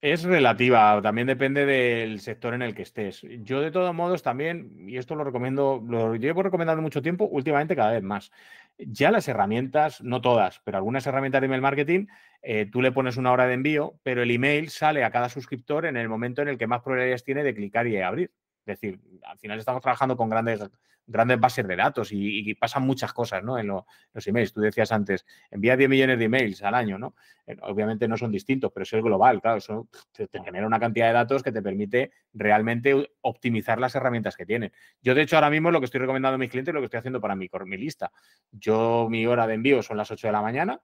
Es 0.00 0.22
relativa, 0.22 1.00
también 1.02 1.26
depende 1.26 1.66
del 1.66 2.20
sector 2.20 2.54
en 2.54 2.62
el 2.62 2.72
que 2.72 2.82
estés. 2.82 3.22
Yo 3.42 3.60
de 3.60 3.72
todos 3.72 3.92
modos 3.92 4.22
también, 4.22 4.88
y 4.88 4.96
esto 4.96 5.16
lo 5.16 5.24
recomiendo, 5.24 5.82
lo 5.84 6.14
llevo 6.14 6.44
recomendando 6.44 6.82
mucho 6.82 7.02
tiempo, 7.02 7.24
últimamente 7.24 7.74
cada 7.74 7.92
vez 7.92 8.02
más. 8.04 8.30
Ya 8.78 9.10
las 9.10 9.26
herramientas, 9.26 10.00
no 10.00 10.20
todas, 10.20 10.60
pero 10.64 10.78
algunas 10.78 11.04
herramientas 11.08 11.40
de 11.40 11.46
email 11.46 11.62
marketing, 11.62 12.06
eh, 12.42 12.66
tú 12.70 12.80
le 12.80 12.92
pones 12.92 13.16
una 13.16 13.32
hora 13.32 13.48
de 13.48 13.54
envío, 13.54 13.98
pero 14.04 14.22
el 14.22 14.30
email 14.30 14.70
sale 14.70 15.02
a 15.02 15.10
cada 15.10 15.28
suscriptor 15.28 15.84
en 15.84 15.96
el 15.96 16.08
momento 16.08 16.42
en 16.42 16.48
el 16.48 16.58
que 16.58 16.68
más 16.68 16.80
probabilidades 16.82 17.24
tiene 17.24 17.42
de 17.42 17.54
clicar 17.54 17.88
y 17.88 18.00
abrir. 18.00 18.32
Es 18.68 18.80
decir, 18.80 19.00
al 19.24 19.38
final 19.38 19.58
estamos 19.58 19.82
trabajando 19.82 20.16
con 20.16 20.28
grandes, 20.28 20.60
grandes 21.08 21.40
bases 21.40 21.66
de 21.66 21.74
datos 21.74 22.10
y, 22.12 22.54
pasan 22.54 22.82
muchas 22.82 23.12
cosas 23.12 23.42
¿no? 23.42 23.58
en 23.58 23.66
los 23.66 24.26
emails. 24.26 24.52
Tú 24.52 24.60
decías 24.60 24.92
antes, 24.92 25.24
envía 25.50 25.76
10 25.76 25.88
millones 25.88 26.18
de 26.18 26.26
emails 26.26 26.62
al 26.62 26.74
año, 26.74 26.98
¿no? 26.98 27.14
Eh, 27.46 27.56
obviamente 27.62 28.06
no 28.06 28.16
son 28.16 28.30
distintos, 28.30 28.70
pero 28.72 28.82
eso 28.82 28.98
es 28.98 29.02
global, 29.02 29.40
claro, 29.40 29.58
eso 29.58 29.88
te, 30.12 30.28
genera 30.44 30.66
una 30.66 30.78
cantidad 30.78 31.06
de 31.06 31.14
datos 31.14 31.42
que 31.42 31.50
te 31.50 31.62
permite 31.62 32.12
realmente 32.34 33.10
optimizar 33.22 33.80
las 33.80 33.94
herramientas 33.94 34.36
que 34.36 34.44
tienen. 34.44 34.72
Yo, 35.00 35.14
de 35.14 35.22
hecho, 35.22 35.36
ahora 35.36 35.50
mismo 35.50 35.70
lo 35.70 35.80
que 35.80 35.86
estoy 35.86 36.00
recomendando 36.00 36.34
a 36.34 36.38
mis 36.38 36.50
clientes 36.50 36.72
es 36.72 36.74
lo 36.74 36.80
que 36.80 36.86
estoy 36.86 36.98
haciendo 36.98 37.20
para 37.20 37.34
mi, 37.34 37.48
mi 37.64 37.76
lista. 37.78 38.12
Yo, 38.52 39.08
mi 39.10 39.26
hora 39.26 39.46
de 39.46 39.54
envío 39.54 39.82
son 39.82 39.96
las 39.96 40.10
8 40.10 40.28
de 40.28 40.32
la 40.32 40.42
mañana, 40.42 40.80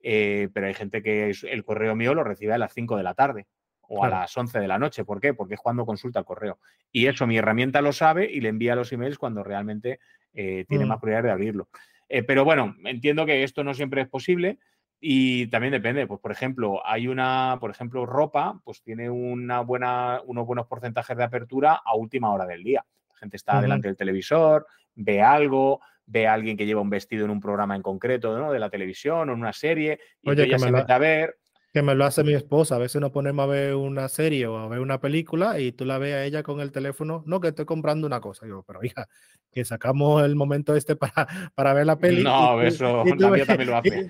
eh, 0.00 0.48
pero 0.54 0.66
hay 0.66 0.74
gente 0.74 1.02
que 1.02 1.34
el 1.42 1.64
correo 1.64 1.94
mío 1.94 2.14
lo 2.14 2.24
recibe 2.24 2.54
a 2.54 2.58
las 2.58 2.72
5 2.72 2.96
de 2.96 3.02
la 3.02 3.14
tarde 3.14 3.46
o 3.88 4.04
a 4.04 4.08
las 4.08 4.36
11 4.36 4.60
de 4.60 4.68
la 4.68 4.78
noche. 4.78 5.04
¿Por 5.04 5.20
qué? 5.20 5.34
Porque 5.34 5.54
es 5.54 5.60
cuando 5.60 5.86
consulta 5.86 6.18
el 6.18 6.24
correo. 6.24 6.58
Y 6.92 7.06
eso 7.06 7.26
mi 7.26 7.38
herramienta 7.38 7.80
lo 7.80 7.92
sabe 7.92 8.30
y 8.30 8.40
le 8.40 8.48
envía 8.48 8.74
los 8.74 8.92
emails 8.92 9.18
cuando 9.18 9.42
realmente 9.42 10.00
eh, 10.34 10.64
tiene 10.68 10.84
mm. 10.84 10.88
más 10.88 11.00
prioridad 11.00 11.22
de 11.24 11.30
abrirlo. 11.30 11.68
Eh, 12.08 12.22
pero 12.22 12.44
bueno, 12.44 12.76
entiendo 12.84 13.26
que 13.26 13.42
esto 13.42 13.64
no 13.64 13.74
siempre 13.74 14.02
es 14.02 14.08
posible 14.08 14.58
y 15.00 15.48
también 15.48 15.72
depende. 15.72 16.06
Pues, 16.06 16.20
por 16.20 16.32
ejemplo, 16.32 16.86
hay 16.86 17.08
una, 17.08 17.58
por 17.60 17.70
ejemplo, 17.70 18.06
ropa, 18.06 18.60
pues 18.64 18.82
tiene 18.82 19.10
una 19.10 19.60
buena, 19.60 20.20
unos 20.24 20.46
buenos 20.46 20.66
porcentajes 20.66 21.16
de 21.16 21.24
apertura 21.24 21.80
a 21.84 21.94
última 21.94 22.32
hora 22.32 22.46
del 22.46 22.62
día. 22.62 22.84
La 23.10 23.16
gente 23.16 23.36
está 23.36 23.60
delante 23.60 23.88
del 23.88 23.96
televisor, 23.96 24.66
ve 24.94 25.22
algo, 25.22 25.80
ve 26.06 26.26
a 26.26 26.34
alguien 26.34 26.56
que 26.56 26.66
lleva 26.66 26.80
un 26.80 26.90
vestido 26.90 27.24
en 27.24 27.30
un 27.30 27.40
programa 27.40 27.74
en 27.74 27.82
concreto 27.82 28.38
¿no? 28.38 28.52
de 28.52 28.58
la 28.58 28.70
televisión 28.70 29.28
o 29.28 29.32
en 29.32 29.38
una 29.38 29.52
serie 29.52 29.98
y 30.22 30.30
Oye, 30.30 30.44
ella 30.44 30.58
se 30.58 30.70
mete 30.70 30.92
a 30.92 30.98
ver 30.98 31.36
que 31.76 31.82
me 31.82 31.94
lo 31.94 32.06
hace 32.06 32.24
mi 32.24 32.32
esposa. 32.32 32.76
A 32.76 32.78
veces 32.78 33.02
nos 33.02 33.10
ponemos 33.10 33.42
a 33.42 33.46
ver 33.46 33.74
una 33.74 34.08
serie 34.08 34.46
o 34.46 34.56
a 34.56 34.66
ver 34.66 34.80
una 34.80 34.98
película 34.98 35.60
y 35.60 35.72
tú 35.72 35.84
la 35.84 35.98
ves 35.98 36.14
a 36.14 36.24
ella 36.24 36.42
con 36.42 36.60
el 36.60 36.72
teléfono. 36.72 37.22
No, 37.26 37.38
que 37.38 37.48
estoy 37.48 37.66
comprando 37.66 38.06
una 38.06 38.18
cosa. 38.18 38.46
Yo, 38.46 38.62
pero 38.66 38.82
hija, 38.82 39.06
que 39.52 39.62
sacamos 39.62 40.24
el 40.24 40.36
momento 40.36 40.74
este 40.74 40.96
para, 40.96 41.52
para 41.54 41.74
ver 41.74 41.84
la 41.84 41.98
peli. 41.98 42.24
No, 42.24 42.62
eso 42.62 43.04
la 43.04 43.28
mía 43.28 43.44
también 43.44 43.68
lo 43.68 43.76
hace. 43.76 44.08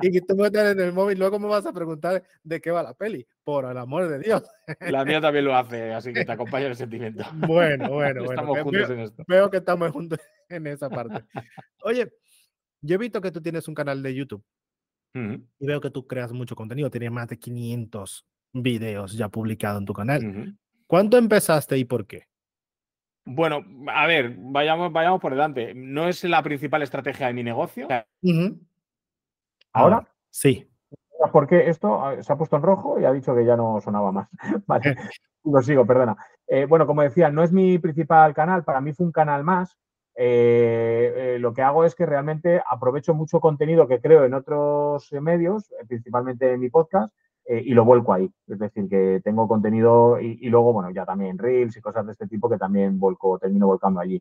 Y, 0.00 0.18
tú 0.22 0.34
me 0.34 0.46
en 0.46 0.80
el 0.80 0.94
móvil, 0.94 1.18
luego 1.18 1.38
me 1.38 1.46
vas 1.46 1.66
a 1.66 1.74
preguntar 1.74 2.22
de 2.42 2.60
qué 2.62 2.70
va 2.70 2.82
la 2.82 2.94
peli. 2.94 3.26
Por 3.44 3.66
el 3.66 3.76
amor 3.76 4.08
de 4.08 4.18
Dios. 4.18 4.42
La 4.80 5.04
mía 5.04 5.20
también 5.20 5.44
lo 5.44 5.54
hace, 5.54 5.92
así 5.92 6.10
que 6.10 6.24
te 6.24 6.32
acompaña 6.32 6.68
el 6.68 6.76
sentimiento. 6.76 7.22
Bueno, 7.34 7.90
bueno, 7.90 8.24
estamos 8.24 8.58
Juntos 8.60 8.88
en 8.88 9.00
esto. 9.00 9.24
Veo 9.28 9.50
que 9.50 9.58
estamos 9.58 9.90
juntos 9.90 10.20
en 10.48 10.68
esa 10.68 10.88
parte. 10.88 11.22
Oye, 11.82 12.10
yo 12.80 12.94
he 12.94 12.98
visto 12.98 13.20
que 13.20 13.30
tú 13.30 13.42
tienes 13.42 13.68
un 13.68 13.74
canal 13.74 14.02
de 14.02 14.14
YouTube. 14.14 14.42
Y 15.58 15.66
veo 15.66 15.80
que 15.80 15.90
tú 15.90 16.06
creas 16.06 16.32
mucho 16.32 16.54
contenido, 16.54 16.90
tienes 16.90 17.10
más 17.10 17.28
de 17.28 17.38
500 17.38 18.26
videos 18.52 19.12
ya 19.12 19.28
publicados 19.28 19.80
en 19.80 19.86
tu 19.86 19.92
canal. 19.92 20.56
¿Cuánto 20.86 21.16
empezaste 21.16 21.78
y 21.78 21.84
por 21.84 22.06
qué? 22.06 22.24
Bueno, 23.24 23.64
a 23.92 24.06
ver, 24.06 24.36
vayamos, 24.38 24.92
vayamos 24.92 25.20
por 25.20 25.32
delante. 25.32 25.74
No 25.74 26.08
es 26.08 26.22
la 26.24 26.42
principal 26.42 26.82
estrategia 26.82 27.26
de 27.26 27.32
mi 27.34 27.42
negocio. 27.42 27.88
¿Ahora? 29.72 30.06
Sí. 30.30 30.68
Porque 31.32 31.68
esto 31.68 32.02
ah, 32.02 32.22
se 32.22 32.32
ha 32.32 32.36
puesto 32.36 32.56
en 32.56 32.62
rojo 32.62 33.00
y 33.00 33.04
ha 33.04 33.12
dicho 33.12 33.34
que 33.34 33.44
ya 33.44 33.56
no 33.56 33.80
sonaba 33.80 34.12
más. 34.12 34.28
vale, 34.66 34.96
lo 35.44 35.60
sigo, 35.62 35.84
perdona. 35.86 36.16
Eh, 36.46 36.66
bueno, 36.66 36.86
como 36.86 37.02
decía, 37.02 37.30
no 37.30 37.42
es 37.42 37.52
mi 37.52 37.78
principal 37.78 38.32
canal, 38.32 38.64
para 38.64 38.80
mí 38.80 38.92
fue 38.92 39.06
un 39.06 39.12
canal 39.12 39.42
más. 39.42 39.76
Eh, 40.18 41.12
eh, 41.16 41.38
lo 41.38 41.52
que 41.52 41.62
hago 41.62 41.84
es 41.84 41.94
que 41.94 42.06
realmente 42.06 42.62
aprovecho 42.68 43.14
mucho 43.14 43.38
contenido 43.38 43.86
que 43.86 44.00
creo 44.00 44.24
en 44.24 44.34
otros 44.34 45.12
medios, 45.20 45.72
principalmente 45.86 46.52
en 46.52 46.60
mi 46.60 46.70
podcast, 46.70 47.14
eh, 47.48 47.62
y 47.64 47.74
lo 47.74 47.84
vuelco 47.84 48.12
ahí. 48.12 48.28
Es 48.48 48.58
decir, 48.58 48.88
que 48.88 49.20
tengo 49.22 49.46
contenido 49.46 50.20
y, 50.20 50.48
luego, 50.48 50.72
bueno, 50.72 50.90
ya 50.90 51.04
también 51.04 51.38
Reels 51.38 51.76
y 51.76 51.80
cosas 51.80 52.04
de 52.06 52.12
este 52.12 52.26
tipo 52.26 52.48
que 52.50 52.58
también 52.58 52.98
vuelco, 52.98 53.38
termino 53.38 53.66
volcando 53.68 54.00
allí. 54.00 54.20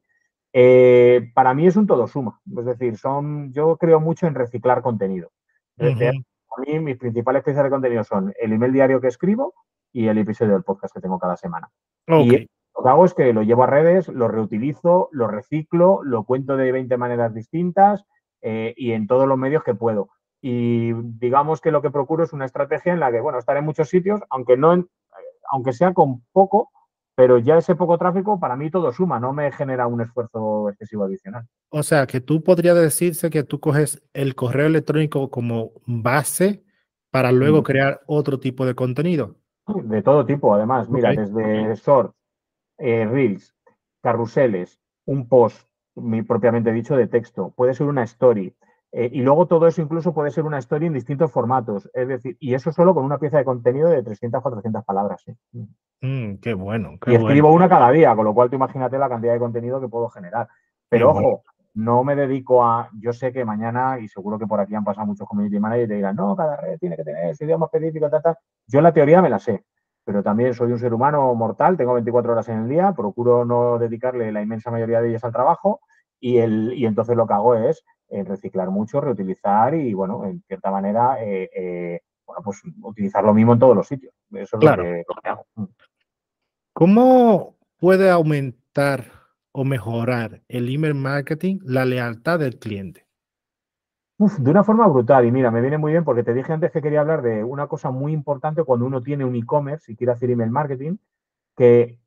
Eh, 0.54 1.32
para 1.34 1.54
mí 1.54 1.66
es 1.66 1.76
un 1.76 1.88
todo 1.88 2.08
suma. 2.08 2.40
Es 2.56 2.66
decir, 2.66 2.98
son, 2.98 3.52
yo 3.52 3.78
creo 3.78 4.00
mucho 4.00 4.28
en 4.28 4.36
reciclar 4.36 4.82
contenido. 4.82 5.32
A 5.80 6.62
mí 6.62 6.80
mis 6.80 6.98
principales 6.98 7.44
piezas 7.44 7.64
de 7.64 7.70
contenido 7.70 8.04
son 8.04 8.34
el 8.40 8.54
email 8.54 8.72
diario 8.72 9.02
que 9.02 9.08
escribo 9.08 9.54
y 9.92 10.08
el 10.08 10.18
episodio 10.20 10.54
del 10.54 10.64
podcast 10.64 10.94
que 10.94 11.02
tengo 11.02 11.20
cada 11.20 11.36
semana. 11.36 11.70
Y 12.08 12.48
lo 12.76 12.84
que 12.84 12.90
hago 12.90 13.06
es 13.06 13.14
que 13.14 13.34
lo 13.34 13.44
llevo 13.44 13.64
a 13.64 13.68
redes, 13.68 14.10
lo 14.10 14.28
reutilizo, 14.28 15.10
lo 15.12 15.28
reciclo, 15.28 16.02
lo 16.04 16.24
cuento 16.26 16.58
de 16.58 16.72
20 16.72 16.98
maneras 16.98 17.34
distintas 17.34 18.06
eh, 18.42 18.74
y 18.76 18.92
en 18.92 19.08
todos 19.08 19.28
los 19.28 19.38
medios 19.38 19.64
que 19.64 19.76
puedo. 19.76 20.10
Y 20.42 20.94
digamos 20.94 21.62
que 21.62 21.72
lo 21.72 21.82
que 21.82 21.90
procuro 21.90 22.24
es 22.24 22.34
una 22.34 22.46
estrategia 22.46 22.94
en 22.94 23.00
la 23.00 23.12
que, 23.12 23.22
bueno, 23.22 23.40
estar 23.40 23.58
en 23.58 23.66
muchos 23.66 23.90
sitios, 23.90 24.22
aunque, 24.30 24.58
no 24.58 24.86
aunque 25.50 25.74
sea 25.74 25.94
con 25.94 26.22
poco, 26.34 26.70
pero 27.16 27.38
ya 27.38 27.58
ese 27.58 27.76
poco 27.76 27.98
tráfico 27.98 28.40
para 28.40 28.58
mí 28.58 28.70
todo 28.70 28.92
suma, 28.92 29.20
no 29.20 29.32
me 29.32 29.52
genera 29.52 29.88
un 29.88 30.02
esfuerzo 30.02 30.70
excesivo 30.70 31.06
adicional. 31.06 31.48
O 31.70 31.82
sea, 31.82 32.06
que 32.06 32.20
tú 32.20 32.44
podrías 32.44 32.76
decirse 32.76 33.30
que 33.30 33.44
tú 33.44 33.60
coges 33.60 34.04
el 34.14 34.36
correo 34.36 34.68
electrónico 34.68 35.32
como 35.32 35.72
base 35.86 36.66
para 37.10 37.32
luego 37.32 37.62
mm. 37.62 37.64
crear 37.64 38.02
otro 38.06 38.40
tipo 38.40 38.66
de 38.66 38.76
contenido. 38.76 39.38
De 39.68 40.02
todo 40.02 40.26
tipo, 40.26 40.54
además. 40.54 40.90
Mira, 40.90 41.12
desde 41.12 41.74
shorts, 41.76 42.14
eh, 42.78 43.06
reels, 43.06 43.56
carruseles, 44.02 44.80
un 45.06 45.28
post, 45.28 45.68
propiamente 46.28 46.72
dicho, 46.72 46.96
de 46.96 47.08
texto, 47.08 47.54
puede 47.56 47.74
ser 47.74 47.88
una 47.88 48.04
story, 48.04 48.56
eh, 48.98 49.10
y 49.12 49.22
luego 49.24 49.46
todo 49.46 49.68
eso 49.68 49.82
incluso 49.82 50.14
puede 50.14 50.32
ser 50.32 50.46
una 50.46 50.58
historia 50.58 50.88
en 50.88 50.94
distintos 50.94 51.30
formatos. 51.30 51.90
Es 51.94 52.08
decir, 52.08 52.38
y 52.40 52.54
eso 52.54 52.72
solo 52.72 52.94
con 52.94 53.04
una 53.04 53.18
pieza 53.18 53.38
de 53.38 53.44
contenido 53.44 53.90
de 53.90 54.02
300, 54.02 54.42
400 54.42 54.86
palabras. 54.86 55.22
Mm, 56.00 56.36
qué 56.36 56.54
bueno. 56.54 56.92
y 57.06 57.16
escribo 57.16 57.52
una 57.52 57.68
cada 57.68 57.92
día, 57.92 58.16
con 58.16 58.24
lo 58.24 58.34
cual 58.34 58.50
tú 58.50 58.56
imagínate 58.56 58.98
la 58.98 59.10
cantidad 59.10 59.34
de 59.34 59.40
contenido 59.40 59.82
que 59.82 59.90
puedo 59.90 60.08
generar. 60.08 60.48
Pero 60.88 61.10
ojo, 61.10 61.44
no 61.74 62.06
me 62.06 62.16
dedico 62.16 62.64
a. 62.64 62.90
Yo 62.98 63.12
sé 63.12 63.34
que 63.34 63.44
mañana, 63.44 64.00
y 64.00 64.08
seguro 64.08 64.40
que 64.40 64.48
por 64.48 64.62
aquí 64.62 64.76
han 64.76 64.86
pasado 64.86 65.08
muchos 65.08 65.28
community 65.28 65.60
managers 65.60 65.88
y 65.88 65.90
te 65.90 65.96
dirán, 65.96 66.16
no, 66.16 66.34
cada 66.34 66.56
red 66.56 66.80
tiene 66.80 66.96
que 66.96 67.04
tener 67.04 67.32
ese 67.32 67.44
idioma 67.44 67.66
específico, 67.66 68.10
tal, 68.10 68.38
Yo 68.66 68.80
la 68.80 68.94
teoría 68.94 69.22
me 69.22 69.30
la 69.30 69.40
sé, 69.40 69.66
pero 70.06 70.24
también 70.24 70.54
soy 70.54 70.72
un 70.72 70.80
ser 70.80 70.94
humano 70.94 71.34
mortal, 71.36 71.76
tengo 71.76 71.94
24 71.94 72.32
horas 72.32 72.48
en 72.48 72.60
el 72.60 72.70
día, 72.70 72.94
procuro 72.94 73.44
no 73.44 73.78
dedicarle 73.80 74.32
la 74.32 74.42
inmensa 74.42 74.72
mayoría 74.72 75.02
de 75.02 75.10
ellas 75.10 75.24
al 75.24 75.34
trabajo. 75.34 75.82
Y, 76.20 76.38
el, 76.38 76.74
y 76.74 76.86
entonces 76.86 77.18
lo 77.18 77.28
que 77.28 77.34
hago 77.34 77.56
es 77.56 77.84
reciclar 78.10 78.70
mucho, 78.70 79.02
reutilizar 79.02 79.74
y, 79.76 79.94
bueno, 79.94 80.26
en 80.26 80.42
cierta 80.44 80.72
manera, 80.72 81.24
eh, 81.24 81.50
eh, 81.56 82.00
bueno, 82.26 82.42
pues 82.44 82.62
utilizar 82.82 83.24
lo 83.24 83.34
mismo 83.34 83.54
en 83.54 83.60
todos 83.60 83.76
los 83.76 83.88
sitios. 83.88 84.14
Eso 84.32 84.58
es 84.58 84.64
lo, 84.64 84.84
que, 84.84 85.04
hago. 85.30 85.46
Mm. 85.56 85.66
¿Cómo 86.74 87.56
puede 87.78 88.10
aumentar 88.10 89.06
o 89.52 89.64
mejorar 89.64 90.42
el 90.48 90.74
email 90.74 90.96
marketing 90.96 91.60
la 91.64 91.86
lealtad 91.86 92.40
del 92.40 92.60
cliente? 92.60 93.05
De 94.18 94.52
una 94.52 94.64
forma 94.64 94.88
brutal. 94.88 95.26
Y 95.26 95.32
mira, 95.32 95.52
me 95.52 95.62
viene 95.62 95.78
muy 95.78 95.92
bien 95.92 96.04
porque 96.04 96.24
te 96.24 96.34
dije 96.34 96.54
antes 96.54 96.72
que 96.72 96.82
quería 96.82 97.02
hablar 97.02 97.22
de 97.22 97.44
una 97.44 97.68
cosa 97.68 97.92
muy 97.92 98.14
importante 98.14 98.64
cuando 98.64 98.86
uno 98.86 99.02
tiene 99.02 99.26
un 99.26 99.36
e-commerce 99.36 99.92
y 99.92 99.96
quiere 99.96 100.14
hacer 100.14 100.30
email 100.30 100.52
marketing, 100.52 100.98
que 101.56 102.00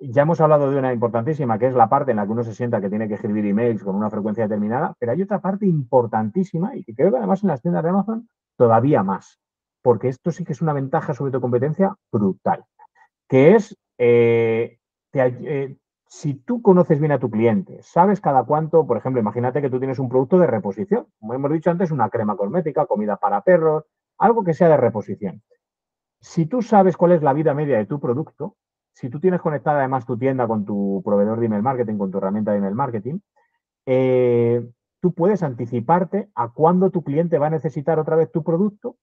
ya 0.00 0.22
hemos 0.22 0.40
hablado 0.40 0.70
de 0.70 0.78
una 0.78 0.92
importantísima, 0.92 1.58
que 1.58 1.66
es 1.66 1.74
la 1.74 1.88
parte 1.88 2.10
en 2.10 2.16
la 2.18 2.26
que 2.26 2.32
uno 2.32 2.44
se 2.44 2.54
sienta 2.54 2.80
que 2.80 2.88
tiene 2.88 3.08
que 3.08 3.14
escribir 3.14 3.46
emails 3.46 3.82
con 3.84 3.94
una 3.94 4.10
frecuencia 4.10 4.44
determinada, 4.44 4.94
pero 4.98 5.12
hay 5.12 5.22
otra 5.22 5.40
parte 5.40 5.66
importantísima 5.66 6.76
y 6.76 6.84
que 6.84 6.94
creo 6.94 7.10
que 7.10 7.18
además 7.18 7.42
en 7.42 7.48
las 7.48 7.62
tiendas 7.62 7.84
de 7.84 7.90
Amazon 7.90 8.28
todavía 8.56 9.02
más, 9.02 9.38
porque 9.80 10.08
esto 10.08 10.32
sí 10.32 10.44
que 10.44 10.52
es 10.52 10.62
una 10.62 10.72
ventaja 10.72 11.14
sobre 11.14 11.32
tu 11.32 11.40
competencia 11.40 11.94
brutal, 12.10 12.64
que 13.28 13.54
es 13.54 13.76
eh, 13.98 14.78
eh, 15.12 15.76
si 16.12 16.34
tú 16.34 16.60
conoces 16.60 17.00
bien 17.00 17.12
a 17.12 17.18
tu 17.18 17.30
cliente, 17.30 17.78
sabes 17.80 18.20
cada 18.20 18.44
cuánto, 18.44 18.86
por 18.86 18.98
ejemplo, 18.98 19.18
imagínate 19.18 19.62
que 19.62 19.70
tú 19.70 19.78
tienes 19.78 19.98
un 19.98 20.10
producto 20.10 20.38
de 20.38 20.46
reposición, 20.46 21.06
como 21.18 21.32
hemos 21.32 21.50
dicho 21.50 21.70
antes, 21.70 21.90
una 21.90 22.10
crema 22.10 22.36
cosmética, 22.36 22.84
comida 22.84 23.16
para 23.16 23.40
perros, 23.40 23.84
algo 24.18 24.44
que 24.44 24.52
sea 24.52 24.68
de 24.68 24.76
reposición. 24.76 25.42
Si 26.20 26.44
tú 26.44 26.60
sabes 26.60 26.98
cuál 26.98 27.12
es 27.12 27.22
la 27.22 27.32
vida 27.32 27.54
media 27.54 27.78
de 27.78 27.86
tu 27.86 27.98
producto, 27.98 28.56
si 28.92 29.08
tú 29.08 29.20
tienes 29.20 29.40
conectada 29.40 29.78
además 29.78 30.04
tu 30.04 30.18
tienda 30.18 30.46
con 30.46 30.66
tu 30.66 31.00
proveedor 31.02 31.40
de 31.40 31.46
email 31.46 31.62
marketing, 31.62 31.96
con 31.96 32.10
tu 32.10 32.18
herramienta 32.18 32.52
de 32.52 32.58
email 32.58 32.74
marketing, 32.74 33.18
eh, 33.86 34.68
tú 35.00 35.14
puedes 35.14 35.42
anticiparte 35.42 36.28
a 36.34 36.50
cuándo 36.50 36.90
tu 36.90 37.02
cliente 37.02 37.38
va 37.38 37.46
a 37.46 37.50
necesitar 37.50 37.98
otra 37.98 38.16
vez 38.16 38.30
tu 38.30 38.44
producto. 38.44 38.96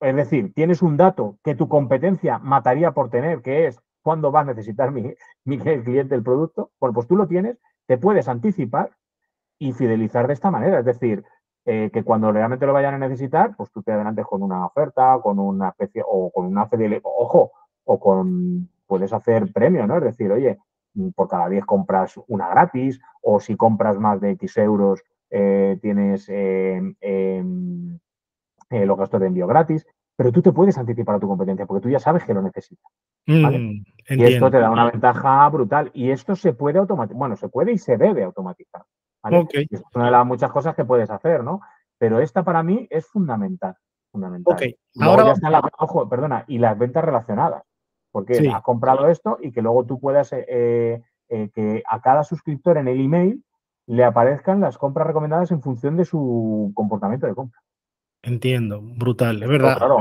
Es 0.00 0.16
decir, 0.16 0.52
tienes 0.52 0.82
un 0.82 0.96
dato 0.96 1.38
que 1.44 1.54
tu 1.54 1.68
competencia 1.68 2.40
mataría 2.40 2.90
por 2.90 3.08
tener, 3.08 3.40
que 3.40 3.68
es 3.68 3.80
cuándo 4.06 4.30
va 4.30 4.42
a 4.42 4.44
necesitar 4.44 4.92
mi, 4.92 5.16
cliente 5.58 6.14
el 6.14 6.22
producto. 6.22 6.70
Bueno, 6.78 6.94
pues 6.94 7.08
tú 7.08 7.16
lo 7.16 7.26
tienes, 7.26 7.58
te 7.86 7.98
puedes 7.98 8.28
anticipar 8.28 8.92
y 9.58 9.72
fidelizar 9.72 10.28
de 10.28 10.34
esta 10.34 10.52
manera. 10.52 10.78
Es 10.78 10.84
decir, 10.84 11.24
eh, 11.64 11.90
que 11.92 12.04
cuando 12.04 12.30
realmente 12.30 12.66
lo 12.66 12.72
vayan 12.72 12.94
a 12.94 12.98
necesitar, 12.98 13.56
pues 13.56 13.72
tú 13.72 13.82
te 13.82 13.90
adelantes 13.90 14.24
con 14.24 14.44
una 14.44 14.64
oferta, 14.64 15.18
con 15.20 15.40
una 15.40 15.70
especie 15.70 16.04
o 16.06 16.30
con 16.30 16.46
una 16.46 16.68
fidelización. 16.68 17.12
Ojo, 17.18 17.50
o 17.82 17.98
con, 17.98 18.68
puedes 18.86 19.12
hacer 19.12 19.52
premio, 19.52 19.88
¿no? 19.88 19.96
Es 19.96 20.04
decir, 20.04 20.30
oye, 20.30 20.56
por 21.16 21.26
cada 21.26 21.48
10 21.48 21.64
compras 21.64 22.14
una 22.28 22.48
gratis, 22.48 23.00
o 23.22 23.40
si 23.40 23.56
compras 23.56 23.98
más 23.98 24.20
de 24.20 24.30
X 24.30 24.56
euros, 24.58 25.02
eh, 25.30 25.80
tienes 25.82 26.28
eh, 26.28 26.80
em, 27.00 27.98
los 28.70 28.98
gastos 28.98 29.20
de 29.20 29.26
envío 29.26 29.48
gratis, 29.48 29.84
pero 30.16 30.32
tú 30.32 30.42
te 30.42 30.52
puedes 30.52 30.76
anticipar 30.78 31.16
a 31.16 31.20
tu 31.20 31.28
competencia 31.28 31.66
porque 31.66 31.82
tú 31.82 31.90
ya 31.90 31.98
sabes 31.98 32.24
que 32.24 32.34
lo 32.34 32.42
necesitas. 32.42 32.90
Mm, 33.26 33.82
y 34.08 34.24
esto 34.24 34.50
te 34.50 34.58
da 34.58 34.70
una 34.70 34.90
ventaja 34.90 35.48
brutal. 35.48 35.90
Y 35.92 36.10
esto 36.10 36.34
se 36.34 36.52
puede 36.52 36.78
automatizar, 36.78 37.18
bueno, 37.18 37.36
se 37.36 37.48
puede 37.48 37.72
y 37.72 37.78
se 37.78 37.96
debe 37.96 38.24
automatizar. 38.24 38.82
es 39.52 39.82
una 39.94 40.06
de 40.06 40.10
las 40.10 40.26
muchas 40.26 40.50
cosas 40.50 40.74
que 40.74 40.84
puedes 40.84 41.10
hacer, 41.10 41.44
¿no? 41.44 41.60
Pero 41.98 42.20
esta 42.20 42.42
para 42.42 42.62
mí 42.62 42.86
es 42.90 43.06
fundamental. 43.06 43.76
fundamental. 44.10 44.56
Ahora 45.00 45.24
ya 45.26 45.32
están 45.32 45.52
las, 45.52 45.62
ojo, 45.78 46.08
perdona, 46.08 46.44
y 46.46 46.58
las 46.58 46.78
ventas 46.78 47.04
relacionadas 47.04 47.62
porque 48.16 48.50
has 48.50 48.62
comprado 48.62 49.08
esto 49.08 49.36
y 49.42 49.52
que 49.52 49.60
luego 49.60 49.84
tú 49.84 50.00
puedas, 50.00 50.32
eh, 50.32 51.02
eh, 51.28 51.50
que 51.54 51.82
a 51.86 52.00
cada 52.00 52.24
suscriptor 52.24 52.78
en 52.78 52.88
el 52.88 52.98
email 52.98 53.44
le 53.86 54.04
aparezcan 54.04 54.58
las 54.58 54.78
compras 54.78 55.06
recomendadas 55.06 55.50
en 55.50 55.60
función 55.60 55.98
de 55.98 56.06
su 56.06 56.72
comportamiento 56.74 57.26
de 57.26 57.34
compra. 57.34 57.60
Entiendo, 58.26 58.82
brutal, 58.82 59.40
es 59.40 59.48
verdad. 59.48 59.78
claro, 59.78 59.98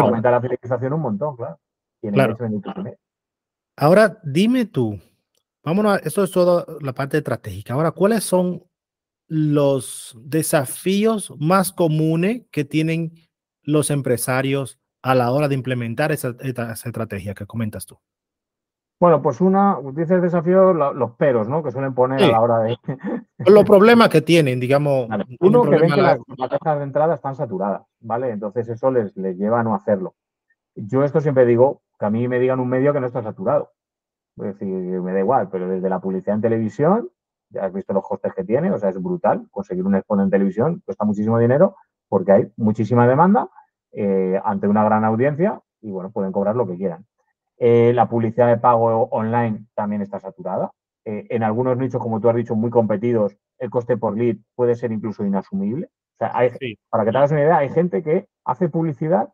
aumenta, 0.00 0.32
la 0.32 0.40
fidelización 0.40 0.94
un 0.94 1.00
montón, 1.00 1.36
claro. 1.36 1.60
Ahora, 3.76 4.18
dime 4.24 4.64
tú, 4.64 4.98
vámonos, 5.62 5.92
a, 5.92 5.96
esto 5.98 6.24
es 6.24 6.32
toda 6.32 6.66
la 6.80 6.92
parte 6.92 7.18
estratégica. 7.18 7.74
Ahora, 7.74 7.92
¿cuáles 7.92 8.24
son 8.24 8.64
los 9.28 10.18
desafíos 10.20 11.32
más 11.38 11.70
comunes 11.70 12.42
que 12.50 12.64
tienen 12.64 13.12
los 13.62 13.90
empresarios 13.90 14.80
a 15.00 15.14
la 15.14 15.30
hora 15.30 15.46
de 15.46 15.54
implementar 15.54 16.10
esa, 16.10 16.34
estrategia 16.40 17.32
que 17.34 17.46
comentas 17.46 17.86
tú? 17.86 17.96
Bueno, 19.00 19.22
pues 19.22 19.40
una, 19.40 19.78
dices 19.92 20.20
desafío, 20.20 20.72
los 20.72 21.12
peros, 21.12 21.48
¿no? 21.48 21.62
Que 21.62 21.70
suelen 21.70 21.94
poner 21.94 22.22
a 22.22 22.28
la 22.28 22.40
hora 22.40 22.58
de. 22.60 22.76
los 23.46 23.64
problemas 23.64 24.08
que 24.08 24.22
tienen, 24.22 24.58
digamos. 24.58 25.08
Uno, 25.40 25.62
que 25.62 25.76
ven 25.76 25.90
que 25.90 26.02
las, 26.02 26.18
cajas 26.36 26.78
de 26.78 26.84
entrada 26.84 27.14
están 27.14 27.36
saturadas, 27.36 27.82
¿vale? 28.00 28.30
Entonces 28.30 28.68
eso 28.68 28.90
les, 28.90 29.16
les 29.16 29.36
lleva 29.36 29.60
a 29.60 29.62
no 29.62 29.74
hacerlo. 29.74 30.16
Yo 30.74 31.04
esto 31.04 31.20
siempre 31.20 31.46
digo, 31.46 31.82
que 31.98 32.06
a 32.06 32.10
mí 32.10 32.26
me 32.28 32.38
digan 32.38 32.60
un 32.60 32.68
medio 32.68 32.92
que 32.92 33.00
no 33.00 33.06
está 33.06 33.22
saturado. 33.22 33.72
Es 34.36 34.58
decir, 34.58 34.68
me 34.68 35.12
da 35.12 35.20
igual, 35.20 35.48
pero 35.50 35.68
desde 35.68 35.88
la 35.88 36.00
publicidad 36.00 36.36
en 36.36 36.42
televisión, 36.42 37.10
ya 37.50 37.64
has 37.64 37.72
visto 37.72 37.92
los 37.92 38.06
costes 38.06 38.32
que 38.34 38.44
tiene, 38.44 38.70
o 38.70 38.78
sea, 38.78 38.90
es 38.90 39.02
brutal. 39.02 39.46
Conseguir 39.50 39.84
un 39.84 39.94
exponente 39.94 40.26
en 40.26 40.30
televisión 40.30 40.82
cuesta 40.84 41.04
muchísimo 41.04 41.38
dinero 41.38 41.76
porque 42.08 42.32
hay 42.32 42.52
muchísima 42.56 43.06
demanda 43.06 43.48
eh, 43.92 44.40
ante 44.44 44.68
una 44.68 44.84
gran 44.84 45.04
audiencia 45.04 45.60
y 45.80 45.90
bueno, 45.90 46.10
pueden 46.10 46.32
cobrar 46.32 46.56
lo 46.56 46.66
que 46.66 46.76
quieran. 46.76 47.06
Eh, 47.58 47.92
la 47.92 48.08
publicidad 48.08 48.48
de 48.48 48.58
pago 48.58 49.04
online 49.10 49.66
también 49.74 50.02
está 50.02 50.20
saturada. 50.20 50.70
Eh, 51.04 51.26
en 51.30 51.42
algunos 51.42 51.76
nichos, 51.76 52.00
como 52.00 52.20
tú 52.20 52.28
has 52.28 52.36
dicho, 52.36 52.54
muy 52.54 52.70
competidos, 52.70 53.36
el 53.58 53.70
coste 53.70 53.96
por 53.96 54.16
lead 54.16 54.36
puede 54.54 54.74
ser 54.74 54.92
incluso 54.92 55.24
inasumible. 55.24 55.86
O 55.86 56.18
sea, 56.18 56.32
para 56.88 57.04
que 57.04 57.10
te 57.10 57.18
hagas 57.18 57.32
una 57.32 57.40
idea, 57.40 57.58
hay 57.58 57.70
gente 57.70 58.02
que 58.02 58.26
hace 58.44 58.68
publicidad 58.68 59.28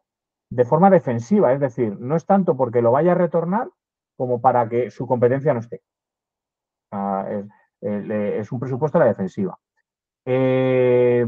de 0.50 0.64
forma 0.64 0.90
defensiva, 0.90 1.52
es 1.52 1.60
decir, 1.60 1.98
no 1.98 2.16
es 2.16 2.26
tanto 2.26 2.56
porque 2.56 2.82
lo 2.82 2.92
vaya 2.92 3.12
a 3.12 3.16
retornar 3.16 3.68
como 4.16 4.40
para 4.40 4.68
que 4.68 4.90
su 4.90 5.06
competencia 5.06 5.52
no 5.52 5.60
esté. 5.60 5.82
es, 7.80 8.52
un 8.52 8.60
presupuesto 8.60 8.98
a 8.98 9.00
la 9.00 9.08
defensiva. 9.08 9.58
Eh, 10.26 11.26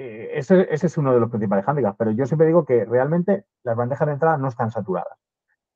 eh, 0.00 0.38
ese, 0.38 0.68
ese, 0.72 0.86
es 0.86 0.96
uno 0.96 1.12
de 1.12 1.18
los 1.18 1.28
principales 1.28 1.64
hándicaps, 1.64 1.96
pero 1.98 2.12
yo 2.12 2.24
siempre 2.24 2.46
digo 2.46 2.64
que 2.64 2.84
realmente 2.84 3.46
las 3.64 3.76
bandejas 3.76 4.06
de 4.06 4.12
entrada 4.12 4.38
no 4.38 4.46
están 4.46 4.70
saturadas. 4.70 5.18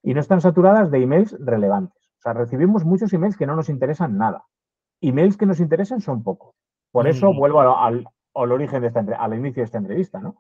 Y 0.00 0.14
no 0.14 0.20
están 0.20 0.40
saturadas 0.40 0.92
de 0.92 1.02
emails 1.02 1.36
relevantes. 1.40 2.00
O 2.18 2.22
sea, 2.22 2.32
recibimos 2.32 2.84
muchos 2.84 3.12
emails 3.12 3.36
que 3.36 3.46
no 3.46 3.56
nos 3.56 3.68
interesan 3.68 4.16
nada. 4.16 4.44
Emails 5.00 5.36
que 5.36 5.46
nos 5.46 5.58
interesan 5.58 6.00
son 6.00 6.22
pocos. 6.22 6.54
Por 6.92 7.08
eso 7.08 7.32
mm. 7.32 7.36
vuelvo 7.36 7.60
al, 7.62 8.06
al, 8.34 8.52
origen 8.52 8.82
de 8.82 8.88
esta 8.88 9.00
al 9.00 9.34
inicio 9.34 9.62
de 9.62 9.64
esta 9.64 9.78
entrevista, 9.78 10.20
¿no? 10.20 10.36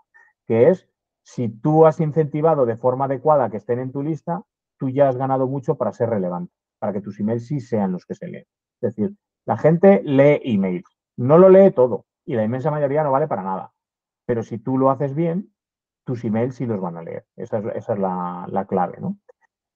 Que 0.46 0.68
es 0.68 0.88
si 1.24 1.48
tú 1.48 1.84
has 1.84 1.98
incentivado 1.98 2.66
de 2.66 2.76
forma 2.76 3.06
adecuada 3.06 3.50
que 3.50 3.56
estén 3.56 3.80
en 3.80 3.90
tu 3.90 4.04
lista, 4.04 4.42
tú 4.78 4.90
ya 4.90 5.08
has 5.08 5.16
ganado 5.16 5.48
mucho 5.48 5.74
para 5.74 5.92
ser 5.92 6.08
relevante, 6.08 6.52
para 6.78 6.92
que 6.92 7.00
tus 7.00 7.18
emails 7.18 7.48
sí 7.48 7.58
sean 7.58 7.90
los 7.90 8.06
que 8.06 8.14
se 8.14 8.28
leen. 8.28 8.46
Es 8.80 8.94
decir, 8.94 9.16
la 9.44 9.56
gente 9.56 10.02
lee 10.04 10.40
emails, 10.44 10.86
no 11.16 11.36
lo 11.36 11.48
lee 11.48 11.72
todo 11.72 12.04
y 12.24 12.34
la 12.34 12.44
inmensa 12.44 12.70
mayoría 12.70 13.02
no 13.02 13.12
vale 13.12 13.28
para 13.28 13.42
nada. 13.42 13.72
Pero 14.26 14.42
si 14.42 14.58
tú 14.58 14.78
lo 14.78 14.90
haces 14.90 15.14
bien, 15.14 15.52
tus 16.04 16.24
emails 16.24 16.56
sí 16.56 16.66
los 16.66 16.80
van 16.80 16.96
a 16.96 17.02
leer. 17.02 17.26
Esa 17.36 17.58
es, 17.74 17.88
la, 17.88 18.46
la, 18.48 18.64
clave, 18.66 18.98
¿no? 19.00 19.18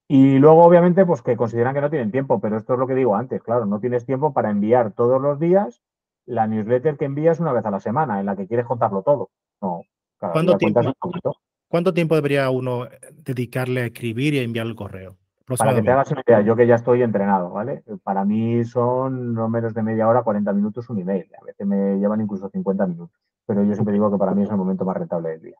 Y 0.08 0.38
luego, 0.38 0.64
obviamente, 0.64 1.04
pues 1.04 1.22
que 1.22 1.36
consideran 1.36 1.74
que 1.74 1.80
no 1.80 1.90
tienen 1.90 2.12
tiempo, 2.12 2.40
pero 2.40 2.56
esto 2.56 2.74
es 2.74 2.78
lo 2.78 2.86
que 2.86 2.94
digo 2.94 3.16
antes, 3.16 3.42
claro, 3.42 3.66
no 3.66 3.80
tienes 3.80 4.06
tiempo 4.06 4.32
para 4.32 4.50
enviar 4.50 4.92
todos 4.92 5.20
los 5.20 5.40
días 5.40 5.82
la 6.26 6.46
newsletter 6.46 6.96
que 6.96 7.04
envías 7.04 7.40
una 7.40 7.52
vez 7.52 7.64
a 7.64 7.70
la 7.70 7.80
semana, 7.80 8.20
en 8.20 8.26
la 8.26 8.36
que 8.36 8.46
quieres 8.46 8.66
contarlo 8.66 9.02
todo. 9.02 9.30
No, 9.60 9.82
¿Cuánto, 10.18 10.56
tiempo, 10.56 10.80
¿Cuánto 11.68 11.94
tiempo 11.94 12.14
debería 12.14 12.50
uno 12.50 12.86
dedicarle 13.12 13.82
a 13.82 13.86
escribir 13.86 14.34
y 14.34 14.38
a 14.40 14.42
enviar 14.42 14.66
el 14.66 14.74
correo? 14.74 15.16
Para 15.46 15.74
que 15.74 15.82
te 15.82 15.90
hagas 15.90 16.10
una 16.10 16.22
idea, 16.26 16.40
yo 16.40 16.56
que 16.56 16.66
ya 16.66 16.74
estoy 16.74 17.02
entrenado, 17.02 17.50
¿vale? 17.50 17.84
Para 18.02 18.24
mí 18.24 18.64
son 18.64 19.32
no 19.32 19.48
menos 19.48 19.74
de 19.74 19.82
media 19.82 20.08
hora, 20.08 20.22
40 20.22 20.52
minutos 20.52 20.90
un 20.90 20.98
email. 20.98 21.28
A 21.40 21.44
veces 21.44 21.66
me 21.66 21.98
llevan 21.98 22.20
incluso 22.20 22.48
50 22.48 22.86
minutos. 22.86 23.16
Pero 23.46 23.62
yo 23.62 23.72
siempre 23.74 23.92
digo 23.92 24.10
que 24.10 24.18
para 24.18 24.34
mí 24.34 24.42
es 24.42 24.50
el 24.50 24.56
momento 24.56 24.84
más 24.84 24.96
rentable 24.96 25.30
del 25.30 25.42
día. 25.42 25.56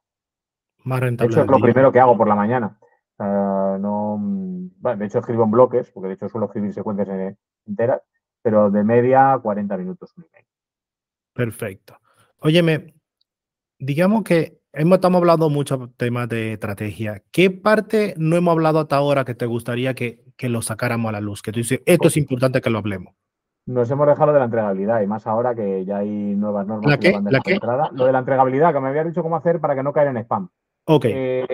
Más 0.82 0.99
rentable. 0.99 1.28
De 1.28 1.41
hecho, 1.41 1.45
es 1.45 1.51
lo 1.51 1.64
primero 1.64 1.93
que 1.93 2.01
hago 2.01 2.16
por 2.16 2.26
la 2.26 2.34
mañana. 2.34 2.76
no, 3.18 4.18
de 4.20 5.07
hecho, 5.07 5.20
escribo 5.20 5.45
en 5.45 5.53
bloques, 5.53 5.91
porque 5.93 6.09
de 6.09 6.14
hecho 6.14 6.28
suelo 6.28 6.47
escribir 6.47 6.72
secuencias 6.72 7.37
enteras, 7.64 8.03
pero 8.43 8.70
de 8.70 8.82
media 8.82 9.39
40 9.41 9.76
minutos 9.76 10.12
un 10.16 10.24
email. 10.24 10.47
Perfecto. 11.32 11.99
Óyeme, 12.41 12.95
digamos 13.78 14.24
que 14.24 14.62
hemos, 14.77 14.97
estamos 14.97 15.18
hablando 15.18 15.51
mucho 15.51 15.91
temas 15.97 16.29
de 16.29 16.53
estrategia. 16.53 17.22
¿Qué 17.33 17.51
parte 17.51 18.14
no 18.16 18.37
hemos 18.37 18.53
hablado 18.53 18.81
hasta 18.81 18.97
ahora 18.97 19.24
que 19.24 19.35
te 19.35 19.47
gustaría 19.47 19.95
que, 19.95 20.24
que 20.37 20.49
lo 20.49 20.62
sacáramos 20.62 21.09
a 21.09 21.12
la 21.12 21.20
luz? 21.20 21.43
Que 21.43 21.53
tú 21.53 21.61
dices, 21.61 21.81
esto 21.87 22.09
es 22.09 22.16
importante 22.16 22.61
que 22.61 22.70
lo 22.70 22.79
hablemos. 22.79 23.14
Nos 23.66 23.91
hemos 23.91 24.07
dejado 24.07 24.33
de 24.33 24.39
la 24.39 24.45
entregabilidad 24.45 25.01
y 25.01 25.07
más 25.09 25.27
ahora 25.27 25.55
que 25.55 25.85
ya 25.85 25.99
hay 25.99 26.09
nuevas 26.09 26.66
normas 26.66 26.89
¿La 26.89 26.99
qué? 26.99 27.20
¿La 27.20 27.41
entrada. 27.45 27.91
Lo 27.93 28.07
de 28.07 28.12
la 28.12 28.20
entregabilidad, 28.20 28.72
que 28.72 28.81
me 28.81 28.89
había 28.89 29.03
dicho 29.03 29.22
cómo 29.22 29.37
hacer 29.37 29.61
para 29.61 29.74
que 29.74 29.83
no 29.83 29.93
caiga 29.93 30.11
en 30.11 30.18
spam. 30.18 30.49
Ok. 30.85 31.05
Eh, 31.07 31.47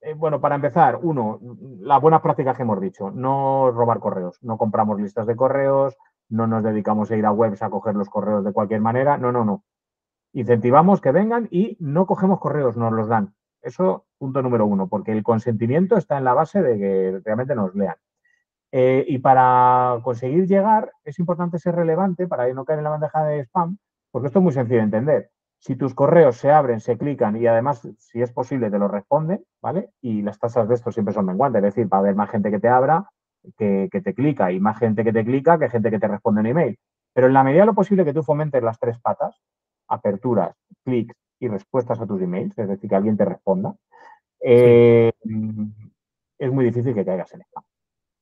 eh, 0.00 0.14
bueno, 0.14 0.40
para 0.40 0.56
empezar, 0.56 0.98
uno, 1.00 1.38
las 1.80 2.00
buenas 2.00 2.22
prácticas 2.22 2.56
que 2.56 2.62
hemos 2.62 2.80
dicho. 2.80 3.12
No 3.12 3.70
robar 3.70 4.00
correos. 4.00 4.38
No 4.42 4.58
compramos 4.58 5.00
listas 5.00 5.28
de 5.28 5.36
correos, 5.36 5.96
no 6.28 6.48
nos 6.48 6.64
dedicamos 6.64 7.10
a 7.10 7.16
ir 7.16 7.24
a 7.24 7.32
webs 7.32 7.62
a 7.62 7.70
coger 7.70 7.94
los 7.94 8.08
correos 8.08 8.44
de 8.44 8.52
cualquier 8.52 8.80
manera. 8.80 9.16
No, 9.16 9.30
no, 9.30 9.44
no. 9.44 9.62
Incentivamos 10.32 11.00
que 11.00 11.12
vengan 11.12 11.48
y 11.50 11.76
no 11.80 12.06
cogemos 12.06 12.38
correos, 12.38 12.76
nos 12.76 12.92
los 12.92 13.08
dan. 13.08 13.34
Eso, 13.62 14.06
punto 14.18 14.42
número 14.42 14.64
uno, 14.66 14.88
porque 14.88 15.12
el 15.12 15.22
consentimiento 15.22 15.96
está 15.96 16.18
en 16.18 16.24
la 16.24 16.34
base 16.34 16.62
de 16.62 16.78
que 16.78 17.20
realmente 17.24 17.54
nos 17.54 17.74
lean. 17.74 17.96
Eh, 18.72 19.04
y 19.08 19.18
para 19.18 19.98
conseguir 20.04 20.46
llegar 20.46 20.92
es 21.04 21.18
importante 21.18 21.58
ser 21.58 21.74
relevante 21.74 22.28
para 22.28 22.52
no 22.54 22.64
caer 22.64 22.78
en 22.78 22.84
la 22.84 22.90
bandeja 22.90 23.24
de 23.24 23.40
spam, 23.40 23.78
porque 24.12 24.28
esto 24.28 24.38
es 24.38 24.42
muy 24.44 24.52
sencillo 24.52 24.78
de 24.78 24.84
entender. 24.84 25.30
Si 25.58 25.76
tus 25.76 25.94
correos 25.94 26.36
se 26.36 26.50
abren, 26.52 26.80
se 26.80 26.96
clican 26.96 27.36
y 27.36 27.46
además, 27.46 27.86
si 27.98 28.22
es 28.22 28.32
posible, 28.32 28.70
te 28.70 28.78
lo 28.78 28.88
responden, 28.88 29.44
¿vale? 29.60 29.90
Y 30.00 30.22
las 30.22 30.38
tasas 30.38 30.68
de 30.68 30.74
esto 30.74 30.92
siempre 30.92 31.12
son 31.12 31.26
menguantes, 31.26 31.58
es 31.58 31.74
decir, 31.74 31.92
va 31.92 31.98
a 31.98 32.00
haber 32.00 32.14
más 32.14 32.30
gente 32.30 32.50
que 32.50 32.60
te 32.60 32.68
abra, 32.68 33.10
que, 33.58 33.88
que, 33.90 34.00
te 34.00 34.14
clica 34.14 34.52
y 34.52 34.60
más 34.60 34.78
gente 34.78 35.04
que 35.04 35.12
te 35.12 35.24
clica 35.24 35.58
que 35.58 35.68
gente 35.68 35.90
que 35.90 35.98
te 35.98 36.08
responde 36.08 36.40
en 36.40 36.46
email. 36.46 36.78
Pero 37.12 37.26
en 37.26 37.34
la 37.34 37.42
medida 37.44 37.62
de 37.62 37.66
lo 37.66 37.74
posible 37.74 38.04
que 38.04 38.14
tú 38.14 38.22
fomentes 38.22 38.62
las 38.62 38.78
tres 38.78 38.98
patas, 39.00 39.42
aperturas, 39.90 40.56
clics 40.84 41.14
y 41.38 41.48
respuestas 41.48 42.00
a 42.00 42.06
tus 42.06 42.20
emails, 42.22 42.56
es 42.58 42.68
decir, 42.68 42.88
que 42.88 42.96
alguien 42.96 43.16
te 43.16 43.24
responda, 43.24 43.74
eh, 44.40 45.12
es 46.38 46.52
muy 46.52 46.64
difícil 46.64 46.94
que 46.94 47.04
caigas 47.04 47.32
en 47.34 47.42
spam. 47.42 47.64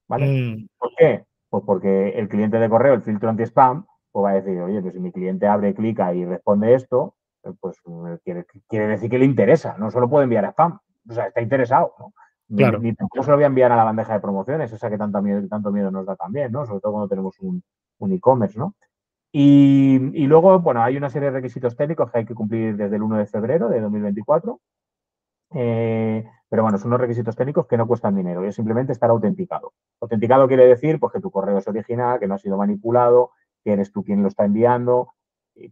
¿Vale? 0.09 0.27
Mm. 0.27 0.69
¿Por 0.79 0.91
qué? 0.97 1.25
Pues 1.51 1.64
porque 1.64 2.11
el 2.11 2.29
cliente 2.29 2.59
de 2.59 2.69
correo, 2.69 2.95
el 2.95 3.03
filtro 3.03 3.29
anti-spam, 3.29 3.87
pues 4.11 4.25
va 4.25 4.31
a 4.31 4.41
decir, 4.41 4.61
oye, 4.61 4.81
pues 4.83 4.95
si 4.95 5.01
mi 5.01 5.12
cliente 5.12 5.47
abre, 5.47 5.75
clica 5.75 6.12
y 6.14 6.25
responde 6.25 6.75
esto, 6.75 7.14
eh, 7.45 7.53
pues 7.61 7.77
eh, 7.87 8.19
quiere, 8.69 8.89
decir 8.89 9.11
que 9.11 9.19
le 9.19 9.25
interesa, 9.25 9.77
no 9.79 9.91
solo 9.91 10.09
puede 10.09 10.25
enviar 10.25 10.45
a 10.45 10.51
spam, 10.51 10.79
o 11.09 11.12
sea, 11.12 11.27
está 11.27 11.41
interesado, 11.41 11.95
¿no? 11.99 12.12
Claro. 12.57 12.79
Ni, 12.79 12.95
tampoco 12.95 13.23
se 13.23 13.31
lo 13.31 13.37
voy 13.37 13.45
a 13.45 13.49
enviar 13.49 13.73
a 13.73 13.77
la 13.77 13.85
bandeja 13.85 14.14
de 14.14 14.21
promociones, 14.21 14.73
esa 14.73 14.89
que 14.89 14.97
tanto 14.97 15.21
miedo, 15.21 15.47
tanto 15.49 15.71
miedo 15.71 15.91
nos 15.91 16.07
da 16.07 16.16
también, 16.16 16.51
¿no? 16.51 16.64
Sobre 16.64 16.81
todo 16.81 16.93
cuando 16.93 17.09
tenemos 17.09 17.39
un, 17.41 17.62
e-commerce, 18.11 18.59
¿no? 18.59 18.75
Y, 19.31 20.26
luego, 20.26 20.61
bueno, 20.61 20.83
hay 20.83 20.97
una 20.97 21.11
serie 21.11 21.31
de 21.31 21.37
requisitos 21.37 21.76
técnicos 21.76 22.11
que 22.11 22.18
hay 22.18 22.24
que 22.24 22.35
cumplir 22.35 22.76
desde 22.76 22.97
el 22.97 23.03
1 23.03 23.18
de 23.18 23.26
febrero 23.26 23.68
de 23.68 23.81
2024. 23.81 24.61
Eh, 25.55 26.24
pero 26.49 26.62
bueno, 26.62 26.79
son 26.79 26.89
unos 26.89 27.01
requisitos 27.01 27.37
técnicos 27.37 27.66
que 27.66 27.76
no 27.76 27.87
cuestan 27.87 28.16
dinero, 28.16 28.43
es 28.45 28.55
simplemente 28.55 28.93
estar 28.93 29.11
autenticado. 29.11 29.72
Autenticado 30.01 30.49
quiere 30.49 30.66
decir 30.66 30.99
pues, 30.99 31.12
que 31.12 31.20
tu 31.20 31.31
correo 31.31 31.59
es 31.59 31.68
original, 31.68 32.18
que 32.18 32.26
no 32.26 32.35
ha 32.35 32.39
sido 32.39 32.57
manipulado, 32.57 33.33
que 33.64 33.72
eres 33.72 33.93
tú 33.93 34.03
quien 34.03 34.22
lo 34.22 34.29
está 34.29 34.45
enviando, 34.45 35.14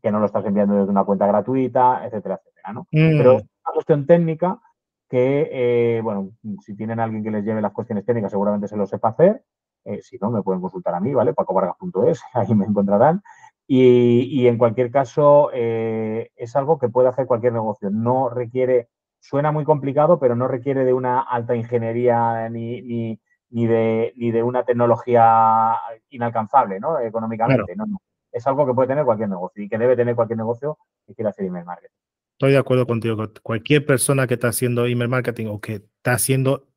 que 0.02 0.11
no 0.11 0.18
lo 0.18 0.26
estás 0.26 0.44
enviando 0.44 0.74
desde 0.74 0.90
una 0.90 1.04
cuenta 1.04 1.26
gratuita, 1.26 2.04
etcétera, 2.04 2.40
etcétera. 2.42 2.72
¿no? 2.72 2.82
Mm. 2.92 3.18
Pero 3.18 3.32
es 3.38 3.42
una 3.42 3.72
cuestión 3.72 4.07
técnica 4.07 4.61
que, 5.09 5.48
eh, 5.50 6.00
bueno, 6.02 6.32
si 6.61 6.74
tienen 6.76 7.00
alguien 7.00 7.22
que 7.22 7.30
les 7.30 7.44
lleve 7.44 7.62
las 7.62 7.72
cuestiones 7.72 8.04
técnicas, 8.04 8.32
seguramente 8.32 8.68
se 8.68 8.76
lo 8.76 8.86
sepa 8.86 9.09
hacer. 9.09 9.42
Eh, 9.87 10.03
si 10.03 10.18
no, 10.18 10.30
me 10.30 10.43
pueden 10.43 10.61
consultar 10.61 10.95
a 10.95 11.01
mí, 11.01 11.14
¿vale? 11.14 11.32
pacovargas.es, 11.32 12.20
ahí 12.34 12.55
me 12.55 12.66
encontrarán. 12.66 13.22
Y, 13.68 14.47
en 14.47 14.59
cualquier 14.59 14.93
caso, 14.93 15.51
eh, 15.53 16.30
es 16.37 16.55
algo 16.55 16.78
que 16.78 16.89
puede 16.89 17.09
hacer 17.09 17.26
cualquier 17.26 17.53
negocio. 17.53 17.91
No 17.91 18.28
requiere, 18.28 18.89
suena 19.18 19.51
muy 19.51 19.64
complicado, 19.64 20.20
pero 20.20 20.37
no 20.37 20.47
requiere 20.47 20.84
de 20.84 20.93
una 20.93 21.20
alta 21.20 21.57
ingeniería 21.57 22.49
ni, 22.49 22.80
ni, 22.82 23.20
ni, 23.51 23.66
de, 23.66 24.12
ni 24.16 24.30
de 24.30 24.43
una 24.45 24.64
tecnología 24.64 25.74
inalcanzable, 26.11 26.78
¿no? 26.78 27.01
Económicamente. 27.01 27.74
No, 27.74 27.87
no. 27.87 27.99
Es 28.30 28.47
algo 28.47 28.66
que 28.66 28.74
puede 28.74 28.89
tener 28.89 29.05
cualquier 29.05 29.30
negocio 29.30 29.64
y 29.64 29.68
que 29.68 29.78
debe 29.78 29.97
tener 29.97 30.14
cualquier 30.14 30.37
negocio 30.39 30.78
que 31.05 31.14
quiera 31.14 31.30
hacer 31.30 31.47
email 31.47 31.64
marketing. 31.64 31.95
Estoy 32.34 32.53
de 32.53 32.59
acuerdo 32.59 32.87
contigo. 32.87 33.16
Cualquier 33.43 33.84
persona 33.84 34.28
que 34.28 34.34
está 34.34 34.49
haciendo 34.49 34.87
email 34.87 35.09
marketing 35.09 35.47
o 35.47 35.61
que 35.61 35.74
está 35.76 36.12
haciendo 36.12 36.68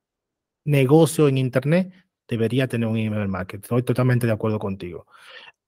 negocio 0.66 1.28
en 1.28 1.38
Internet 1.38 1.93
debería 2.30 2.67
tener 2.67 2.88
un 2.88 2.97
email 2.97 3.27
marketing. 3.27 3.63
Estoy 3.63 3.84
totalmente 3.84 4.27
de 4.27 4.34
acuerdo 4.34 4.59
contigo. 4.59 5.05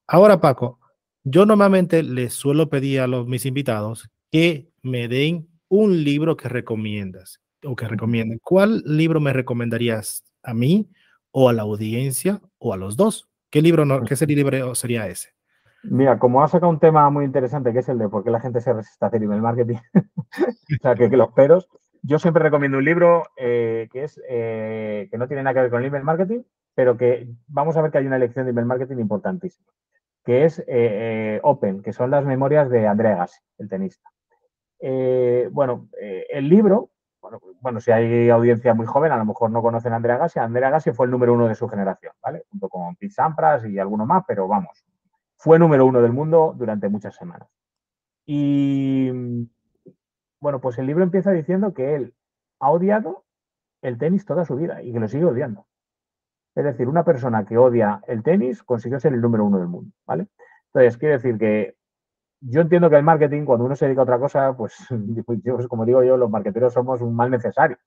Ahora, 0.07 0.39
Paco, 0.39 0.79
yo 1.23 1.45
normalmente 1.45 2.03
les 2.03 2.33
suelo 2.33 2.69
pedir 2.69 3.01
a 3.01 3.07
los, 3.07 3.27
mis 3.27 3.45
invitados 3.45 4.09
que 4.31 4.69
me 4.81 5.07
den 5.07 5.49
un 5.67 6.03
libro 6.03 6.37
que 6.37 6.47
recomiendas 6.47 7.41
o 7.65 7.75
que 7.75 7.87
recomienden. 7.87 8.39
¿Cuál 8.43 8.83
libro 8.85 9.19
me 9.19 9.33
recomendarías 9.33 10.23
a 10.43 10.53
mí 10.53 10.89
o 11.31 11.49
a 11.49 11.53
la 11.53 11.63
audiencia 11.63 12.41
o 12.57 12.73
a 12.73 12.77
los 12.77 12.95
dos? 12.95 13.29
¿Qué 13.49 13.61
libro, 13.61 13.85
no, 13.85 14.03
qué 14.03 14.15
libro 14.27 14.75
sería 14.75 15.07
ese? 15.07 15.29
Mira, 15.83 16.19
como 16.19 16.43
has 16.43 16.51
sacado 16.51 16.71
un 16.71 16.79
tema 16.79 17.09
muy 17.09 17.25
interesante 17.25 17.73
que 17.73 17.79
es 17.79 17.89
el 17.89 17.97
de 17.97 18.07
por 18.07 18.23
qué 18.23 18.29
la 18.29 18.39
gente 18.39 18.61
se 18.61 18.71
resiste 18.71 19.03
a 19.03 19.07
hacer 19.07 19.23
email 19.23 19.41
marketing, 19.41 19.77
o 20.15 20.81
sea, 20.81 20.95
que, 20.95 21.09
los 21.09 21.31
peros, 21.33 21.67
yo 22.01 22.19
siempre 22.19 22.43
recomiendo 22.43 22.77
un 22.77 22.85
libro 22.85 23.23
eh, 23.37 23.87
que 23.91 24.03
es 24.03 24.21
eh, 24.27 25.07
que 25.11 25.17
no 25.17 25.27
tiene 25.27 25.43
nada 25.43 25.53
que 25.53 25.61
ver 25.61 25.71
con 25.71 25.81
el 25.81 25.87
email 25.87 26.03
marketing, 26.03 26.41
pero 26.75 26.97
que 26.97 27.27
vamos 27.47 27.77
a 27.77 27.81
ver 27.81 27.91
que 27.91 27.99
hay 27.99 28.07
una 28.07 28.17
lección 28.17 28.45
de 28.45 28.51
email 28.51 28.67
marketing 28.67 28.97
importantísima 28.97 29.71
que 30.23 30.45
es 30.45 30.59
eh, 30.59 30.65
eh, 30.67 31.39
Open, 31.43 31.81
que 31.81 31.93
son 31.93 32.11
las 32.11 32.25
memorias 32.25 32.69
de 32.69 32.87
Andrea 32.87 33.15
Gassi, 33.15 33.39
el 33.57 33.69
tenista. 33.69 34.09
Eh, 34.79 35.49
bueno, 35.51 35.89
el 35.99 36.49
libro, 36.49 36.89
bueno, 37.61 37.79
si 37.79 37.91
hay 37.91 38.29
audiencia 38.29 38.73
muy 38.73 38.85
joven, 38.85 39.11
a 39.11 39.17
lo 39.17 39.25
mejor 39.25 39.51
no 39.51 39.61
conocen 39.61 39.93
a 39.93 39.97
Andrea 39.97 40.17
Gassi. 40.17 40.39
Andrea 40.39 40.69
Gassi 40.69 40.91
fue 40.91 41.05
el 41.05 41.11
número 41.11 41.33
uno 41.33 41.47
de 41.47 41.55
su 41.55 41.67
generación, 41.67 42.13
¿vale? 42.21 42.43
Junto 42.49 42.69
con 42.69 42.95
Pete 42.95 43.13
Sampras 43.13 43.65
y 43.65 43.79
alguno 43.79 44.05
más, 44.05 44.23
pero 44.27 44.47
vamos, 44.47 44.85
fue 45.37 45.59
número 45.59 45.85
uno 45.85 46.01
del 46.01 46.13
mundo 46.13 46.53
durante 46.57 46.89
muchas 46.89 47.15
semanas. 47.15 47.47
Y 48.25 49.11
bueno, 50.41 50.59
pues 50.59 50.77
el 50.79 50.87
libro 50.87 51.03
empieza 51.03 51.31
diciendo 51.31 51.73
que 51.73 51.95
él 51.95 52.13
ha 52.59 52.71
odiado 52.71 53.23
el 53.81 53.97
tenis 53.97 54.25
toda 54.25 54.43
su 54.43 54.55
vida 54.55 54.81
y 54.81 54.91
que 54.91 54.99
lo 54.99 55.07
sigue 55.07 55.25
odiando. 55.25 55.67
Es 56.55 56.65
decir, 56.65 56.87
una 56.87 57.05
persona 57.05 57.45
que 57.45 57.57
odia 57.57 58.01
el 58.07 58.23
tenis 58.23 58.63
consiguió 58.63 58.99
ser 58.99 59.13
el 59.13 59.21
número 59.21 59.45
uno 59.45 59.59
del 59.59 59.67
mundo, 59.67 59.91
¿vale? 60.05 60.27
Entonces, 60.65 60.97
quiere 60.97 61.15
decir 61.15 61.37
que 61.37 61.75
yo 62.41 62.61
entiendo 62.61 62.89
que 62.89 62.97
el 62.97 63.03
marketing, 63.03 63.45
cuando 63.45 63.65
uno 63.65 63.75
se 63.75 63.85
dedica 63.85 64.01
a 64.01 64.03
otra 64.03 64.19
cosa, 64.19 64.53
pues, 64.57 64.75
pues 65.25 65.67
como 65.67 65.85
digo 65.85 66.03
yo, 66.03 66.17
los 66.17 66.29
marketeros 66.29 66.73
somos 66.73 67.01
un 67.01 67.15
mal 67.15 67.29
necesario, 67.29 67.77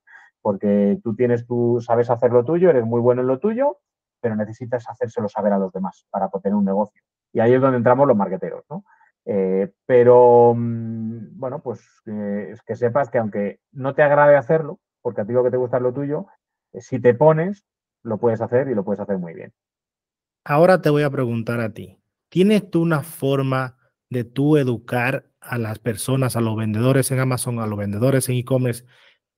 porque 0.41 0.99
tú 1.03 1.15
tienes, 1.15 1.45
tú 1.45 1.79
sabes 1.81 2.09
hacer 2.09 2.31
lo 2.31 2.45
tuyo, 2.45 2.69
eres 2.69 2.85
muy 2.85 3.01
bueno 3.01 3.21
en 3.21 3.27
lo 3.27 3.39
tuyo, 3.39 3.79
pero 4.21 4.35
necesitas 4.35 4.89
hacérselo 4.89 5.27
saber 5.27 5.53
a 5.53 5.59
los 5.59 5.73
demás 5.73 6.07
para 6.09 6.29
tener 6.29 6.55
un 6.55 6.65
negocio. 6.65 7.01
Y 7.33 7.41
ahí 7.41 7.53
es 7.53 7.61
donde 7.61 7.77
entramos 7.77 8.07
los 8.07 8.15
marqueteros, 8.15 8.63
¿no? 8.69 8.85
Eh, 9.25 9.71
pero, 9.85 10.53
mm, 10.55 11.39
bueno, 11.39 11.61
pues 11.61 11.81
es 12.05 12.61
que 12.61 12.75
sepas 12.75 13.09
que 13.09 13.17
aunque 13.17 13.59
no 13.71 13.95
te 13.95 14.03
agrade 14.03 14.35
hacerlo, 14.35 14.79
porque 15.01 15.21
a 15.21 15.25
ti 15.25 15.33
lo 15.33 15.43
que 15.43 15.51
te 15.51 15.57
gusta 15.57 15.77
es 15.77 15.83
lo 15.83 15.93
tuyo, 15.93 16.27
eh, 16.73 16.81
si 16.81 16.99
te 16.99 17.13
pones, 17.13 17.65
lo 18.03 18.17
puedes 18.19 18.41
hacer 18.41 18.67
y 18.69 18.75
lo 18.75 18.83
puedes 18.83 18.99
hacer 18.99 19.17
muy 19.17 19.33
bien. 19.33 19.51
Ahora 20.43 20.81
te 20.81 20.91
voy 20.91 21.03
a 21.03 21.09
preguntar 21.09 21.59
a 21.59 21.73
ti, 21.73 21.99
¿tienes 22.29 22.69
tú 22.69 22.83
una 22.83 23.01
forma 23.01 23.77
de 24.09 24.23
tú 24.23 24.57
educar 24.57 25.25
a 25.39 25.57
las 25.57 25.79
personas, 25.79 26.35
a 26.35 26.41
los 26.41 26.55
vendedores 26.55 27.09
en 27.11 27.19
Amazon, 27.19 27.59
a 27.59 27.65
los 27.67 27.79
vendedores 27.79 28.29
en 28.29 28.35
e-commerce, 28.35 28.85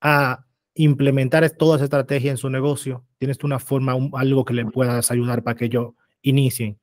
a 0.02 0.46
implementar 0.74 1.50
toda 1.52 1.78
esa 1.78 1.86
estrategia 1.86 2.32
en 2.32 2.38
su 2.38 2.50
negocio? 2.50 3.06
¿Tienes 3.18 3.38
tú 3.38 3.48
una 3.48 3.60
forma, 3.60 3.94
algo 4.14 4.44
que 4.44 4.54
le 4.54 4.66
puedas 4.66 5.10
ayudar 5.12 5.44
para 5.44 5.56
que 5.56 5.66
ellos 5.66 5.94
inicien? 6.22 6.78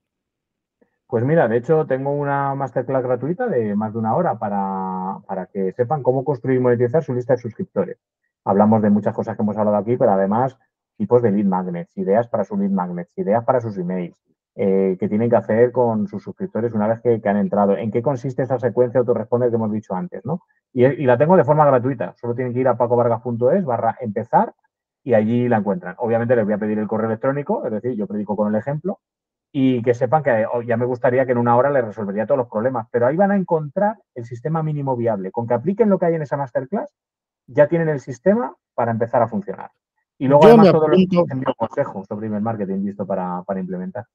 Pues 1.07 1.24
mira, 1.24 1.48
de 1.48 1.59
hecho 1.59 1.86
tengo 1.86 2.12
una 2.12 2.55
masterclass 2.55 3.02
gratuita 3.02 3.46
de 3.46 3.74
más 3.76 3.92
de 3.92 3.98
una 3.98 4.16
hora 4.16 4.38
para, 4.38 5.18
para 5.26 5.46
que 5.46 5.72
sepan 5.72 6.02
cómo 6.02 6.24
construir 6.24 6.59
y 6.59 6.61
monetizar 6.61 7.05
su 7.05 7.14
lista 7.14 7.34
de 7.34 7.40
suscriptores. 7.40 7.98
Hablamos 8.44 8.82
de 8.82 8.90
muchas 8.90 9.14
cosas 9.14 9.36
que 9.36 9.42
hemos 9.42 9.57
hablado 9.57 9.76
aquí, 9.76 9.96
pero 9.96 10.12
además 10.12 10.59
tipos 10.96 11.22
de 11.22 11.30
lead 11.30 11.46
magnets, 11.46 11.96
ideas 11.96 12.28
para 12.28 12.44
sus 12.44 12.59
lead 12.59 12.70
magnets, 12.70 13.16
ideas 13.18 13.44
para 13.44 13.61
sus 13.61 13.76
emails, 13.78 14.16
eh, 14.57 14.96
que 14.98 15.09
tienen 15.09 15.28
que 15.28 15.36
hacer 15.36 15.72
con 15.72 16.07
sus 16.07 16.22
suscriptores 16.22 16.72
una 16.72 16.86
vez 16.88 17.00
que, 17.00 17.28
han 17.28 17.36
entrado. 17.36 17.76
¿En 17.76 17.90
qué 17.90 18.02
consiste 18.02 18.42
esa 18.42 18.59
secuencia 18.59 18.94
de 18.94 19.00
autorresponde 19.00 19.50
que 19.50 19.57
hemos 19.57 19.72
dicho 19.72 19.94
antes? 19.94 20.24
¿no? 20.24 20.42
Y, 20.72 21.05
la 21.05 21.18
tengo 21.18 21.36
de 21.36 21.44
forma 21.44 21.66
gratuita. 21.66 22.14
Solo 22.16 22.34
tienen 22.34 22.55
que 22.55 22.61
ir 22.61 22.68
a 22.68 22.76
pacovargas.es 22.76 23.64
barra 23.64 23.96
empezar 24.00 24.55
y 25.02 25.14
allí 25.14 25.48
la 25.48 25.59
encuentran. 25.59 25.96
Obviamente 25.98 26.36
les 26.36 26.44
voy 26.44 26.55
a 26.55 26.59
pedir 26.59 26.78
el 26.78 26.86
correo 26.86 27.09
electrónico, 27.09 27.66
es 27.66 27.72
decir, 27.72 27.92
yo 27.92 28.07
predico 28.07 28.36
con 28.36 28.48
el 28.48 28.55
ejemplo 28.59 29.00
y 29.57 29.82
que 29.82 29.94
sepan 29.94 30.24
que 30.24 30.46
oh, 30.52 30.62
ya 30.62 30.76
me 30.76 30.84
gustaría 30.84 31.24
que 31.24 31.30
en 31.30 31.38
una 31.38 31.57
hora 31.57 31.70
les 31.70 31.84
resolvería 31.84 32.26
todos 32.26 32.38
los 32.38 32.48
problemas, 32.48 32.88
pero 32.90 33.07
ahí 33.07 33.14
van 33.14 33.30
a 33.30 33.36
encontrar 33.36 33.98
el 34.16 34.24
sistema 34.24 34.64
mínimo 34.64 34.96
viable. 34.96 35.30
Con 35.30 35.46
que 35.46 35.55
apliquen 35.55 35.88
lo 35.88 35.96
que 35.96 36.07
hay 36.07 36.14
en 36.14 36.22
esa 36.22 36.36
masterclass, 36.36 36.90
ya 37.46 37.68
tienen 37.68 37.88
el 37.88 38.00
sistema 38.00 38.52
para 38.74 38.90
empezar 38.90 39.22
a 39.22 39.28
funcionar. 39.28 39.70
Y 40.18 40.26
luego 40.26 40.46
además 40.46 40.72
todos 40.72 40.90
los 40.90 41.55
consejos 41.57 42.05
sobre 42.09 42.26
email 42.26 42.42
marketing 42.42 42.84
listo 42.84 43.07
para, 43.07 43.44
para 43.44 43.61
implementar. 43.61 44.07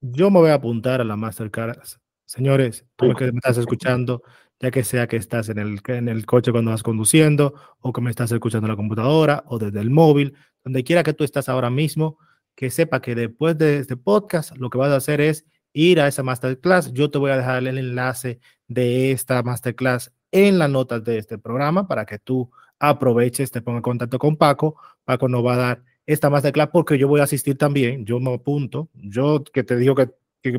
Yo 0.00 0.30
me 0.30 0.38
voy 0.38 0.50
a 0.50 0.54
apuntar 0.54 1.00
a 1.00 1.04
la 1.04 1.16
Mastercard. 1.16 1.78
Señores, 2.24 2.86
tú 2.94 3.12
que 3.14 3.32
me 3.32 3.38
estás 3.38 3.58
escuchando, 3.58 4.22
ya 4.60 4.70
que 4.70 4.84
sea 4.84 5.08
que 5.08 5.16
estás 5.16 5.48
en 5.48 5.58
el, 5.58 5.80
en 5.88 6.08
el 6.08 6.26
coche 6.26 6.52
cuando 6.52 6.70
vas 6.70 6.84
conduciendo, 6.84 7.54
o 7.80 7.92
que 7.92 8.00
me 8.00 8.10
estás 8.10 8.30
escuchando 8.30 8.68
en 8.68 8.70
la 8.70 8.76
computadora, 8.76 9.42
o 9.48 9.58
desde 9.58 9.80
el 9.80 9.90
móvil, 9.90 10.36
donde 10.62 10.84
quiera 10.84 11.02
que 11.02 11.12
tú 11.12 11.24
estás 11.24 11.48
ahora 11.48 11.70
mismo, 11.70 12.18
que 12.56 12.70
sepa 12.70 13.00
que 13.00 13.14
después 13.14 13.56
de 13.58 13.78
este 13.78 13.96
podcast, 13.96 14.56
lo 14.56 14.70
que 14.70 14.78
vas 14.78 14.90
a 14.90 14.96
hacer 14.96 15.20
es 15.20 15.46
ir 15.74 16.00
a 16.00 16.08
esa 16.08 16.22
masterclass. 16.22 16.92
Yo 16.92 17.10
te 17.10 17.18
voy 17.18 17.30
a 17.30 17.36
dejar 17.36 17.64
el 17.66 17.78
enlace 17.78 18.40
de 18.66 19.12
esta 19.12 19.42
masterclass 19.42 20.10
en 20.32 20.58
las 20.58 20.70
notas 20.70 21.04
de 21.04 21.18
este 21.18 21.38
programa 21.38 21.86
para 21.86 22.06
que 22.06 22.18
tú 22.18 22.50
aproveches, 22.78 23.50
te 23.50 23.60
ponga 23.60 23.78
en 23.78 23.82
contacto 23.82 24.18
con 24.18 24.36
Paco. 24.36 24.76
Paco 25.04 25.28
nos 25.28 25.44
va 25.44 25.54
a 25.54 25.58
dar 25.58 25.84
esta 26.06 26.30
masterclass 26.30 26.70
porque 26.72 26.98
yo 26.98 27.08
voy 27.08 27.20
a 27.20 27.24
asistir 27.24 27.58
también, 27.58 28.06
yo 28.06 28.18
me 28.20 28.32
apunto, 28.32 28.88
yo 28.94 29.44
que 29.44 29.62
te 29.62 29.76
digo 29.76 29.94
que, 29.94 30.08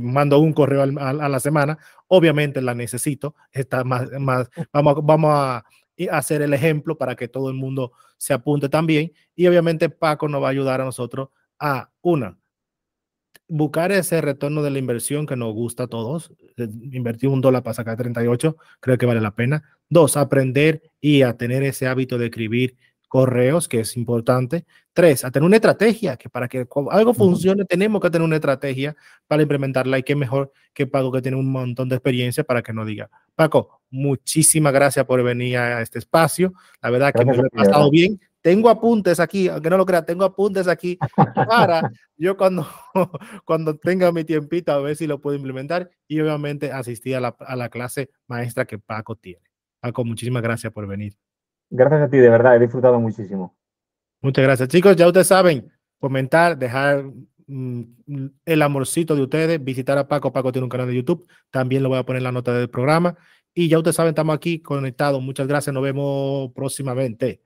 mando 0.02 0.39
un 0.39 0.52
correo 0.52 0.84
a, 0.84 1.14
la 1.30 1.39
semana, 1.39 1.78
obviamente 2.08 2.62
la 2.62 2.76
necesito, 2.76 3.36
está 3.54 3.86
más, 3.86 4.12
más, 4.20 4.50
vamos, 4.74 4.98
vamos 5.02 5.32
a 5.34 5.66
hacer 6.12 6.41
el 6.41 6.54
ejemplo 6.54 6.98
para 6.98 7.16
que 7.16 7.30
todo 7.30 7.50
el 7.50 7.56
mundo 7.56 7.93
se 8.18 8.34
apunte 8.34 8.68
también 8.68 9.14
y 9.34 9.48
obviamente 9.48 9.89
Paco 9.89 10.28
nos 10.28 10.43
va 10.43 10.48
a 10.48 10.52
ayudar 10.52 10.82
a 10.82 10.86
nosotros 10.86 11.30
a 11.60 11.89
una, 12.01 12.38
buscar 13.47 13.91
ese 13.91 14.22
retorno 14.22 14.62
de 14.62 14.72
la 14.72 14.80
inversión 14.80 15.26
que 15.26 15.36
nos 15.36 15.53
gusta 15.53 15.84
a 15.84 15.88
todos, 15.88 16.32
invertir 16.58 17.30
un 17.30 17.41
dólar 17.41 17.64
para 17.64 17.74
sacar 17.74 17.97
38, 17.97 18.58
creo 18.80 18.97
que 18.97 19.05
vale 19.05 19.22
la 19.22 19.36
pena. 19.36 19.64
Dos, 19.89 20.18
aprender 20.18 20.82
y 20.99 21.22
a 21.22 21.38
tener 21.38 21.64
ese 21.64 21.88
hábito 21.88 22.18
de 22.18 22.26
escribir 22.26 22.76
correos, 23.08 23.70
que 23.70 23.80
es 23.80 23.95
importante. 23.95 24.66
Tres, 24.91 25.24
a 25.24 25.32
tener 25.32 25.45
una 25.45 25.55
estrategia, 25.55 26.18
que 26.18 26.30
para 26.30 26.47
que 26.49 26.68
algo 26.91 27.14
funcione 27.14 27.64
tenemos 27.64 28.01
que 28.01 28.10
tener 28.10 28.26
una 28.26 28.36
estrategia 28.36 28.95
para 29.28 29.41
implementarla 29.41 29.97
y 29.99 30.03
qué 30.03 30.16
mejor 30.16 30.51
que 30.74 30.88
Paco 30.88 31.12
que 31.12 31.22
tiene 31.22 31.38
un 31.38 31.49
montón 31.49 31.88
de 31.88 31.95
experiencia 31.95 32.43
para 32.43 32.62
que 32.62 32.74
nos 32.74 32.86
diga. 32.86 33.10
Paco, 33.36 33.82
muchísimas 33.89 34.74
gracias 34.74 35.05
por 35.05 35.24
venir 35.24 35.58
a 35.58 35.82
este 35.82 35.99
espacio. 35.99 36.53
La 36.82 36.89
verdad 36.89 37.14
que 37.14 37.24
me 37.24 37.38
he 37.38 37.49
pasado 37.49 37.89
bien. 37.89 38.20
Tengo 38.41 38.69
apuntes 38.69 39.19
aquí, 39.19 39.49
aunque 39.49 39.69
no 39.69 39.77
lo 39.77 39.85
crea, 39.85 40.05
tengo 40.05 40.23
apuntes 40.23 40.67
aquí 40.67 40.97
para 41.33 41.91
yo 42.15 42.38
cuando, 42.38 42.67
cuando 43.45 43.77
tenga 43.77 44.11
mi 44.11 44.23
tiempito 44.23 44.71
a 44.71 44.79
ver 44.79 44.95
si 44.95 45.07
lo 45.07 45.19
puedo 45.19 45.35
implementar 45.35 45.89
y 46.07 46.19
obviamente 46.19 46.71
asistir 46.71 47.15
a 47.15 47.19
la, 47.19 47.35
a 47.39 47.55
la 47.55 47.69
clase 47.69 48.09
maestra 48.27 48.65
que 48.65 48.79
Paco 48.79 49.15
tiene. 49.15 49.43
Paco, 49.79 50.05
muchísimas 50.05 50.41
gracias 50.43 50.71
por 50.71 50.88
venir. 50.88 51.13
Gracias 51.69 52.01
a 52.01 52.09
ti, 52.09 52.17
de 52.17 52.29
verdad, 52.29 52.55
he 52.55 52.59
disfrutado 52.59 52.99
muchísimo. 52.99 53.55
Muchas 54.21 54.43
gracias. 54.43 54.69
Chicos, 54.69 54.95
ya 54.95 55.07
ustedes 55.07 55.27
saben, 55.27 55.71
comentar, 55.99 56.57
dejar 56.57 57.03
mm, 57.47 57.81
el 58.45 58.61
amorcito 58.61 59.15
de 59.15 59.23
ustedes, 59.23 59.63
visitar 59.63 59.97
a 59.97 60.07
Paco. 60.07 60.31
Paco 60.31 60.51
tiene 60.51 60.63
un 60.63 60.69
canal 60.69 60.88
de 60.88 60.95
YouTube, 60.95 61.27
también 61.51 61.83
lo 61.83 61.89
voy 61.89 61.97
a 61.97 62.03
poner 62.03 62.19
en 62.19 62.23
la 62.23 62.31
nota 62.31 62.53
del 62.53 62.69
programa. 62.69 63.17
Y 63.53 63.69
ya 63.69 63.77
ustedes 63.77 63.95
saben, 63.95 64.09
estamos 64.09 64.35
aquí 64.35 64.61
conectados. 64.61 65.21
Muchas 65.21 65.47
gracias, 65.47 65.73
nos 65.73 65.83
vemos 65.83 66.51
próximamente. 66.53 67.41